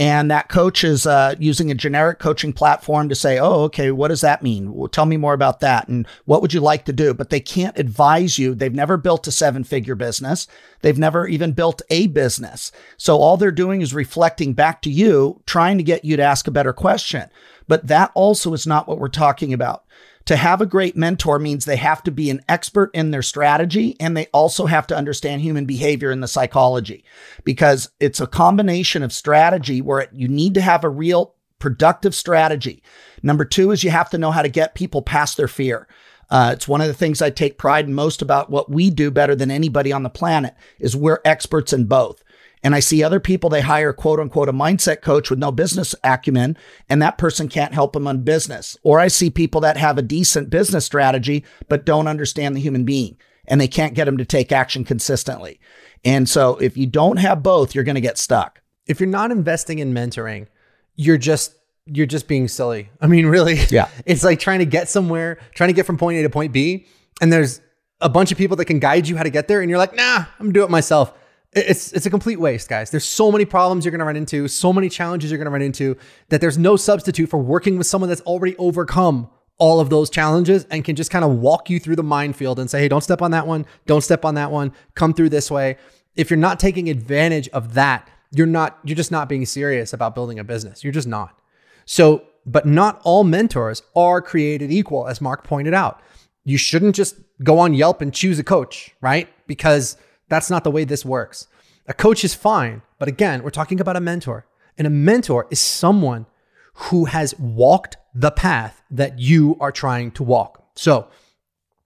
And 0.00 0.30
that 0.30 0.48
coach 0.48 0.82
is 0.82 1.06
uh, 1.06 1.34
using 1.38 1.70
a 1.70 1.74
generic 1.74 2.20
coaching 2.20 2.54
platform 2.54 3.10
to 3.10 3.14
say, 3.14 3.38
oh, 3.38 3.64
okay, 3.64 3.90
what 3.90 4.08
does 4.08 4.22
that 4.22 4.42
mean? 4.42 4.72
Well, 4.72 4.88
tell 4.88 5.04
me 5.04 5.18
more 5.18 5.34
about 5.34 5.60
that. 5.60 5.88
And 5.88 6.06
what 6.24 6.40
would 6.40 6.54
you 6.54 6.60
like 6.60 6.86
to 6.86 6.92
do? 6.94 7.12
But 7.12 7.28
they 7.28 7.38
can't 7.38 7.78
advise 7.78 8.38
you. 8.38 8.54
They've 8.54 8.72
never 8.72 8.96
built 8.96 9.26
a 9.26 9.30
seven 9.30 9.62
figure 9.62 9.94
business. 9.94 10.48
They've 10.80 10.98
never 10.98 11.28
even 11.28 11.52
built 11.52 11.82
a 11.90 12.06
business. 12.06 12.72
So 12.96 13.18
all 13.18 13.36
they're 13.36 13.52
doing 13.52 13.82
is 13.82 13.92
reflecting 13.92 14.54
back 14.54 14.80
to 14.82 14.90
you, 14.90 15.42
trying 15.44 15.76
to 15.76 15.84
get 15.84 16.02
you 16.02 16.16
to 16.16 16.22
ask 16.22 16.48
a 16.48 16.50
better 16.50 16.72
question. 16.72 17.28
But 17.68 17.88
that 17.88 18.10
also 18.14 18.54
is 18.54 18.66
not 18.66 18.88
what 18.88 18.98
we're 18.98 19.08
talking 19.08 19.52
about. 19.52 19.84
To 20.26 20.36
have 20.36 20.60
a 20.60 20.66
great 20.66 20.96
mentor 20.96 21.38
means 21.38 21.64
they 21.64 21.76
have 21.76 22.02
to 22.04 22.10
be 22.10 22.30
an 22.30 22.42
expert 22.48 22.90
in 22.94 23.10
their 23.10 23.22
strategy 23.22 23.96
and 23.98 24.16
they 24.16 24.26
also 24.26 24.66
have 24.66 24.86
to 24.88 24.96
understand 24.96 25.42
human 25.42 25.64
behavior 25.64 26.10
and 26.10 26.22
the 26.22 26.28
psychology 26.28 27.04
because 27.42 27.90
it's 27.98 28.20
a 28.20 28.26
combination 28.26 29.02
of 29.02 29.12
strategy 29.12 29.80
where 29.80 30.08
you 30.12 30.28
need 30.28 30.54
to 30.54 30.60
have 30.60 30.84
a 30.84 30.88
real 30.88 31.34
productive 31.58 32.14
strategy. 32.14 32.82
Number 33.22 33.44
two 33.44 33.70
is 33.70 33.82
you 33.82 33.90
have 33.90 34.10
to 34.10 34.18
know 34.18 34.30
how 34.30 34.42
to 34.42 34.48
get 34.48 34.74
people 34.74 35.02
past 35.02 35.36
their 35.36 35.48
fear. 35.48 35.88
Uh, 36.30 36.52
it's 36.54 36.68
one 36.68 36.80
of 36.80 36.86
the 36.86 36.94
things 36.94 37.20
I 37.20 37.30
take 37.30 37.58
pride 37.58 37.86
in 37.86 37.94
most 37.94 38.22
about 38.22 38.50
what 38.50 38.70
we 38.70 38.88
do 38.88 39.10
better 39.10 39.34
than 39.34 39.50
anybody 39.50 39.92
on 39.92 40.04
the 40.04 40.10
planet 40.10 40.54
is 40.78 40.96
we're 40.96 41.20
experts 41.24 41.72
in 41.72 41.86
both. 41.86 42.22
And 42.62 42.74
I 42.74 42.80
see 42.80 43.02
other 43.02 43.20
people, 43.20 43.48
they 43.48 43.62
hire 43.62 43.92
quote 43.92 44.20
unquote 44.20 44.48
a 44.48 44.52
mindset 44.52 45.00
coach 45.00 45.30
with 45.30 45.38
no 45.38 45.50
business 45.50 45.94
acumen, 46.04 46.56
and 46.88 47.00
that 47.00 47.18
person 47.18 47.48
can't 47.48 47.74
help 47.74 47.94
them 47.94 48.06
on 48.06 48.22
business. 48.22 48.76
Or 48.82 49.00
I 49.00 49.08
see 49.08 49.30
people 49.30 49.60
that 49.62 49.76
have 49.78 49.96
a 49.96 50.02
decent 50.02 50.50
business 50.50 50.84
strategy, 50.84 51.44
but 51.68 51.86
don't 51.86 52.06
understand 52.06 52.54
the 52.54 52.60
human 52.60 52.84
being 52.84 53.16
and 53.50 53.60
they 53.60 53.68
can't 53.68 53.94
get 53.94 54.04
them 54.04 54.16
to 54.16 54.24
take 54.24 54.52
action 54.52 54.84
consistently. 54.84 55.60
And 56.04 56.28
so 56.28 56.56
if 56.58 56.76
you 56.76 56.86
don't 56.86 57.18
have 57.18 57.42
both, 57.42 57.74
you're 57.74 57.84
going 57.84 57.96
to 57.96 58.00
get 58.00 58.16
stuck. 58.16 58.62
If 58.86 59.00
you're 59.00 59.08
not 59.08 59.30
investing 59.30 59.80
in 59.80 59.92
mentoring, 59.92 60.46
you're 60.94 61.18
just 61.18 61.56
you're 61.86 62.06
just 62.06 62.28
being 62.28 62.46
silly. 62.46 62.88
I 63.00 63.08
mean, 63.08 63.26
really. 63.26 63.58
Yeah. 63.68 63.88
It's 64.06 64.22
like 64.22 64.38
trying 64.38 64.60
to 64.60 64.64
get 64.64 64.88
somewhere, 64.88 65.38
trying 65.54 65.68
to 65.68 65.74
get 65.74 65.86
from 65.86 65.98
point 65.98 66.18
A 66.18 66.22
to 66.22 66.30
point 66.30 66.52
B, 66.52 66.86
and 67.20 67.32
there's 67.32 67.60
a 68.00 68.08
bunch 68.08 68.30
of 68.32 68.38
people 68.38 68.56
that 68.58 68.66
can 68.66 68.78
guide 68.78 69.08
you 69.08 69.16
how 69.16 69.22
to 69.22 69.30
get 69.30 69.48
there, 69.48 69.60
and 69.60 69.68
you're 69.68 69.78
like, 69.78 69.94
nah, 69.94 70.24
I'm 70.38 70.46
gonna 70.46 70.52
do 70.52 70.64
it 70.64 70.70
myself. 70.70 71.12
It's 71.52 71.92
it's 71.92 72.06
a 72.06 72.10
complete 72.10 72.38
waste, 72.38 72.68
guys. 72.68 72.90
There's 72.90 73.04
so 73.04 73.32
many 73.32 73.44
problems 73.44 73.84
you're 73.84 73.90
going 73.90 74.00
to 74.00 74.04
run 74.04 74.16
into, 74.16 74.46
so 74.46 74.72
many 74.72 74.88
challenges 74.88 75.30
you're 75.30 75.38
going 75.38 75.46
to 75.46 75.50
run 75.50 75.62
into 75.62 75.96
that 76.28 76.40
there's 76.40 76.58
no 76.58 76.76
substitute 76.76 77.28
for 77.28 77.38
working 77.38 77.76
with 77.76 77.88
someone 77.88 78.08
that's 78.08 78.20
already 78.22 78.56
overcome 78.56 79.28
all 79.58 79.80
of 79.80 79.90
those 79.90 80.08
challenges 80.10 80.64
and 80.70 80.84
can 80.84 80.96
just 80.96 81.10
kind 81.10 81.24
of 81.24 81.32
walk 81.32 81.68
you 81.68 81.80
through 81.80 81.96
the 81.96 82.04
minefield 82.04 82.60
and 82.60 82.70
say, 82.70 82.82
"Hey, 82.82 82.88
don't 82.88 83.02
step 83.02 83.20
on 83.20 83.32
that 83.32 83.48
one. 83.48 83.66
Don't 83.86 84.02
step 84.02 84.24
on 84.24 84.36
that 84.36 84.52
one. 84.52 84.72
Come 84.94 85.12
through 85.12 85.30
this 85.30 85.50
way." 85.50 85.76
If 86.14 86.30
you're 86.30 86.38
not 86.38 86.60
taking 86.60 86.88
advantage 86.88 87.48
of 87.48 87.74
that, 87.74 88.08
you're 88.32 88.46
not, 88.46 88.78
you're 88.84 88.96
just 88.96 89.10
not 89.10 89.28
being 89.28 89.44
serious 89.44 89.92
about 89.92 90.14
building 90.14 90.38
a 90.38 90.44
business. 90.44 90.84
You're 90.84 90.92
just 90.92 91.08
not. 91.08 91.40
So, 91.84 92.24
but 92.46 92.66
not 92.66 93.00
all 93.04 93.24
mentors 93.24 93.82
are 93.96 94.22
created 94.22 94.70
equal, 94.70 95.08
as 95.08 95.20
Mark 95.20 95.44
pointed 95.44 95.74
out. 95.74 96.00
You 96.44 96.58
shouldn't 96.58 96.94
just 96.94 97.16
go 97.42 97.58
on 97.58 97.74
Yelp 97.74 98.00
and 98.00 98.14
choose 98.14 98.38
a 98.38 98.44
coach, 98.44 98.94
right? 99.00 99.28
Because 99.46 99.96
that's 100.30 100.48
not 100.48 100.64
the 100.64 100.70
way 100.70 100.84
this 100.84 101.04
works. 101.04 101.48
A 101.86 101.92
coach 101.92 102.24
is 102.24 102.34
fine, 102.34 102.82
but 102.98 103.08
again, 103.08 103.42
we're 103.42 103.50
talking 103.50 103.80
about 103.80 103.96
a 103.96 104.00
mentor. 104.00 104.46
And 104.78 104.86
a 104.86 104.90
mentor 104.90 105.46
is 105.50 105.60
someone 105.60 106.26
who 106.74 107.06
has 107.06 107.38
walked 107.38 107.96
the 108.14 108.30
path 108.30 108.82
that 108.90 109.18
you 109.18 109.56
are 109.60 109.72
trying 109.72 110.12
to 110.12 110.22
walk. 110.22 110.64
So, 110.74 111.08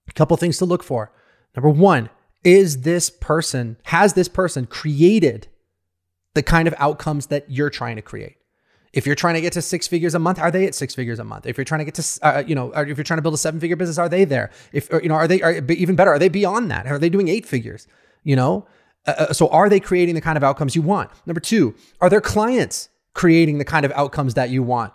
a 0.07 0.13
couple 0.13 0.37
things 0.37 0.57
to 0.59 0.65
look 0.65 0.83
for. 0.83 1.11
Number 1.55 1.69
one, 1.69 2.09
is 2.43 2.81
this 2.81 3.09
person, 3.09 3.77
has 3.83 4.13
this 4.13 4.27
person 4.27 4.67
created 4.67 5.47
the 6.35 6.43
kind 6.43 6.67
of 6.67 6.75
outcomes 6.77 7.27
that 7.27 7.49
you're 7.49 7.71
trying 7.71 7.95
to 7.95 8.01
create? 8.01 8.37
If 8.93 9.05
you're 9.05 9.15
trying 9.15 9.33
to 9.33 9.41
get 9.41 9.53
to 9.53 9.61
six 9.61 9.87
figures 9.87 10.13
a 10.13 10.19
month, 10.19 10.39
are 10.39 10.51
they 10.51 10.65
at 10.65 10.75
six 10.75 10.95
figures 10.95 11.19
a 11.19 11.23
month? 11.23 11.47
If 11.47 11.57
you're 11.57 11.65
trying 11.65 11.79
to 11.79 11.85
get 11.85 11.95
to, 11.95 12.19
uh, 12.21 12.43
you 12.45 12.55
know, 12.55 12.71
if 12.71 12.97
you're 12.97 13.03
trying 13.03 13.17
to 13.17 13.21
build 13.21 13.33
a 13.33 13.37
seven 13.37 13.59
figure 13.59 13.75
business, 13.75 13.97
are 13.97 14.07
they 14.07 14.23
there? 14.23 14.51
If, 14.71 14.93
or, 14.93 15.01
you 15.01 15.09
know, 15.09 15.15
are 15.15 15.27
they, 15.27 15.41
are, 15.41 15.53
even 15.69 15.95
better, 15.95 16.11
are 16.11 16.19
they 16.19 16.29
beyond 16.29 16.71
that? 16.71 16.87
Are 16.87 16.99
they 16.99 17.09
doing 17.09 17.27
eight 17.27 17.45
figures? 17.45 17.87
You 18.25 18.35
know, 18.35 18.67
uh, 19.07 19.11
uh, 19.17 19.33
so 19.33 19.47
are 19.47 19.69
they 19.69 19.79
creating 19.79 20.15
the 20.15 20.21
kind 20.21 20.35
of 20.35 20.43
outcomes 20.43 20.75
you 20.75 20.81
want? 20.81 21.09
Number 21.25 21.39
two, 21.39 21.75
are 22.01 22.09
their 22.09 22.19
clients 22.19 22.89
creating 23.13 23.59
the 23.59 23.65
kind 23.65 23.85
of 23.85 23.93
outcomes 23.93 24.33
that 24.33 24.49
you 24.49 24.63
want? 24.63 24.91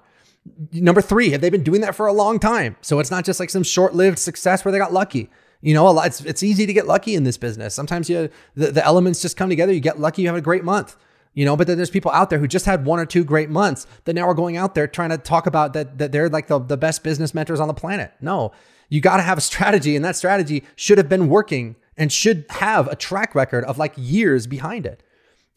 Number 0.72 1.00
three, 1.00 1.30
have 1.30 1.40
they 1.40 1.48
been 1.48 1.62
doing 1.62 1.80
that 1.80 1.94
for 1.94 2.06
a 2.06 2.12
long 2.12 2.38
time? 2.38 2.76
So 2.82 2.98
it's 2.98 3.10
not 3.10 3.24
just 3.24 3.40
like 3.40 3.48
some 3.48 3.62
short-lived 3.62 4.18
success 4.18 4.64
where 4.64 4.72
they 4.72 4.78
got 4.78 4.92
lucky. 4.92 5.30
You 5.62 5.74
know, 5.74 5.88
a 5.88 5.90
lot, 5.90 6.06
it's, 6.06 6.20
it's 6.22 6.42
easy 6.42 6.66
to 6.66 6.72
get 6.72 6.86
lucky 6.86 7.14
in 7.14 7.24
this 7.24 7.36
business. 7.36 7.74
Sometimes 7.74 8.10
you 8.10 8.30
the, 8.54 8.72
the 8.72 8.84
elements 8.84 9.22
just 9.22 9.36
come 9.36 9.48
together. 9.48 9.72
You 9.72 9.80
get 9.80 10.00
lucky, 10.00 10.22
you 10.22 10.28
have 10.28 10.36
a 10.36 10.42
great 10.42 10.64
month. 10.64 10.96
You 11.32 11.44
know, 11.44 11.56
but 11.56 11.68
then 11.68 11.76
there's 11.76 11.90
people 11.90 12.10
out 12.10 12.30
there 12.30 12.40
who 12.40 12.48
just 12.48 12.66
had 12.66 12.84
one 12.84 12.98
or 12.98 13.06
two 13.06 13.22
great 13.22 13.50
months 13.50 13.86
that 14.04 14.14
now 14.14 14.26
are 14.26 14.34
going 14.34 14.56
out 14.56 14.74
there 14.74 14.88
trying 14.88 15.10
to 15.10 15.18
talk 15.18 15.46
about 15.46 15.74
that 15.74 15.98
that 15.98 16.10
they're 16.10 16.28
like 16.28 16.48
the, 16.48 16.58
the 16.58 16.76
best 16.76 17.04
business 17.04 17.34
mentors 17.34 17.60
on 17.60 17.68
the 17.68 17.74
planet. 17.74 18.12
No, 18.20 18.50
you 18.88 19.00
got 19.00 19.18
to 19.18 19.22
have 19.22 19.38
a 19.38 19.40
strategy, 19.40 19.94
and 19.94 20.04
that 20.04 20.16
strategy 20.16 20.64
should 20.74 20.98
have 20.98 21.08
been 21.08 21.28
working 21.28 21.76
and 22.00 22.10
should 22.10 22.46
have 22.48 22.88
a 22.88 22.96
track 22.96 23.34
record 23.34 23.62
of 23.64 23.78
like 23.78 23.92
years 23.96 24.48
behind 24.48 24.86
it. 24.86 25.02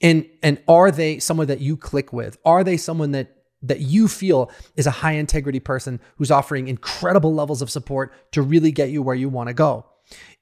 And 0.02 0.30
and 0.44 0.62
are 0.68 0.92
they 0.92 1.18
someone 1.18 1.48
that 1.48 1.62
you 1.62 1.78
click 1.78 2.12
with? 2.12 2.38
Are 2.46 2.64
they 2.64 2.76
someone 2.76 3.12
that 3.12 3.38
that 3.64 3.80
you 3.80 4.10
feel 4.10 4.52
is 4.76 4.86
a 4.86 4.92
high 4.92 5.14
integrity 5.14 5.62
person 5.62 6.02
who's 6.18 6.30
offering 6.30 6.68
incredible 6.68 7.34
levels 7.34 7.62
of 7.62 7.70
support 7.70 8.14
to 8.34 8.42
really 8.42 8.74
get 8.74 8.90
you 8.90 9.02
where 9.02 9.16
you 9.16 9.30
want 9.30 9.48
to 9.48 9.54
go? 9.54 9.86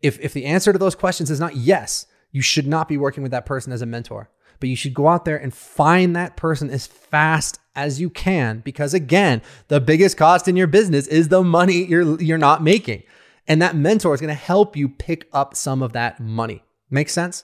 If 0.02 0.20
if 0.20 0.34
the 0.34 0.45
answer 0.45 0.74
to 0.74 0.80
those 0.80 0.95
questions 0.95 1.30
is 1.30 1.39
not 1.39 1.56
yes, 1.56 2.08
you 2.32 2.41
should 2.41 2.66
not 2.66 2.89
be 2.89 2.97
working 2.97 3.22
with 3.22 3.32
that 3.32 3.45
person 3.45 3.72
as 3.72 3.84
a 3.84 3.86
mentor. 3.86 4.32
But 4.60 4.70
you 4.70 4.76
should 4.76 4.95
go 4.95 5.08
out 5.08 5.26
there 5.26 5.38
and 5.38 5.54
find 5.54 6.16
that 6.16 6.36
person 6.36 6.72
as 6.72 6.88
fast 6.88 7.60
as 7.76 8.02
you 8.02 8.10
can 8.10 8.60
because 8.60 8.95
again, 8.95 9.43
the 9.68 9.80
biggest 9.80 10.18
cost 10.18 10.47
in 10.47 10.56
your 10.56 10.68
business 10.68 11.06
is 11.06 11.28
the 11.28 11.43
money 11.43 11.86
you're 11.86 12.20
you're 12.20 12.39
not 12.39 12.64
making. 12.64 13.04
And 13.52 13.62
that 13.62 13.76
mentor 13.76 14.14
is 14.14 14.22
going 14.22 14.30
to 14.30 14.34
help 14.34 14.78
you 14.78 14.88
pick 14.88 15.28
up 15.34 15.58
some 15.58 15.84
of 15.84 15.91
that 15.91 16.22
money. 16.22 16.64
Makes 16.89 17.12
sense? 17.12 17.43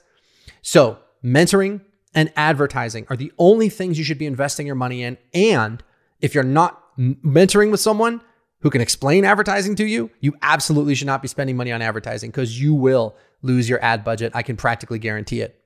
So, 0.61 0.99
mentoring 1.21 1.81
and 2.15 2.31
advertising 2.37 3.05
are 3.09 3.17
the 3.17 3.33
only 3.37 3.67
things 3.67 3.97
you 3.97 4.05
should 4.05 4.17
be 4.17 4.25
investing 4.25 4.65
your 4.65 4.77
money 4.77 5.03
in. 5.03 5.17
And 5.33 5.83
if 6.21 6.33
you're 6.33 6.45
not 6.45 6.81
mentoring 6.97 7.71
with 7.71 7.81
someone 7.81 8.21
who 8.61 8.69
can 8.69 8.79
explain 8.79 9.25
advertising 9.25 9.75
to 9.75 9.85
you, 9.85 10.09
you 10.21 10.33
absolutely 10.41 10.95
should 10.95 11.07
not 11.07 11.21
be 11.21 11.27
spending 11.27 11.57
money 11.57 11.73
on 11.73 11.81
advertising 11.81 12.31
because 12.31 12.61
you 12.61 12.73
will 12.73 13.17
lose 13.41 13.67
your 13.67 13.83
ad 13.83 14.05
budget. 14.05 14.31
I 14.33 14.43
can 14.43 14.55
practically 14.55 14.99
guarantee 14.99 15.41
it. 15.41 15.61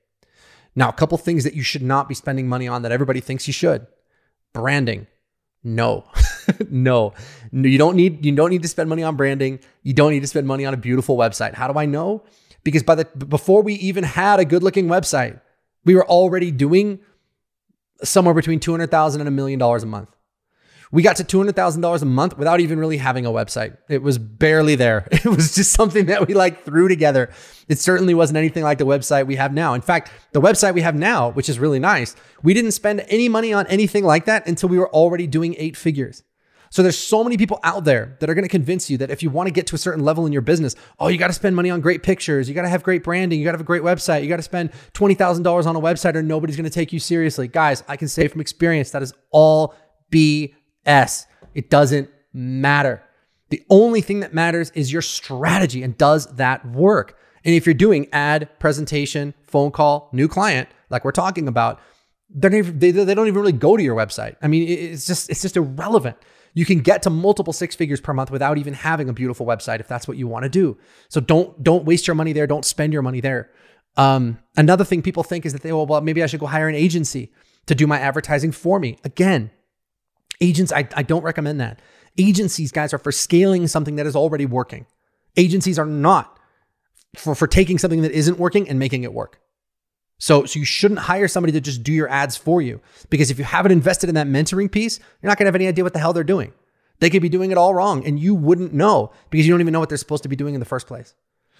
Now, 0.74 0.88
a 0.88 0.92
couple 0.92 1.18
things 1.18 1.44
that 1.44 1.54
you 1.54 1.62
should 1.62 1.82
not 1.82 2.08
be 2.08 2.16
spending 2.16 2.48
money 2.48 2.66
on 2.66 2.82
that 2.82 2.90
everybody 2.90 3.20
thinks 3.20 3.46
you 3.46 3.52
should. 3.52 3.86
Branding. 4.52 5.06
No. 5.62 6.10
no. 6.70 7.14
no. 7.50 7.68
You 7.68 7.78
don't 7.78 7.96
need 7.96 8.24
you 8.24 8.32
don't 8.32 8.50
need 8.50 8.62
to 8.62 8.68
spend 8.68 8.88
money 8.88 9.02
on 9.02 9.16
branding. 9.16 9.60
You 9.82 9.92
don't 9.92 10.10
need 10.10 10.20
to 10.20 10.26
spend 10.26 10.46
money 10.46 10.64
on 10.64 10.74
a 10.74 10.76
beautiful 10.76 11.16
website. 11.16 11.54
How 11.54 11.70
do 11.70 11.78
I 11.78 11.86
know? 11.86 12.22
Because 12.64 12.82
by 12.82 12.94
the 12.94 13.04
before 13.04 13.62
we 13.62 13.74
even 13.74 14.04
had 14.04 14.40
a 14.40 14.44
good-looking 14.44 14.86
website, 14.86 15.40
we 15.84 15.94
were 15.94 16.06
already 16.06 16.50
doing 16.50 17.00
somewhere 18.04 18.34
between 18.34 18.60
200,000 18.60 19.20
and 19.20 19.28
a 19.28 19.30
million 19.30 19.58
dollars 19.58 19.82
a 19.82 19.86
month. 19.86 20.10
We 20.92 21.02
got 21.02 21.16
to 21.16 21.24
$200,000 21.24 22.02
a 22.02 22.04
month 22.04 22.36
without 22.36 22.60
even 22.60 22.78
really 22.78 22.98
having 22.98 23.24
a 23.24 23.30
website. 23.30 23.78
It 23.88 24.02
was 24.02 24.18
barely 24.18 24.74
there. 24.74 25.08
It 25.12 25.24
was 25.24 25.54
just 25.54 25.72
something 25.72 26.06
that 26.06 26.28
we 26.28 26.34
like 26.34 26.64
threw 26.64 26.86
together. 26.86 27.30
It 27.66 27.78
certainly 27.78 28.12
wasn't 28.12 28.36
anything 28.36 28.62
like 28.62 28.76
the 28.76 28.84
website 28.84 29.26
we 29.26 29.36
have 29.36 29.54
now. 29.54 29.72
In 29.72 29.80
fact, 29.80 30.10
the 30.32 30.40
website 30.40 30.74
we 30.74 30.82
have 30.82 30.94
now, 30.94 31.30
which 31.30 31.48
is 31.48 31.58
really 31.58 31.78
nice, 31.78 32.14
we 32.42 32.52
didn't 32.52 32.72
spend 32.72 33.06
any 33.08 33.30
money 33.30 33.54
on 33.54 33.66
anything 33.68 34.04
like 34.04 34.26
that 34.26 34.46
until 34.46 34.68
we 34.68 34.78
were 34.78 34.90
already 34.90 35.26
doing 35.26 35.54
eight 35.56 35.78
figures. 35.78 36.24
So 36.72 36.82
there's 36.82 36.98
so 36.98 37.22
many 37.22 37.36
people 37.36 37.60
out 37.64 37.84
there 37.84 38.16
that 38.18 38.30
are 38.30 38.34
going 38.34 38.46
to 38.46 38.48
convince 38.48 38.88
you 38.88 38.96
that 38.96 39.10
if 39.10 39.22
you 39.22 39.28
want 39.28 39.46
to 39.46 39.52
get 39.52 39.66
to 39.66 39.74
a 39.74 39.78
certain 39.78 40.02
level 40.02 40.24
in 40.24 40.32
your 40.32 40.40
business, 40.40 40.74
oh, 40.98 41.08
you 41.08 41.18
got 41.18 41.26
to 41.26 41.34
spend 41.34 41.54
money 41.54 41.68
on 41.68 41.82
great 41.82 42.02
pictures, 42.02 42.48
you 42.48 42.54
got 42.54 42.62
to 42.62 42.68
have 42.70 42.82
great 42.82 43.04
branding, 43.04 43.38
you 43.38 43.44
got 43.44 43.52
to 43.52 43.58
have 43.58 43.60
a 43.60 43.64
great 43.64 43.82
website, 43.82 44.22
you 44.22 44.28
got 44.30 44.38
to 44.38 44.42
spend 44.42 44.72
$20,000 44.94 45.66
on 45.66 45.76
a 45.76 45.80
website 45.80 46.14
or 46.14 46.22
nobody's 46.22 46.56
going 46.56 46.64
to 46.64 46.70
take 46.70 46.90
you 46.90 46.98
seriously. 46.98 47.46
Guys, 47.46 47.84
I 47.88 47.98
can 47.98 48.08
say 48.08 48.26
from 48.26 48.40
experience 48.40 48.90
that 48.92 49.02
is 49.02 49.12
all 49.30 49.74
BS. 50.10 51.26
It 51.54 51.68
doesn't 51.68 52.08
matter. 52.32 53.02
The 53.50 53.62
only 53.68 54.00
thing 54.00 54.20
that 54.20 54.32
matters 54.32 54.70
is 54.70 54.90
your 54.90 55.02
strategy 55.02 55.82
and 55.82 55.98
does 55.98 56.24
that 56.36 56.64
work? 56.64 57.18
And 57.44 57.54
if 57.54 57.66
you're 57.66 57.74
doing 57.74 58.08
ad, 58.14 58.48
presentation, 58.60 59.34
phone 59.42 59.72
call, 59.72 60.08
new 60.14 60.26
client, 60.26 60.70
like 60.88 61.04
we're 61.04 61.12
talking 61.12 61.48
about, 61.48 61.80
they're, 62.30 62.62
they, 62.62 62.92
they 62.92 63.14
don't 63.14 63.26
even 63.26 63.38
really 63.38 63.52
go 63.52 63.76
to 63.76 63.82
your 63.82 63.94
website. 63.94 64.36
I 64.40 64.48
mean, 64.48 64.66
it's 64.66 65.06
just 65.06 65.28
it's 65.28 65.42
just 65.42 65.58
irrelevant. 65.58 66.16
You 66.54 66.64
can 66.64 66.80
get 66.80 67.02
to 67.02 67.10
multiple 67.10 67.52
six 67.52 67.74
figures 67.74 68.00
per 68.00 68.12
month 68.12 68.30
without 68.30 68.58
even 68.58 68.74
having 68.74 69.08
a 69.08 69.12
beautiful 69.12 69.46
website 69.46 69.80
if 69.80 69.88
that's 69.88 70.06
what 70.06 70.16
you 70.16 70.26
want 70.26 70.42
to 70.44 70.48
do. 70.48 70.76
So 71.08 71.20
don't 71.20 71.62
don't 71.62 71.84
waste 71.84 72.06
your 72.06 72.14
money 72.14 72.32
there. 72.32 72.46
Don't 72.46 72.64
spend 72.64 72.92
your 72.92 73.02
money 73.02 73.20
there. 73.20 73.50
Um, 73.96 74.38
another 74.56 74.84
thing 74.84 75.02
people 75.02 75.22
think 75.22 75.44
is 75.46 75.52
that 75.52 75.62
they 75.62 75.72
well, 75.72 75.86
well 75.86 76.00
maybe 76.00 76.22
I 76.22 76.26
should 76.26 76.40
go 76.40 76.46
hire 76.46 76.68
an 76.68 76.74
agency 76.74 77.32
to 77.66 77.74
do 77.74 77.86
my 77.86 77.98
advertising 77.98 78.52
for 78.52 78.78
me. 78.78 78.98
Again, 79.04 79.50
agents 80.40 80.72
I, 80.72 80.88
I 80.94 81.02
don't 81.02 81.22
recommend 81.22 81.60
that. 81.60 81.80
Agencies, 82.18 82.72
guys, 82.72 82.92
are 82.92 82.98
for 82.98 83.12
scaling 83.12 83.66
something 83.66 83.96
that 83.96 84.06
is 84.06 84.14
already 84.14 84.44
working. 84.44 84.86
Agencies 85.36 85.78
are 85.78 85.86
not 85.86 86.38
for, 87.16 87.34
for 87.34 87.46
taking 87.46 87.78
something 87.78 88.02
that 88.02 88.12
isn't 88.12 88.38
working 88.38 88.68
and 88.68 88.78
making 88.78 89.02
it 89.04 89.12
work. 89.14 89.40
So, 90.22 90.44
so 90.44 90.60
you 90.60 90.64
shouldn't 90.64 91.00
hire 91.00 91.26
somebody 91.26 91.52
to 91.54 91.60
just 91.60 91.82
do 91.82 91.92
your 91.92 92.08
ads 92.08 92.36
for 92.36 92.62
you 92.62 92.80
because 93.10 93.32
if 93.32 93.40
you 93.40 93.44
haven't 93.44 93.72
invested 93.72 94.08
in 94.08 94.14
that 94.14 94.28
mentoring 94.28 94.70
piece, 94.70 95.00
you're 95.20 95.28
not 95.28 95.36
going 95.36 95.46
to 95.46 95.48
have 95.48 95.56
any 95.56 95.66
idea 95.66 95.82
what 95.82 95.94
the 95.94 95.98
hell 95.98 96.12
they're 96.12 96.22
doing. 96.22 96.52
They 97.00 97.10
could 97.10 97.22
be 97.22 97.28
doing 97.28 97.50
it 97.50 97.58
all 97.58 97.74
wrong 97.74 98.06
and 98.06 98.20
you 98.20 98.32
wouldn't 98.36 98.72
know 98.72 99.10
because 99.30 99.44
you 99.44 99.52
don't 99.52 99.60
even 99.60 99.72
know 99.72 99.80
what 99.80 99.88
they're 99.88 99.98
supposed 99.98 100.22
to 100.22 100.28
be 100.28 100.36
doing 100.36 100.54
in 100.54 100.60
the 100.60 100.64
first 100.64 100.86
place. 100.86 101.14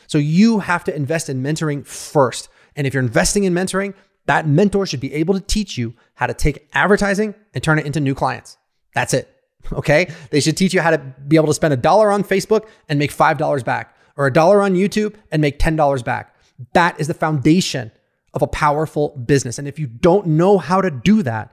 So 0.06 0.18
you 0.18 0.60
have 0.60 0.84
to 0.84 0.94
invest 0.94 1.28
in 1.28 1.42
mentoring 1.42 1.84
first. 1.84 2.50
And 2.76 2.86
if 2.86 2.94
you're 2.94 3.02
investing 3.02 3.42
in 3.42 3.52
mentoring, 3.52 3.94
that 4.26 4.46
mentor 4.46 4.86
should 4.86 5.00
be 5.00 5.12
able 5.12 5.34
to 5.34 5.40
teach 5.40 5.76
you 5.76 5.94
how 6.14 6.28
to 6.28 6.34
take 6.34 6.68
advertising 6.72 7.34
and 7.54 7.64
turn 7.64 7.80
it 7.80 7.86
into 7.86 7.98
new 7.98 8.14
clients. 8.14 8.58
That's 8.94 9.12
it. 9.12 9.28
Okay. 9.72 10.08
They 10.30 10.40
should 10.40 10.56
teach 10.56 10.72
you 10.72 10.80
how 10.80 10.90
to 10.90 10.98
be 10.98 11.34
able 11.34 11.46
to 11.48 11.54
spend 11.54 11.74
a 11.74 11.76
dollar 11.76 12.12
on 12.12 12.22
Facebook 12.22 12.68
and 12.88 12.98
make 12.98 13.12
$5 13.12 13.64
back 13.64 13.96
or 14.16 14.26
a 14.26 14.32
dollar 14.32 14.62
on 14.62 14.74
YouTube 14.74 15.16
and 15.32 15.40
make 15.42 15.58
$10 15.58 16.04
back. 16.04 16.36
That 16.74 17.00
is 17.00 17.08
the 17.08 17.14
foundation 17.14 17.90
of 18.35 18.43
a 18.43 18.47
powerful 18.47 19.11
business. 19.11 19.59
And 19.59 19.68
if 19.68 19.78
you 19.78 19.87
don't 19.87 20.26
know 20.26 20.59
how 20.59 20.80
to 20.80 20.91
do 20.91 21.22
that, 21.22 21.53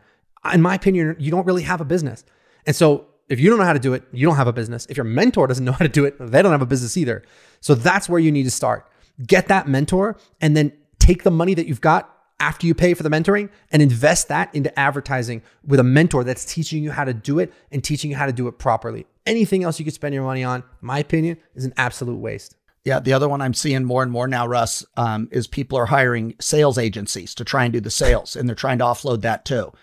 in 0.54 0.62
my 0.62 0.76
opinion, 0.76 1.16
you 1.20 1.32
don't 1.32 1.46
really 1.46 1.64
have 1.64 1.82
a 1.82 1.86
business. 1.86 2.24
And 2.66 2.76
so 2.76 3.08
if 3.28 3.40
you 3.40 3.50
don't 3.50 3.60
know 3.60 3.66
how 3.66 3.74
to 3.74 3.80
do 3.80 3.94
it, 3.94 4.04
you 4.12 4.26
don't 4.26 4.38
have 4.38 4.48
a 4.48 4.54
business. 4.54 4.86
If 4.90 4.98
your 4.98 5.04
mentor 5.04 5.48
doesn't 5.48 5.64
know 5.66 5.72
how 5.72 5.86
to 5.86 5.90
do 5.90 6.06
it, 6.06 6.16
they 6.20 6.42
don't 6.42 6.52
have 6.52 6.62
a 6.62 6.68
business 6.68 6.98
either. 6.98 7.24
So 7.62 7.76
that's 7.76 8.10
where 8.10 8.20
you 8.20 8.32
need 8.32 8.44
to 8.44 8.52
start. 8.52 8.88
Get 9.26 9.48
that 9.48 9.68
mentor 9.68 10.18
and 10.42 10.56
then 10.56 10.72
take 10.98 11.24
the 11.24 11.32
money 11.32 11.54
that 11.54 11.68
you've 11.68 11.82
got 11.82 12.16
after 12.40 12.66
you 12.66 12.74
pay 12.74 12.94
for 12.94 13.04
the 13.04 13.10
mentoring 13.10 13.50
and 13.72 13.82
invest 13.82 14.30
that 14.30 14.54
into 14.56 14.78
advertising 14.80 15.42
with 15.66 15.80
a 15.80 15.84
mentor 15.84 16.24
that's 16.24 16.46
teaching 16.46 16.82
you 16.82 16.92
how 16.92 17.04
to 17.04 17.14
do 17.14 17.38
it 17.40 17.54
and 17.72 17.84
teaching 17.84 18.12
you 18.12 18.18
how 18.18 18.26
to 18.26 18.32
do 18.32 18.48
it 18.48 18.58
properly. 18.58 19.06
Anything 19.26 19.64
else 19.64 19.78
you 19.78 19.84
could 19.84 19.94
spend 19.94 20.14
your 20.14 20.24
money 20.24 20.44
on, 20.44 20.64
my 20.80 21.00
opinion, 21.00 21.38
is 21.54 21.66
an 21.66 21.74
absolute 21.76 22.18
waste. 22.18 22.56
Yeah, 22.86 23.00
the 23.00 23.14
other 23.14 23.28
one 23.28 23.42
I'm 23.42 23.54
seeing 23.54 23.84
more 23.84 24.04
and 24.04 24.12
more 24.12 24.28
now, 24.28 24.48
Russ, 24.48 24.86
um, 24.96 25.28
is 25.32 25.48
people 25.48 25.78
are 25.78 25.86
hiring 25.86 26.36
sales 26.40 26.78
agencies 26.78 27.36
to 27.36 27.44
try 27.44 27.66
and 27.66 27.74
do 27.74 27.82
the 27.82 27.92
sales, 27.92 28.36
and 28.36 28.48
they're 28.48 28.56
trying 28.56 28.78
to 28.80 28.86
offload 28.86 29.22
that 29.22 29.46
too. 29.46 29.74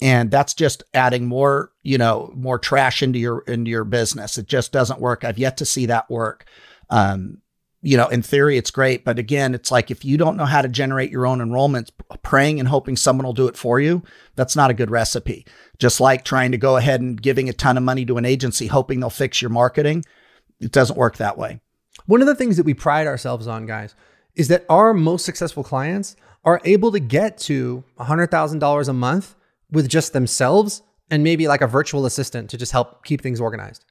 And 0.00 0.30
that's 0.30 0.54
just 0.54 0.82
adding 0.94 1.26
more, 1.26 1.72
you 1.82 1.98
know, 1.98 2.32
more 2.34 2.58
trash 2.58 3.02
into 3.02 3.18
your 3.18 3.40
into 3.40 3.70
your 3.70 3.84
business. 3.84 4.38
It 4.38 4.46
just 4.46 4.72
doesn't 4.72 5.00
work. 5.00 5.24
I've 5.24 5.38
yet 5.38 5.58
to 5.58 5.66
see 5.66 5.86
that 5.86 6.10
work. 6.10 6.46
Um, 6.88 7.42
you 7.82 7.96
know, 7.96 8.08
in 8.08 8.22
theory, 8.22 8.58
it's 8.58 8.70
great, 8.70 9.04
but 9.04 9.18
again, 9.18 9.54
it's 9.54 9.70
like 9.70 9.90
if 9.90 10.04
you 10.04 10.18
don't 10.18 10.36
know 10.36 10.44
how 10.44 10.60
to 10.60 10.68
generate 10.68 11.10
your 11.10 11.26
own 11.26 11.38
enrollments, 11.38 11.90
praying 12.22 12.60
and 12.60 12.68
hoping 12.68 12.96
someone 12.96 13.24
will 13.24 13.32
do 13.32 13.48
it 13.48 13.56
for 13.56 13.80
you, 13.80 14.02
that's 14.36 14.54
not 14.54 14.70
a 14.70 14.74
good 14.74 14.90
recipe. 14.90 15.46
Just 15.78 15.98
like 15.98 16.24
trying 16.24 16.52
to 16.52 16.58
go 16.58 16.76
ahead 16.76 17.00
and 17.00 17.20
giving 17.20 17.48
a 17.48 17.54
ton 17.54 17.78
of 17.78 17.82
money 17.82 18.04
to 18.04 18.18
an 18.18 18.26
agency, 18.26 18.66
hoping 18.66 19.00
they'll 19.00 19.08
fix 19.08 19.40
your 19.40 19.48
marketing, 19.50 20.04
it 20.60 20.72
doesn't 20.72 20.98
work 20.98 21.16
that 21.16 21.38
way. 21.38 21.60
One 22.06 22.20
of 22.20 22.26
the 22.26 22.34
things 22.34 22.56
that 22.56 22.66
we 22.66 22.74
pride 22.74 23.06
ourselves 23.06 23.46
on, 23.46 23.66
guys, 23.66 23.94
is 24.34 24.48
that 24.48 24.64
our 24.68 24.94
most 24.94 25.24
successful 25.24 25.64
clients 25.64 26.16
are 26.44 26.60
able 26.64 26.92
to 26.92 27.00
get 27.00 27.38
to 27.38 27.84
$100,000 27.98 28.88
a 28.88 28.92
month 28.92 29.36
with 29.70 29.88
just 29.88 30.12
themselves 30.12 30.82
and 31.10 31.22
maybe 31.22 31.48
like 31.48 31.60
a 31.60 31.66
virtual 31.66 32.06
assistant 32.06 32.50
to 32.50 32.56
just 32.56 32.72
help 32.72 33.04
keep 33.04 33.20
things 33.20 33.40
organized. 33.40 33.84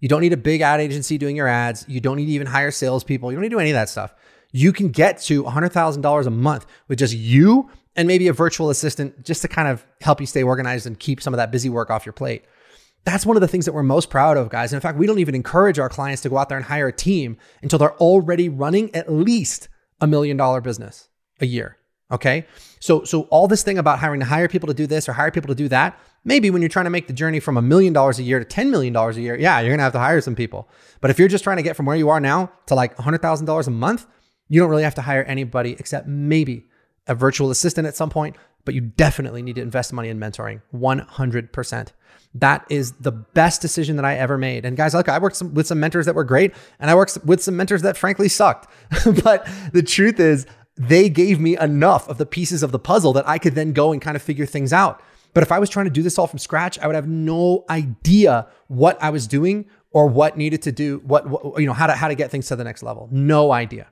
You 0.00 0.08
don't 0.08 0.20
need 0.20 0.32
a 0.32 0.38
big 0.38 0.62
ad 0.62 0.80
agency 0.80 1.16
doing 1.16 1.36
your 1.36 1.46
ads. 1.46 1.84
You 1.88 2.00
don't 2.00 2.16
need 2.16 2.26
to 2.26 2.32
even 2.32 2.48
hire 2.48 2.70
salespeople. 2.70 3.30
You 3.30 3.36
don't 3.36 3.42
need 3.42 3.50
to 3.50 3.56
do 3.56 3.60
any 3.60 3.70
of 3.70 3.74
that 3.74 3.88
stuff. 3.88 4.14
You 4.50 4.72
can 4.72 4.88
get 4.88 5.20
to 5.22 5.44
$100,000 5.44 6.26
a 6.26 6.30
month 6.30 6.66
with 6.88 6.98
just 6.98 7.14
you 7.14 7.70
and 7.94 8.08
maybe 8.08 8.28
a 8.28 8.32
virtual 8.32 8.70
assistant 8.70 9.24
just 9.24 9.42
to 9.42 9.48
kind 9.48 9.68
of 9.68 9.86
help 10.00 10.20
you 10.20 10.26
stay 10.26 10.42
organized 10.42 10.86
and 10.86 10.98
keep 10.98 11.22
some 11.22 11.32
of 11.32 11.38
that 11.38 11.52
busy 11.52 11.68
work 11.68 11.90
off 11.90 12.04
your 12.04 12.12
plate. 12.12 12.44
That's 13.04 13.26
one 13.26 13.36
of 13.36 13.40
the 13.40 13.48
things 13.48 13.64
that 13.64 13.72
we're 13.72 13.82
most 13.82 14.10
proud 14.10 14.36
of, 14.36 14.48
guys. 14.48 14.72
And 14.72 14.76
in 14.76 14.80
fact, 14.80 14.98
we 14.98 15.06
don't 15.06 15.18
even 15.18 15.34
encourage 15.34 15.78
our 15.78 15.88
clients 15.88 16.22
to 16.22 16.28
go 16.28 16.38
out 16.38 16.48
there 16.48 16.58
and 16.58 16.66
hire 16.66 16.88
a 16.88 16.92
team 16.92 17.36
until 17.62 17.78
they're 17.78 17.96
already 17.96 18.48
running 18.48 18.94
at 18.94 19.10
least 19.10 19.68
a 20.00 20.06
million 20.06 20.36
dollar 20.36 20.60
business 20.60 21.08
a 21.40 21.46
year. 21.46 21.78
Okay. 22.10 22.46
So, 22.78 23.04
so 23.04 23.22
all 23.22 23.48
this 23.48 23.62
thing 23.62 23.78
about 23.78 23.98
hiring 23.98 24.20
to 24.20 24.26
hire 24.26 24.46
people 24.46 24.66
to 24.66 24.74
do 24.74 24.86
this 24.86 25.08
or 25.08 25.14
hire 25.14 25.30
people 25.30 25.48
to 25.48 25.54
do 25.54 25.68
that, 25.68 25.98
maybe 26.24 26.50
when 26.50 26.60
you're 26.60 26.68
trying 26.68 26.84
to 26.84 26.90
make 26.90 27.06
the 27.06 27.12
journey 27.12 27.40
from 27.40 27.56
a 27.56 27.62
million 27.62 27.92
dollars 27.92 28.18
a 28.18 28.22
year 28.22 28.38
to 28.38 28.44
$10 28.44 28.70
million 28.70 28.94
a 28.94 29.12
year, 29.12 29.36
yeah, 29.36 29.60
you're 29.60 29.70
going 29.70 29.78
to 29.78 29.84
have 29.84 29.94
to 29.94 29.98
hire 29.98 30.20
some 30.20 30.34
people. 30.34 30.68
But 31.00 31.10
if 31.10 31.18
you're 31.18 31.28
just 31.28 31.42
trying 31.42 31.56
to 31.56 31.62
get 31.62 31.74
from 31.74 31.86
where 31.86 31.96
you 31.96 32.10
are 32.10 32.20
now 32.20 32.52
to 32.66 32.74
like 32.74 32.96
$100,000 32.96 33.66
a 33.66 33.70
month, 33.70 34.06
you 34.48 34.60
don't 34.60 34.68
really 34.68 34.82
have 34.82 34.94
to 34.96 35.02
hire 35.02 35.24
anybody 35.24 35.72
except 35.78 36.06
maybe 36.06 36.66
a 37.06 37.14
virtual 37.14 37.50
assistant 37.50 37.86
at 37.88 37.96
some 37.96 38.10
point, 38.10 38.36
but 38.64 38.74
you 38.74 38.80
definitely 38.80 39.42
need 39.42 39.56
to 39.56 39.62
invest 39.62 39.92
money 39.92 40.08
in 40.08 40.18
mentoring 40.18 40.62
100%. 40.74 41.88
That 42.34 42.64
is 42.70 42.92
the 42.92 43.12
best 43.12 43.60
decision 43.60 43.96
that 43.96 44.04
I 44.04 44.16
ever 44.16 44.38
made. 44.38 44.64
And 44.64 44.76
guys, 44.76 44.94
look, 44.94 45.08
I 45.08 45.18
worked 45.18 45.36
some, 45.36 45.52
with 45.54 45.66
some 45.66 45.80
mentors 45.80 46.06
that 46.06 46.14
were 46.14 46.24
great, 46.24 46.54
and 46.78 46.90
I 46.90 46.94
worked 46.94 47.18
with 47.24 47.42
some 47.42 47.56
mentors 47.56 47.82
that 47.82 47.96
frankly 47.96 48.28
sucked. 48.28 48.72
but 49.22 49.46
the 49.72 49.82
truth 49.82 50.18
is, 50.18 50.46
they 50.76 51.10
gave 51.10 51.38
me 51.38 51.58
enough 51.58 52.08
of 52.08 52.16
the 52.16 52.24
pieces 52.24 52.62
of 52.62 52.72
the 52.72 52.78
puzzle 52.78 53.12
that 53.12 53.28
I 53.28 53.38
could 53.38 53.54
then 53.54 53.72
go 53.72 53.92
and 53.92 54.00
kind 54.00 54.16
of 54.16 54.22
figure 54.22 54.46
things 54.46 54.72
out. 54.72 55.02
But 55.34 55.42
if 55.42 55.52
I 55.52 55.58
was 55.58 55.68
trying 55.68 55.86
to 55.86 55.90
do 55.90 56.02
this 56.02 56.18
all 56.18 56.26
from 56.26 56.38
scratch, 56.38 56.78
I 56.78 56.86
would 56.86 56.96
have 56.96 57.08
no 57.08 57.64
idea 57.68 58.48
what 58.68 59.02
I 59.02 59.10
was 59.10 59.26
doing 59.26 59.66
or 59.90 60.06
what 60.06 60.36
needed 60.36 60.62
to 60.62 60.72
do, 60.72 61.02
what, 61.04 61.28
what 61.28 61.60
you 61.60 61.66
know, 61.66 61.72
how 61.72 61.86
to 61.86 61.94
how 61.94 62.08
to 62.08 62.14
get 62.14 62.30
things 62.30 62.48
to 62.48 62.56
the 62.56 62.64
next 62.64 62.82
level. 62.82 63.08
No 63.10 63.52
idea. 63.52 63.88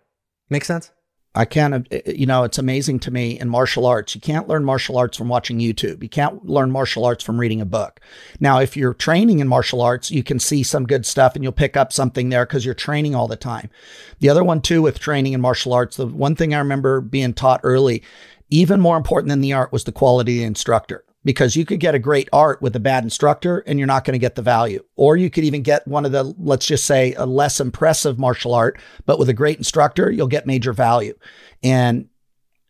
Make 0.48 0.64
sense? 0.64 0.90
I 1.34 1.44
can't, 1.44 1.74
uh, 1.74 1.96
uh, 1.96 2.10
you 2.10 2.26
know, 2.26 2.42
it's 2.42 2.58
amazing 2.58 2.98
to 3.00 3.10
me 3.10 3.38
in 3.38 3.48
martial 3.48 3.86
arts. 3.86 4.14
You 4.14 4.20
can't 4.20 4.48
learn 4.48 4.64
martial 4.64 4.98
arts 4.98 5.16
from 5.16 5.28
watching 5.28 5.60
YouTube. 5.60 6.02
You 6.02 6.08
can't 6.08 6.44
learn 6.44 6.72
martial 6.72 7.04
arts 7.04 7.22
from 7.22 7.38
reading 7.38 7.60
a 7.60 7.66
book. 7.66 8.00
Now, 8.40 8.58
if 8.58 8.76
you're 8.76 8.94
training 8.94 9.38
in 9.38 9.46
martial 9.46 9.80
arts, 9.80 10.10
you 10.10 10.24
can 10.24 10.40
see 10.40 10.64
some 10.64 10.86
good 10.86 11.06
stuff 11.06 11.36
and 11.36 11.44
you'll 11.44 11.52
pick 11.52 11.76
up 11.76 11.92
something 11.92 12.30
there 12.30 12.44
because 12.46 12.64
you're 12.64 12.74
training 12.74 13.14
all 13.14 13.28
the 13.28 13.36
time. 13.36 13.70
The 14.18 14.28
other 14.28 14.42
one, 14.42 14.60
too, 14.60 14.82
with 14.82 14.98
training 14.98 15.32
in 15.32 15.40
martial 15.40 15.72
arts, 15.72 15.96
the 15.96 16.06
one 16.06 16.34
thing 16.34 16.52
I 16.52 16.58
remember 16.58 17.00
being 17.00 17.32
taught 17.32 17.60
early, 17.62 18.02
even 18.50 18.80
more 18.80 18.96
important 18.96 19.28
than 19.28 19.40
the 19.40 19.52
art 19.52 19.72
was 19.72 19.84
the 19.84 19.92
quality 19.92 20.32
of 20.32 20.38
the 20.40 20.44
instructor 20.44 21.04
because 21.24 21.56
you 21.56 21.64
could 21.64 21.80
get 21.80 21.94
a 21.94 21.98
great 21.98 22.28
art 22.32 22.60
with 22.62 22.74
a 22.76 22.80
bad 22.80 23.04
instructor 23.04 23.58
and 23.66 23.78
you're 23.78 23.86
not 23.86 24.04
going 24.04 24.12
to 24.12 24.18
get 24.18 24.34
the 24.34 24.42
value. 24.42 24.84
Or 24.96 25.16
you 25.16 25.30
could 25.30 25.44
even 25.44 25.62
get 25.62 25.86
one 25.86 26.04
of 26.04 26.12
the, 26.12 26.34
let's 26.38 26.66
just 26.66 26.84
say, 26.84 27.14
a 27.14 27.26
less 27.26 27.60
impressive 27.60 28.18
martial 28.18 28.54
art, 28.54 28.78
but 29.06 29.18
with 29.18 29.28
a 29.28 29.34
great 29.34 29.58
instructor, 29.58 30.10
you'll 30.10 30.26
get 30.26 30.46
major 30.46 30.72
value. 30.72 31.14
And 31.62 32.09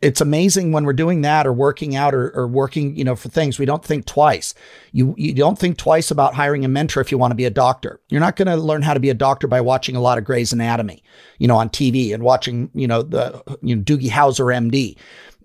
it's 0.03 0.21
amazing 0.21 0.73
when 0.73 0.85
we're 0.85 0.93
doing 0.95 1.21
that 1.23 1.47
or 1.47 1.53
working 1.53 1.95
out 1.95 2.15
or, 2.15 2.31
or 2.31 2.47
working, 2.47 2.97
you 2.97 3.05
know, 3.05 3.15
for 3.15 3.29
things, 3.29 3.59
we 3.59 3.67
don't 3.67 3.85
think 3.85 4.07
twice. 4.07 4.55
You, 4.93 5.15
you 5.19 5.35
don't 5.35 5.59
think 5.59 5.77
twice 5.77 6.11
about 6.11 6.35
hiring 6.35 6.65
a 6.65 6.69
mentor 6.69 7.01
if 7.01 7.13
you 7.13 7.19
want 7.19 7.33
to 7.33 7.37
be 7.37 7.45
a 7.45 7.51
doctor. 7.51 8.01
You're 8.09 8.21
not 8.21 8.37
going 8.37 8.49
to 8.49 8.57
learn 8.57 8.83
how 8.83 8.95
to 8.95 9.01
be 9.01 9.11
a 9.11 9.15
doctor 9.15 9.47
by 9.47 9.61
watching 9.61 9.97
a 9.97 10.01
lot 10.01 10.17
of 10.17 10.25
Grey's 10.25 10.53
Anatomy, 10.53 11.03
you 11.39 11.49
know, 11.49 11.57
on 11.57 11.69
TV 11.69 12.15
and 12.15 12.23
watching, 12.23 12.71
you 12.75 12.87
know, 12.87 13.03
the, 13.03 13.43
you 13.61 13.77
know, 13.77 13.83
Doogie 13.83 14.11
Howser, 14.11 14.47
MD 14.47 14.97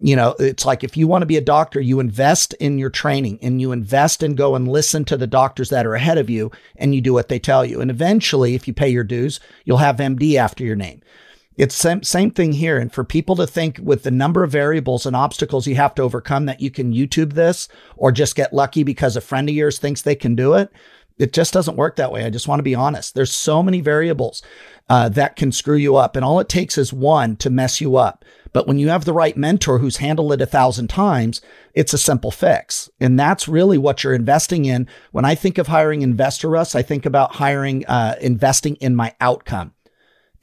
you 0.01 0.15
know, 0.15 0.35
it's 0.39 0.65
like 0.65 0.83
if 0.83 0.97
you 0.97 1.07
want 1.07 1.21
to 1.21 1.27
be 1.27 1.37
a 1.37 1.41
doctor, 1.41 1.79
you 1.79 1.99
invest 1.99 2.53
in 2.55 2.77
your 2.77 2.89
training 2.89 3.39
and 3.41 3.61
you 3.61 3.71
invest 3.71 4.23
and 4.23 4.35
go 4.35 4.55
and 4.55 4.67
listen 4.67 5.05
to 5.05 5.17
the 5.17 5.27
doctors 5.27 5.69
that 5.69 5.85
are 5.85 5.95
ahead 5.95 6.17
of 6.17 6.29
you 6.29 6.51
and 6.75 6.93
you 6.93 7.01
do 7.01 7.13
what 7.13 7.29
they 7.29 7.39
tell 7.39 7.63
you. 7.63 7.81
And 7.81 7.89
eventually, 7.89 8.55
if 8.55 8.67
you 8.67 8.73
pay 8.73 8.89
your 8.89 9.03
dues, 9.03 9.39
you'll 9.63 9.77
have 9.77 9.97
MD 9.97 10.35
after 10.35 10.63
your 10.63 10.75
name. 10.75 11.01
It's 11.57 11.75
same, 11.75 12.03
same 12.03 12.31
thing 12.31 12.53
here. 12.53 12.77
And 12.77 12.91
for 12.91 13.03
people 13.03 13.35
to 13.37 13.47
think 13.47 13.79
with 13.81 14.03
the 14.03 14.11
number 14.11 14.43
of 14.43 14.51
variables 14.51 15.05
and 15.05 15.15
obstacles 15.15 15.67
you 15.67 15.75
have 15.75 15.95
to 15.95 16.01
overcome 16.01 16.45
that 16.45 16.61
you 16.61 16.69
can 16.69 16.93
YouTube 16.93 17.33
this 17.33 17.67
or 17.95 18.11
just 18.11 18.35
get 18.35 18.53
lucky 18.53 18.83
because 18.83 19.15
a 19.15 19.21
friend 19.21 19.47
of 19.49 19.55
yours 19.55 19.79
thinks 19.79 20.01
they 20.01 20.15
can 20.15 20.35
do 20.35 20.53
it, 20.53 20.71
it 21.17 21.31
just 21.31 21.53
doesn't 21.53 21.77
work 21.77 21.95
that 21.95 22.11
way. 22.11 22.25
I 22.25 22.29
just 22.29 22.47
want 22.47 22.59
to 22.59 22.63
be 22.63 22.75
honest. 22.75 23.15
There's 23.15 23.31
so 23.31 23.63
many 23.63 23.79
variables 23.79 24.41
uh, 24.89 25.07
that 25.09 25.37
can 25.37 25.51
screw 25.51 25.77
you 25.77 25.95
up. 25.95 26.15
And 26.15 26.25
all 26.25 26.39
it 26.41 26.49
takes 26.49 26.77
is 26.77 26.91
one 26.91 27.37
to 27.37 27.49
mess 27.49 27.79
you 27.79 27.95
up. 27.95 28.25
But 28.51 28.67
when 28.67 28.79
you 28.79 28.89
have 28.89 29.05
the 29.05 29.13
right 29.13 29.35
mentor 29.35 29.79
who's 29.79 29.97
handled 29.97 30.33
it 30.33 30.41
a 30.41 30.45
thousand 30.45 30.89
times, 30.89 31.41
it's 31.73 31.93
a 31.93 31.97
simple 31.97 32.31
fix. 32.31 32.89
And 32.99 33.19
that's 33.19 33.47
really 33.47 33.77
what 33.77 34.03
you're 34.03 34.13
investing 34.13 34.65
in. 34.65 34.87
When 35.11 35.25
I 35.25 35.35
think 35.35 35.57
of 35.57 35.67
hiring 35.67 36.01
Investor 36.01 36.49
Russ, 36.49 36.75
I 36.75 36.81
think 36.81 37.05
about 37.05 37.35
hiring, 37.35 37.85
uh, 37.85 38.15
investing 38.21 38.75
in 38.75 38.95
my 38.95 39.13
outcome. 39.21 39.73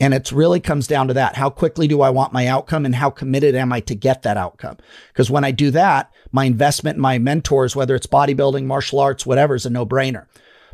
And 0.03 0.13
it 0.13 0.33
really 0.33 0.59
comes 0.59 0.89
down 0.89 1.07
to 1.07 1.15
that. 1.15 1.37
How 1.37 1.49
quickly 1.49 1.87
do 1.87 2.01
I 2.01 2.11
want 2.11 2.33
my 2.33 2.49
outcome 2.49 2.85
and 2.85 2.97
how 2.97 3.09
committed 3.09 3.55
am 3.55 3.73
I 3.73 3.79
to 3.83 3.95
get 3.95 4.23
that 4.23 4.37
outcome? 4.37 4.79
Because 5.13 5.31
when 5.31 5.45
I 5.45 5.53
do 5.53 5.71
that, 5.71 6.13
my 6.33 6.45
investment 6.45 6.97
in 6.97 7.01
my 7.01 7.19
mentors, 7.19 7.77
whether 7.77 7.95
it's 7.95 8.09
bodybuilding, 8.09 8.65
martial 8.65 8.99
arts, 8.99 9.25
whatever, 9.25 9.55
is 9.55 9.65
a 9.65 9.71
no 9.71 9.87
brainer. 9.87 10.27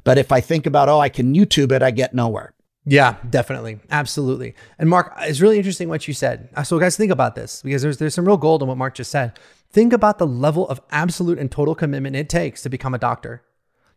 But 0.02 0.16
if 0.16 0.32
I 0.32 0.40
think 0.40 0.64
about, 0.64 0.88
oh, 0.88 1.00
I 1.00 1.10
can 1.10 1.34
YouTube 1.34 1.72
it, 1.72 1.82
I 1.82 1.90
get 1.90 2.14
nowhere. 2.14 2.54
Yeah, 2.86 3.16
definitely. 3.28 3.80
Absolutely. 3.90 4.54
And 4.78 4.88
Mark, 4.88 5.12
it's 5.18 5.42
really 5.42 5.58
interesting 5.58 5.90
what 5.90 6.08
you 6.08 6.14
said. 6.14 6.48
Uh, 6.56 6.62
so 6.62 6.78
guys, 6.78 6.96
think 6.96 7.12
about 7.12 7.34
this 7.34 7.60
because 7.60 7.82
there's 7.82 7.98
there's 7.98 8.14
some 8.14 8.26
real 8.26 8.38
gold 8.38 8.62
in 8.62 8.68
what 8.68 8.78
Mark 8.78 8.94
just 8.94 9.10
said. 9.10 9.38
Think 9.70 9.92
about 9.92 10.16
the 10.16 10.26
level 10.26 10.66
of 10.68 10.80
absolute 10.90 11.38
and 11.38 11.50
total 11.50 11.74
commitment 11.74 12.16
it 12.16 12.30
takes 12.30 12.62
to 12.62 12.70
become 12.70 12.94
a 12.94 12.98
doctor. 12.98 13.42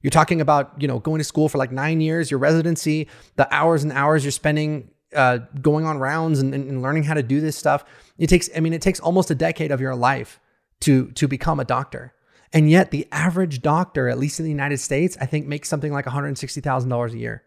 You're 0.01 0.11
talking 0.11 0.41
about, 0.41 0.73
you 0.77 0.89
know, 0.89 0.99
going 0.99 1.19
to 1.19 1.23
school 1.23 1.47
for 1.47 1.57
like 1.57 1.71
9 1.71 2.01
years, 2.01 2.29
your 2.29 2.39
residency, 2.39 3.07
the 3.37 3.47
hours 3.53 3.83
and 3.83 3.93
hours 3.93 4.25
you're 4.25 4.31
spending 4.33 4.89
uh, 5.15 5.39
going 5.61 5.85
on 5.85 5.97
rounds 5.97 6.39
and, 6.39 6.53
and 6.53 6.81
learning 6.81 7.03
how 7.03 7.13
to 7.13 7.23
do 7.23 7.41
this 7.41 7.57
stuff. 7.57 7.83
It 8.17 8.27
takes 8.27 8.49
I 8.55 8.59
mean, 8.59 8.73
it 8.73 8.81
takes 8.81 8.99
almost 8.99 9.31
a 9.31 9.35
decade 9.35 9.71
of 9.71 9.81
your 9.81 9.95
life 9.95 10.39
to 10.81 11.07
to 11.11 11.27
become 11.27 11.59
a 11.59 11.65
doctor. 11.65 12.13
And 12.53 12.69
yet 12.69 12.91
the 12.91 13.07
average 13.11 13.61
doctor, 13.61 14.09
at 14.09 14.19
least 14.19 14.39
in 14.39 14.43
the 14.43 14.51
United 14.51 14.79
States, 14.79 15.17
I 15.21 15.25
think 15.25 15.47
makes 15.47 15.69
something 15.69 15.93
like 15.93 16.05
$160,000 16.05 17.13
a 17.13 17.17
year. 17.17 17.43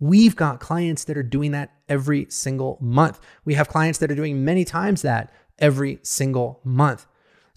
We've 0.00 0.34
got 0.34 0.60
clients 0.60 1.04
that 1.04 1.16
are 1.16 1.22
doing 1.22 1.52
that 1.52 1.72
every 1.88 2.26
single 2.28 2.76
month. 2.80 3.20
We 3.44 3.54
have 3.54 3.68
clients 3.68 3.98
that 4.00 4.10
are 4.10 4.16
doing 4.16 4.44
many 4.44 4.64
times 4.64 5.02
that 5.02 5.32
every 5.58 6.00
single 6.02 6.60
month. 6.64 7.06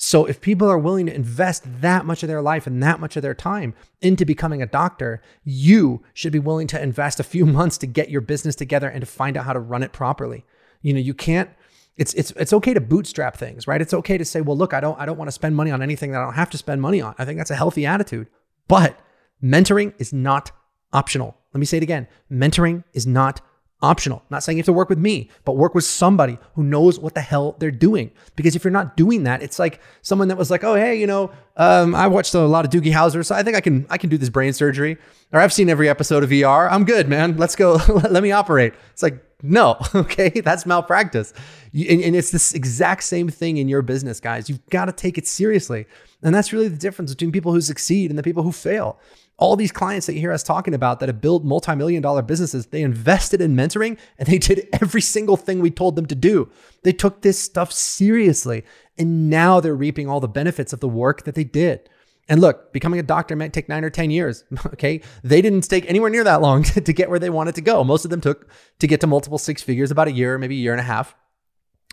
So 0.02 0.24
if 0.24 0.40
people 0.40 0.70
are 0.70 0.80
willing 0.80 1.08
to 1.08 1.14
invest 1.14 1.64
that 1.82 2.06
much 2.06 2.24
of 2.24 2.30
their 2.30 2.42
life 2.42 2.66
and 2.66 2.82
that 2.82 3.02
much 3.02 3.18
of 3.18 3.22
their 3.22 3.34
time 3.34 3.74
into 4.02 4.24
becoming 4.24 4.62
a 4.62 4.66
doctor, 4.66 5.22
you 5.44 6.02
should 6.14 6.32
be 6.32 6.40
willing 6.40 6.68
to 6.68 6.82
invest 6.82 7.20
a 7.20 7.24
few 7.24 7.46
months 7.58 7.78
to 7.80 7.86
get 7.86 8.10
your 8.10 8.22
business 8.22 8.56
together 8.56 8.88
and 8.88 9.02
to 9.02 9.06
find 9.06 9.36
out 9.36 9.44
how 9.44 9.52
to 9.52 9.60
run 9.60 9.84
it 9.84 9.92
properly. 9.92 10.46
You 10.82 10.94
know, 10.94 11.02
you 11.02 11.14
can't 11.14 11.50
it's 11.98 12.14
it's 12.14 12.32
it's 12.32 12.54
okay 12.54 12.74
to 12.74 12.80
bootstrap 12.80 13.36
things, 13.36 13.68
right? 13.68 13.82
It's 13.82 13.94
okay 13.94 14.18
to 14.18 14.24
say, 14.24 14.40
"Well, 14.40 14.56
look, 14.56 14.74
I 14.74 14.80
don't 14.80 14.98
I 14.98 15.06
don't 15.06 15.18
want 15.18 15.28
to 15.28 15.34
spend 15.34 15.58
money 15.58 15.70
on 15.70 15.82
anything 15.82 16.12
that 16.12 16.22
I 16.22 16.24
don't 16.24 16.34
have 16.34 16.50
to 16.52 16.58
spend 16.58 16.82
money 16.82 17.02
on." 17.02 17.14
I 17.18 17.26
think 17.26 17.38
that's 17.38 17.52
a 17.52 17.58
healthy 17.58 17.86
attitude. 17.86 18.28
But 18.70 18.98
mentoring 19.44 19.94
is 20.00 20.14
not 20.14 20.52
optional. 20.94 21.36
Let 21.54 21.60
me 21.60 21.66
say 21.66 21.76
it 21.76 21.84
again 21.84 22.08
mentoring 22.32 22.86
is 22.94 23.06
not 23.06 23.42
optional. 23.82 24.24
Not 24.30 24.44
saying 24.44 24.58
you 24.58 24.62
have 24.62 24.66
to 24.66 24.74
work 24.74 24.90
with 24.90 24.98
me, 24.98 25.30
but 25.46 25.54
work 25.54 25.74
with 25.74 25.84
somebody 25.84 26.38
who 26.56 26.64
knows 26.64 27.00
what 27.00 27.16
the 27.16 27.22
hell 27.22 27.56
they're 27.60 27.72
doing. 27.72 28.12
Because 28.36 28.56
if 28.56 28.64
you're 28.64 28.72
not 28.72 28.98
doing 28.98 29.24
that, 29.24 29.42
it's 29.42 29.60
like 29.60 29.80
someone 30.02 30.28
that 30.28 30.38
was 30.38 30.52
like, 30.52 30.64
"Oh, 30.64 30.76
hey, 30.76 31.00
you 31.00 31.08
know, 31.08 31.32
um, 31.58 31.96
I 31.96 32.08
watched 32.08 32.34
a 32.34 32.40
lot 32.42 32.66
of 32.66 32.72
Doogie 32.72 32.92
Howser, 32.92 33.26
so 33.26 33.36
I 33.36 33.44
think 33.44 33.56
I 33.56 33.62
can 33.62 33.86
I 33.90 33.98
can 33.98 34.10
do 34.10 34.18
this 34.18 34.30
brain 34.30 34.54
surgery." 34.54 34.98
Or 35.32 35.40
I've 35.40 35.54
seen 35.54 35.70
every 35.70 35.88
episode 35.88 36.24
of 36.24 36.32
ER. 36.32 36.70
I'm 36.70 36.86
good, 36.86 37.08
man. 37.08 37.38
Let's 37.38 37.56
go. 37.56 37.74
Let 38.10 38.24
me 38.24 38.32
operate. 38.32 38.74
It's 38.92 39.04
like 39.04 39.24
no, 39.42 39.78
okay, 39.96 40.30
that's 40.30 40.66
malpractice. 40.66 41.34
And, 41.74 42.02
and 42.02 42.16
it's 42.16 42.32
this 42.32 42.54
exact 42.54 43.04
same 43.04 43.30
thing 43.30 43.58
in 43.58 43.70
your 43.70 43.82
business, 43.82 44.20
guys. 44.20 44.50
You've 44.50 44.66
got 44.70 44.86
to 44.86 44.92
take 44.92 45.18
it 45.18 45.28
seriously. 45.28 45.86
And 46.22 46.36
that's 46.36 46.52
really 46.52 46.68
the 46.68 46.78
difference 46.78 47.14
between 47.14 47.32
people 47.32 47.54
who 47.54 47.62
succeed 47.62 48.10
and 48.10 48.20
the 48.20 48.24
people 48.24 48.44
who 48.44 48.52
fail 48.52 49.00
all 49.40 49.56
these 49.56 49.72
clients 49.72 50.06
that 50.06 50.14
you 50.14 50.20
hear 50.20 50.32
us 50.32 50.44
talking 50.44 50.74
about 50.74 51.00
that 51.00 51.10
have 51.10 51.22
built 51.22 51.44
multi-million 51.44 52.02
dollar 52.02 52.22
businesses, 52.22 52.68
they 52.68 52.82
invested 52.82 53.42
in 53.42 53.56
mentoring 53.56 53.98
and 54.18 54.28
they 54.28 54.38
did 54.38 54.68
every 54.74 55.02
single 55.02 55.38
thing 55.38 55.60
we 55.60 55.72
told 55.72 55.96
them 55.96 56.06
to 56.08 56.16
do. 56.16 56.52
They 56.84 56.92
took 56.92 57.22
this 57.22 57.40
stuff 57.40 57.72
seriously 57.72 58.64
and 58.98 59.30
now 59.30 59.60
they're 59.60 59.76
reaping 59.76 60.10
all 60.10 60.20
the 60.20 60.28
benefits 60.28 60.74
of 60.74 60.82
the 60.82 60.90
work 60.90 61.24
that 61.24 61.36
they 61.36 61.46
did. 61.46 61.90
And 62.28 62.42
look, 62.42 62.72
becoming 62.74 63.00
a 63.00 63.04
doctor 63.04 63.36
might 63.36 63.54
take 63.54 63.68
nine 63.68 63.84
or 63.84 63.90
10 63.90 64.12
years. 64.12 64.44
Okay. 64.68 65.02
They 65.24 65.42
didn't 65.42 65.68
take 65.68 65.90
anywhere 65.90 66.10
near 66.10 66.24
that 66.24 66.42
long 66.42 66.64
to, 66.64 66.82
to 66.90 66.94
get 66.94 67.10
where 67.10 67.20
they 67.20 67.30
wanted 67.30 67.56
to 67.56 67.62
go. 67.62 67.84
Most 67.84 68.06
of 68.06 68.12
them 68.12 68.22
took 68.22 68.50
to 68.80 68.88
get 68.88 69.02
to 69.02 69.08
multiple 69.08 69.38
six 69.38 69.64
figures 69.64 69.90
about 69.90 70.08
a 70.08 70.12
year, 70.12 70.38
maybe 70.38 70.56
a 70.56 70.60
year 70.60 70.74
and 70.74 70.80
a 70.80 70.84
half. 70.84 71.16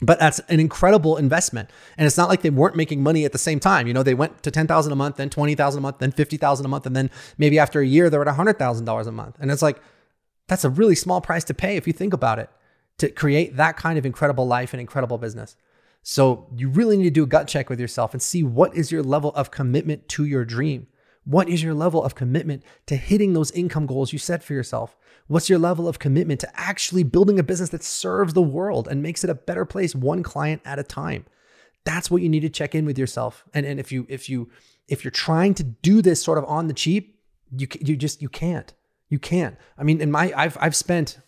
But 0.03 0.19
that's 0.19 0.41
an 0.41 0.61
incredible 0.61 1.17
investment. 1.17 1.71
And 1.97 2.07
it's 2.07 2.19
not 2.19 2.29
like 2.29 2.43
they 2.43 2.51
weren't 2.51 2.77
making 2.77 3.03
money 3.03 3.25
at 3.25 3.33
the 3.33 3.39
same 3.39 3.59
time. 3.59 3.87
You 3.87 3.95
know, 3.95 4.03
they 4.03 4.13
went 4.13 4.43
to 4.43 4.51
10,000 4.51 4.93
a 4.93 4.97
month, 4.97 5.17
then 5.17 5.31
20,000 5.31 5.79
a 5.79 5.81
month, 5.81 5.99
then 5.99 6.13
50,000 6.13 6.67
a 6.67 6.69
month. 6.69 6.85
And 6.85 6.95
then 6.95 7.11
maybe 7.39 7.59
after 7.59 7.81
a 7.81 7.87
year, 7.87 8.11
they're 8.11 8.27
at 8.27 8.37
$100,000 8.37 9.07
a 9.07 9.13
month. 9.13 9.37
And 9.41 9.51
it's 9.51 9.63
like, 9.63 9.81
that's 10.49 10.65
a 10.65 10.71
really 10.71 10.95
small 10.95 11.21
price 11.21 11.45
to 11.45 11.55
pay 11.55 11.77
if 11.77 11.87
you 11.87 11.95
think 11.95 12.13
about 12.13 12.39
it 12.39 12.51
to 12.99 13.09
create 13.11 13.57
that 13.57 13.77
kind 13.77 13.99
of 13.99 14.07
incredible 14.07 14.47
life 14.47 14.73
and 14.73 14.81
incredible 14.81 15.19
business. 15.19 15.57
So 16.03 16.49
you 16.55 16.69
really 16.69 16.97
need 16.97 17.05
to 17.05 17.11
do 17.11 17.25
a 17.25 17.27
gut 17.27 17.49
check 17.49 17.69
with 17.69 17.81
yourself 17.81 18.13
and 18.13 18.23
see 18.23 18.43
what 18.43 18.77
is 18.77 18.93
your 18.93 19.03
level 19.03 19.33
of 19.33 19.51
commitment 19.51 20.09
to 20.11 20.25
your 20.25 20.45
dream. 20.45 20.87
What 21.25 21.49
is 21.49 21.63
your 21.63 21.75
level 21.75 22.05
of 22.05 22.15
commitment 22.15 22.63
to 22.87 22.97
hitting 22.97 23.33
those 23.33 23.51
income 23.51 23.87
goals 23.87 24.13
you 24.13 24.19
set 24.19 24.45
for 24.45 24.53
yourself? 24.53 24.97
What's 25.29 25.49
your 25.49 25.59
level 25.59 25.89
of 25.89 25.99
commitment 25.99 26.41
to 26.41 26.61
actually 26.61 27.03
building 27.03 27.39
a 27.39 27.43
business 27.43 27.71
that 27.71 27.83
serves 27.83 28.33
the 28.33 28.43
world 28.43 28.87
and 28.87 29.03
makes 29.03 29.25
it 29.25 29.31
a 29.31 29.35
better 29.35 29.65
place 29.65 29.95
one 29.95 30.23
client 30.23 30.63
at 30.65 30.79
a 30.79 30.85
time? 30.85 31.25
That's 31.85 32.11
what 32.11 32.23
you 32.23 32.29
need 32.29 32.41
to 32.41 32.49
check 32.49 32.75
in 32.75 32.85
with 32.85 32.99
yourself. 32.99 33.45
And, 33.53 33.67
and 33.67 33.81
if 33.81 33.91
you 33.91 34.07
if 34.09 34.29
you 34.29 34.51
if 34.89 35.05
you're 35.05 35.11
trying 35.11 35.55
to 35.55 35.65
do 35.65 36.01
this 36.01 36.23
sort 36.23 36.39
of 36.39 36.45
on 36.45 36.69
the 36.69 36.75
cheap, 36.75 37.19
you 37.57 37.67
you 37.81 37.97
just 37.97 38.23
you 38.23 38.29
can't. 38.29 38.73
You 39.09 39.19
can't. 39.19 39.57
I 39.79 39.85
mean, 39.85 40.01
in 40.01 40.11
my 40.11 40.33
I've 40.37 40.57
I've 40.61 40.77
spent 40.77 41.19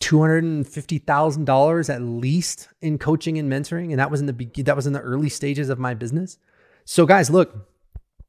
$250,000 0.00 1.94
at 1.94 2.02
least 2.02 2.68
in 2.80 2.98
coaching 2.98 3.36
and 3.36 3.50
mentoring 3.50 3.90
and 3.90 3.98
that 3.98 4.12
was 4.12 4.20
in 4.20 4.26
the 4.26 4.62
that 4.62 4.76
was 4.76 4.86
in 4.86 4.92
the 4.92 5.00
early 5.00 5.28
stages 5.28 5.68
of 5.68 5.78
my 5.78 5.92
business. 5.94 6.38
So 6.84 7.04
guys, 7.04 7.30
look, 7.30 7.68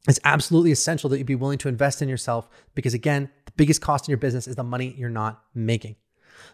it's 0.08 0.20
absolutely 0.24 0.72
essential 0.72 1.10
that 1.10 1.18
you 1.18 1.26
be 1.26 1.36
willing 1.36 1.58
to 1.60 1.68
invest 1.68 2.02
in 2.02 2.10
yourself 2.10 2.48
because 2.76 2.94
again, 2.94 3.30
the 3.46 3.52
biggest 3.58 3.82
cost 3.82 4.08
in 4.08 4.12
your 4.12 4.18
business 4.18 4.48
is 4.48 4.56
the 4.56 4.64
money 4.64 4.94
you're 4.98 5.10
not 5.10 5.44
making. 5.54 5.96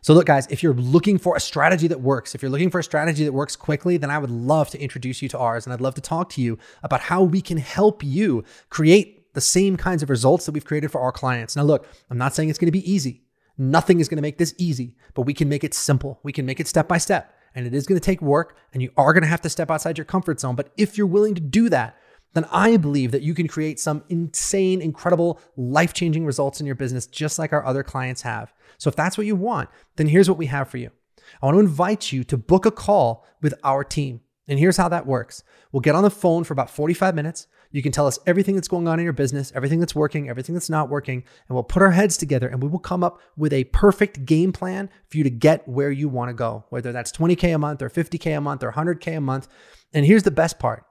So 0.01 0.13
look 0.13 0.25
guys, 0.25 0.47
if 0.49 0.63
you're 0.63 0.73
looking 0.73 1.17
for 1.17 1.35
a 1.35 1.39
strategy 1.39 1.87
that 1.87 2.01
works, 2.01 2.33
if 2.33 2.41
you're 2.41 2.51
looking 2.51 2.71
for 2.71 2.79
a 2.79 2.83
strategy 2.83 3.23
that 3.23 3.33
works 3.33 3.55
quickly, 3.55 3.97
then 3.97 4.09
I 4.09 4.17
would 4.17 4.31
love 4.31 4.69
to 4.71 4.81
introduce 4.81 5.21
you 5.21 5.29
to 5.29 5.37
ours 5.37 5.65
and 5.65 5.73
I'd 5.73 5.81
love 5.81 5.95
to 5.95 6.01
talk 6.01 6.29
to 6.31 6.41
you 6.41 6.57
about 6.81 7.01
how 7.01 7.23
we 7.23 7.39
can 7.41 7.57
help 7.57 8.03
you 8.03 8.43
create 8.69 9.33
the 9.35 9.41
same 9.41 9.77
kinds 9.77 10.01
of 10.01 10.09
results 10.09 10.45
that 10.45 10.53
we've 10.53 10.65
created 10.65 10.91
for 10.91 11.01
our 11.01 11.11
clients. 11.11 11.55
Now 11.55 11.63
look, 11.63 11.87
I'm 12.09 12.17
not 12.17 12.33
saying 12.33 12.49
it's 12.49 12.57
going 12.57 12.67
to 12.67 12.71
be 12.71 12.91
easy. 12.91 13.21
Nothing 13.57 13.99
is 13.99 14.09
going 14.09 14.17
to 14.17 14.21
make 14.21 14.37
this 14.37 14.55
easy, 14.57 14.95
but 15.13 15.21
we 15.21 15.33
can 15.33 15.47
make 15.47 15.63
it 15.63 15.73
simple. 15.73 16.19
We 16.23 16.33
can 16.33 16.45
make 16.45 16.59
it 16.59 16.67
step 16.67 16.87
by 16.87 16.97
step. 16.97 17.33
And 17.53 17.65
it 17.65 17.73
is 17.73 17.85
going 17.85 17.99
to 17.99 18.05
take 18.05 18.21
work 18.21 18.57
and 18.73 18.81
you 18.81 18.91
are 18.97 19.13
going 19.13 19.23
to 19.23 19.29
have 19.29 19.41
to 19.41 19.49
step 19.49 19.71
outside 19.71 19.97
your 19.97 20.05
comfort 20.05 20.41
zone. 20.41 20.55
But 20.55 20.71
if 20.75 20.97
you're 20.97 21.07
willing 21.07 21.35
to 21.35 21.41
do 21.41 21.69
that, 21.69 21.97
then 22.35 22.45
I 22.51 22.77
believe 22.77 23.11
that 23.11 23.21
you 23.21 23.33
can 23.33 23.47
create 23.47 23.79
some 23.79 24.03
insane, 24.09 24.81
incredible, 24.81 25.39
life 25.55 25.93
changing 25.93 26.25
results 26.25 26.59
in 26.59 26.65
your 26.65 26.75
business, 26.75 27.07
just 27.07 27.39
like 27.39 27.53
our 27.53 27.65
other 27.65 27.81
clients 27.81 28.21
have. 28.23 28.53
So 28.77 28.89
if 28.89 28.95
that's 28.95 29.17
what 29.17 29.25
you 29.25 29.35
want, 29.35 29.69
then 29.95 30.07
here's 30.07 30.29
what 30.29 30.37
we 30.37 30.47
have 30.47 30.69
for 30.69 30.77
you. 30.77 30.91
I 31.41 31.45
want 31.45 31.55
to 31.55 31.61
invite 31.61 32.11
you 32.11 32.23
to 32.25 32.37
book 32.37 32.65
a 32.65 32.71
call 32.71 33.25
with 33.41 33.53
our 33.63 33.83
team. 33.83 34.21
And 34.47 34.59
here's 34.59 34.77
how 34.77 34.89
that 34.89 35.07
works 35.07 35.43
we'll 35.71 35.81
get 35.81 35.95
on 35.95 36.03
the 36.03 36.11
phone 36.11 36.43
for 36.43 36.53
about 36.53 36.69
45 36.69 37.15
minutes. 37.15 37.47
You 37.71 37.81
can 37.81 37.91
tell 37.91 38.07
us 38.07 38.19
everything 38.25 38.55
that's 38.55 38.67
going 38.67 38.87
on 38.87 38.99
in 38.99 39.03
your 39.03 39.13
business, 39.13 39.51
everything 39.55 39.79
that's 39.79 39.95
working, 39.95 40.29
everything 40.29 40.55
that's 40.55 40.69
not 40.69 40.89
working, 40.89 41.23
and 41.47 41.55
we'll 41.55 41.63
put 41.63 41.81
our 41.81 41.91
heads 41.91 42.15
together 42.15 42.47
and 42.47 42.61
we 42.61 42.69
will 42.69 42.79
come 42.79 43.03
up 43.03 43.19
with 43.35 43.51
a 43.51 43.65
perfect 43.65 44.25
game 44.25 44.53
plan 44.53 44.89
for 45.09 45.17
you 45.17 45.23
to 45.23 45.29
get 45.29 45.67
where 45.67 45.91
you 45.91 46.07
want 46.07 46.29
to 46.29 46.33
go, 46.33 46.65
whether 46.69 46.91
that's 46.91 47.11
20K 47.11 47.55
a 47.55 47.57
month 47.57 47.81
or 47.81 47.89
50K 47.89 48.37
a 48.37 48.41
month 48.41 48.63
or 48.63 48.71
100K 48.71 49.17
a 49.17 49.21
month. 49.21 49.47
And 49.93 50.05
here's 50.05 50.23
the 50.23 50.31
best 50.31 50.59
part 50.59 50.85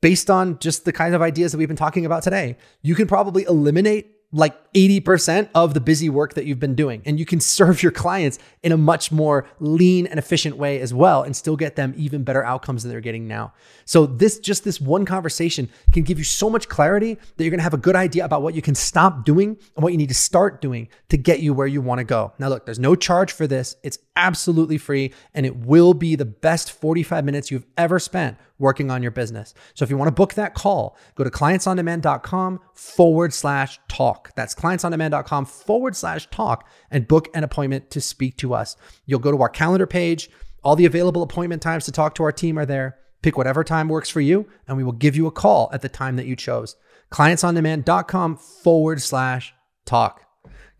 based 0.00 0.30
on 0.30 0.58
just 0.58 0.84
the 0.84 0.92
kind 0.92 1.14
of 1.14 1.22
ideas 1.22 1.52
that 1.52 1.58
we've 1.58 1.68
been 1.68 1.76
talking 1.76 2.06
about 2.06 2.22
today, 2.22 2.56
you 2.82 2.94
can 2.94 3.06
probably 3.06 3.44
eliminate 3.44 4.16
like 4.32 4.72
80% 4.74 5.48
of 5.56 5.74
the 5.74 5.80
busy 5.80 6.08
work 6.08 6.34
that 6.34 6.44
you've 6.44 6.60
been 6.60 6.76
doing. 6.76 7.02
And 7.04 7.18
you 7.18 7.26
can 7.26 7.40
serve 7.40 7.82
your 7.82 7.92
clients 7.92 8.38
in 8.62 8.70
a 8.70 8.76
much 8.76 9.10
more 9.10 9.48
lean 9.58 10.06
and 10.06 10.18
efficient 10.18 10.56
way 10.56 10.80
as 10.80 10.94
well 10.94 11.22
and 11.22 11.34
still 11.34 11.56
get 11.56 11.76
them 11.76 11.94
even 11.96 12.22
better 12.22 12.44
outcomes 12.44 12.82
than 12.82 12.92
they're 12.92 13.00
getting 13.00 13.26
now. 13.26 13.52
So 13.84 14.06
this 14.06 14.38
just 14.38 14.64
this 14.64 14.80
one 14.80 15.04
conversation 15.04 15.68
can 15.92 16.04
give 16.04 16.18
you 16.18 16.24
so 16.24 16.48
much 16.48 16.68
clarity 16.68 17.14
that 17.14 17.44
you're 17.44 17.50
going 17.50 17.58
to 17.58 17.64
have 17.64 17.74
a 17.74 17.78
good 17.78 17.96
idea 17.96 18.24
about 18.24 18.42
what 18.42 18.54
you 18.54 18.62
can 18.62 18.74
stop 18.74 19.24
doing 19.24 19.58
and 19.74 19.82
what 19.82 19.92
you 19.92 19.98
need 19.98 20.10
to 20.10 20.14
start 20.14 20.60
doing 20.60 20.88
to 21.08 21.16
get 21.16 21.40
you 21.40 21.52
where 21.52 21.66
you 21.66 21.80
want 21.80 21.98
to 21.98 22.04
go. 22.04 22.32
Now 22.38 22.48
look, 22.48 22.66
there's 22.66 22.78
no 22.78 22.94
charge 22.94 23.32
for 23.32 23.46
this. 23.46 23.76
It's 23.82 23.98
absolutely 24.14 24.78
free 24.78 25.12
and 25.34 25.44
it 25.44 25.56
will 25.56 25.94
be 25.94 26.14
the 26.14 26.24
best 26.24 26.70
45 26.70 27.24
minutes 27.24 27.50
you've 27.50 27.66
ever 27.76 27.98
spent 27.98 28.38
working 28.60 28.90
on 28.90 29.02
your 29.02 29.10
business. 29.10 29.54
So 29.74 29.82
if 29.82 29.90
you 29.90 29.96
want 29.96 30.08
to 30.08 30.14
book 30.14 30.34
that 30.34 30.54
call, 30.54 30.96
go 31.16 31.24
to 31.24 31.30
clientsondemand.com 31.30 32.60
forward 32.74 33.34
slash 33.34 33.80
talk. 33.88 34.32
That's 34.36 34.54
clientsondemand.com 34.54 35.46
forward 35.46 35.96
slash 35.96 36.28
talk 36.30 36.68
and 36.90 37.08
book 37.08 37.28
an 37.34 37.42
appointment 37.42 37.90
to 37.90 38.00
speak 38.00 38.36
to 38.38 38.54
us. 38.54 38.76
You'll 39.06 39.18
go 39.18 39.32
to 39.32 39.42
our 39.42 39.48
calendar 39.48 39.86
page. 39.86 40.30
All 40.62 40.76
the 40.76 40.86
available 40.86 41.22
appointment 41.22 41.62
times 41.62 41.86
to 41.86 41.92
talk 41.92 42.14
to 42.16 42.22
our 42.22 42.32
team 42.32 42.58
are 42.58 42.66
there. 42.66 42.98
Pick 43.22 43.36
whatever 43.36 43.64
time 43.64 43.88
works 43.88 44.08
for 44.08 44.20
you, 44.20 44.48
and 44.68 44.76
we 44.76 44.84
will 44.84 44.92
give 44.92 45.16
you 45.16 45.26
a 45.26 45.32
call 45.32 45.68
at 45.72 45.82
the 45.82 45.88
time 45.88 46.16
that 46.16 46.26
you 46.26 46.36
chose. 46.36 46.76
Clientsondemand.com 47.10 48.36
forward 48.36 49.02
slash 49.02 49.54
talk. 49.84 50.29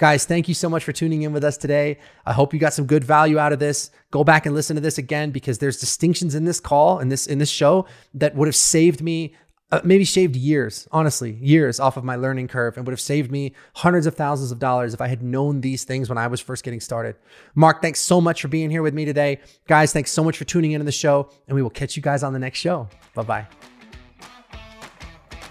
Guys, 0.00 0.24
thank 0.24 0.48
you 0.48 0.54
so 0.54 0.70
much 0.70 0.82
for 0.82 0.92
tuning 0.92 1.22
in 1.22 1.32
with 1.34 1.44
us 1.44 1.58
today. 1.58 1.98
I 2.24 2.32
hope 2.32 2.54
you 2.54 2.58
got 2.58 2.72
some 2.72 2.86
good 2.86 3.04
value 3.04 3.38
out 3.38 3.52
of 3.52 3.58
this. 3.58 3.90
Go 4.10 4.24
back 4.24 4.46
and 4.46 4.54
listen 4.54 4.74
to 4.76 4.80
this 4.80 4.96
again 4.96 5.30
because 5.30 5.58
there's 5.58 5.78
distinctions 5.78 6.34
in 6.34 6.46
this 6.46 6.58
call 6.58 7.00
and 7.00 7.12
this 7.12 7.26
in 7.26 7.36
this 7.36 7.50
show 7.50 7.84
that 8.14 8.34
would 8.34 8.48
have 8.48 8.56
saved 8.56 9.02
me 9.02 9.34
uh, 9.70 9.82
maybe 9.84 10.04
shaved 10.04 10.36
years, 10.36 10.88
honestly, 10.90 11.32
years 11.34 11.78
off 11.78 11.98
of 11.98 12.02
my 12.02 12.16
learning 12.16 12.48
curve 12.48 12.78
and 12.78 12.86
would 12.86 12.92
have 12.92 13.00
saved 13.00 13.30
me 13.30 13.52
hundreds 13.74 14.06
of 14.06 14.14
thousands 14.14 14.50
of 14.50 14.58
dollars 14.58 14.94
if 14.94 15.02
I 15.02 15.06
had 15.06 15.22
known 15.22 15.60
these 15.60 15.84
things 15.84 16.08
when 16.08 16.16
I 16.16 16.28
was 16.28 16.40
first 16.40 16.64
getting 16.64 16.80
started. 16.80 17.14
Mark, 17.54 17.82
thanks 17.82 18.00
so 18.00 18.22
much 18.22 18.40
for 18.40 18.48
being 18.48 18.70
here 18.70 18.82
with 18.82 18.94
me 18.94 19.04
today. 19.04 19.38
Guys, 19.68 19.92
thanks 19.92 20.10
so 20.10 20.24
much 20.24 20.38
for 20.38 20.44
tuning 20.44 20.72
in 20.72 20.80
to 20.80 20.84
the 20.84 20.90
show, 20.92 21.30
and 21.46 21.54
we 21.54 21.60
will 21.60 21.68
catch 21.68 21.94
you 21.94 22.02
guys 22.02 22.22
on 22.22 22.32
the 22.32 22.38
next 22.38 22.58
show. 22.58 22.88
Bye 23.14 23.22
bye. 23.22 23.46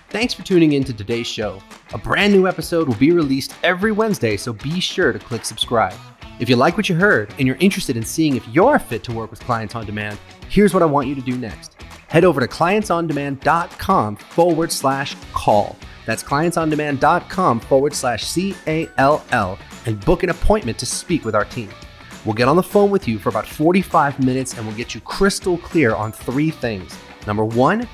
Thanks 0.10 0.34
for 0.34 0.42
tuning 0.42 0.72
in 0.72 0.84
to 0.86 0.94
today's 0.94 1.28
show. 1.28 1.62
A 1.94 1.98
brand 2.00 2.34
new 2.34 2.48
episode 2.48 2.88
will 2.88 2.96
be 2.96 3.12
released 3.12 3.54
every 3.62 3.92
Wednesday, 3.92 4.38
so 4.38 4.52
be 4.52 4.80
sure 4.80 5.14
to 5.14 5.20
click 5.20 5.46
subscribe. 5.46 5.94
If 6.40 6.50
you 6.50 6.56
like 6.56 6.78
what 6.78 6.90
you 6.90 6.96
heard 6.96 7.32
and 7.38 7.46
you're 7.46 7.58
interested 7.58 7.96
in 7.96 8.04
seeing 8.04 8.36
if 8.36 8.48
you're 8.48 8.80
fit 8.80 9.04
to 9.04 9.12
work 9.12 9.30
with 9.30 9.40
clients 9.40 9.76
on 9.76 9.86
demand, 9.86 10.18
here's 10.50 10.74
what 10.74 10.82
I 10.82 10.88
want 10.88 11.08
you 11.08 11.14
to 11.14 11.22
do 11.22 11.38
next. 11.38 11.76
Head 12.08 12.24
over 12.24 12.42
to 12.42 12.48
clientsondemand.com 12.48 14.16
forward 14.16 14.72
slash 14.72 15.16
call. 15.32 15.78
That's 16.08 16.24
clientsondemand.com 16.24 17.60
forward 17.60 17.94
slash 17.94 18.26
C 18.26 18.56
A 18.66 18.90
L 18.98 19.24
L 19.32 19.60
and 19.86 20.04
book 20.06 20.24
an 20.24 20.32
appointment 20.32 20.80
to 20.80 20.88
speak 20.88 21.24
with 21.24 21.36
our 21.36 21.46
team. 21.46 21.70
We'll 22.26 22.34
get 22.34 22.48
on 22.48 22.56
the 22.56 22.64
phone 22.64 22.90
with 22.90 23.08
you 23.08 23.20
for 23.20 23.30
about 23.30 23.46
45 23.48 24.20
minutes 24.26 24.56
and 24.58 24.66
we'll 24.66 24.76
get 24.76 24.96
you 24.96 25.02
crystal 25.02 25.60
clear 25.60 25.94
on 25.94 26.12
three 26.12 26.50
things. 26.50 26.98
Number 27.28 27.46
one, 27.46 27.88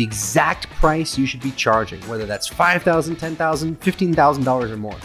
the 0.00 0.04
exact 0.04 0.66
price 0.70 1.18
you 1.18 1.26
should 1.26 1.42
be 1.42 1.50
charging, 1.50 2.00
whether 2.08 2.24
that's 2.24 2.48
$5,000, 2.48 3.16
$10,000, 3.16 3.76
$15,000 3.76 4.70
or 4.70 4.76
more. 4.78 4.96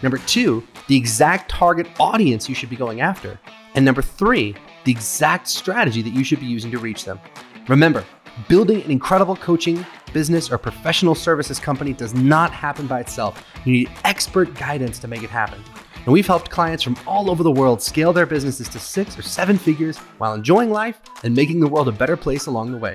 Number 0.00 0.18
two, 0.18 0.62
the 0.86 0.96
exact 0.96 1.50
target 1.50 1.88
audience 1.98 2.48
you 2.48 2.54
should 2.54 2.70
be 2.70 2.76
going 2.76 3.00
after. 3.00 3.36
And 3.74 3.84
number 3.84 4.00
three, 4.00 4.54
the 4.84 4.92
exact 4.92 5.48
strategy 5.48 6.02
that 6.02 6.12
you 6.12 6.22
should 6.22 6.38
be 6.38 6.46
using 6.46 6.70
to 6.70 6.78
reach 6.78 7.04
them. 7.04 7.18
Remember, 7.66 8.04
building 8.46 8.80
an 8.82 8.92
incredible 8.92 9.34
coaching, 9.34 9.84
business, 10.12 10.52
or 10.52 10.56
professional 10.56 11.16
services 11.16 11.58
company 11.58 11.92
does 11.92 12.14
not 12.14 12.52
happen 12.52 12.86
by 12.86 13.00
itself. 13.00 13.44
You 13.64 13.72
need 13.72 13.90
expert 14.04 14.54
guidance 14.54 15.00
to 15.00 15.08
make 15.08 15.24
it 15.24 15.30
happen. 15.30 15.60
And 15.96 16.12
we've 16.12 16.28
helped 16.28 16.48
clients 16.48 16.84
from 16.84 16.96
all 17.08 17.28
over 17.28 17.42
the 17.42 17.50
world 17.50 17.82
scale 17.82 18.12
their 18.12 18.24
businesses 18.24 18.68
to 18.68 18.78
six 18.78 19.18
or 19.18 19.22
seven 19.22 19.58
figures 19.58 19.98
while 20.18 20.32
enjoying 20.32 20.70
life 20.70 21.00
and 21.24 21.34
making 21.34 21.58
the 21.58 21.66
world 21.66 21.88
a 21.88 21.92
better 21.92 22.16
place 22.16 22.46
along 22.46 22.70
the 22.70 22.78
way. 22.78 22.94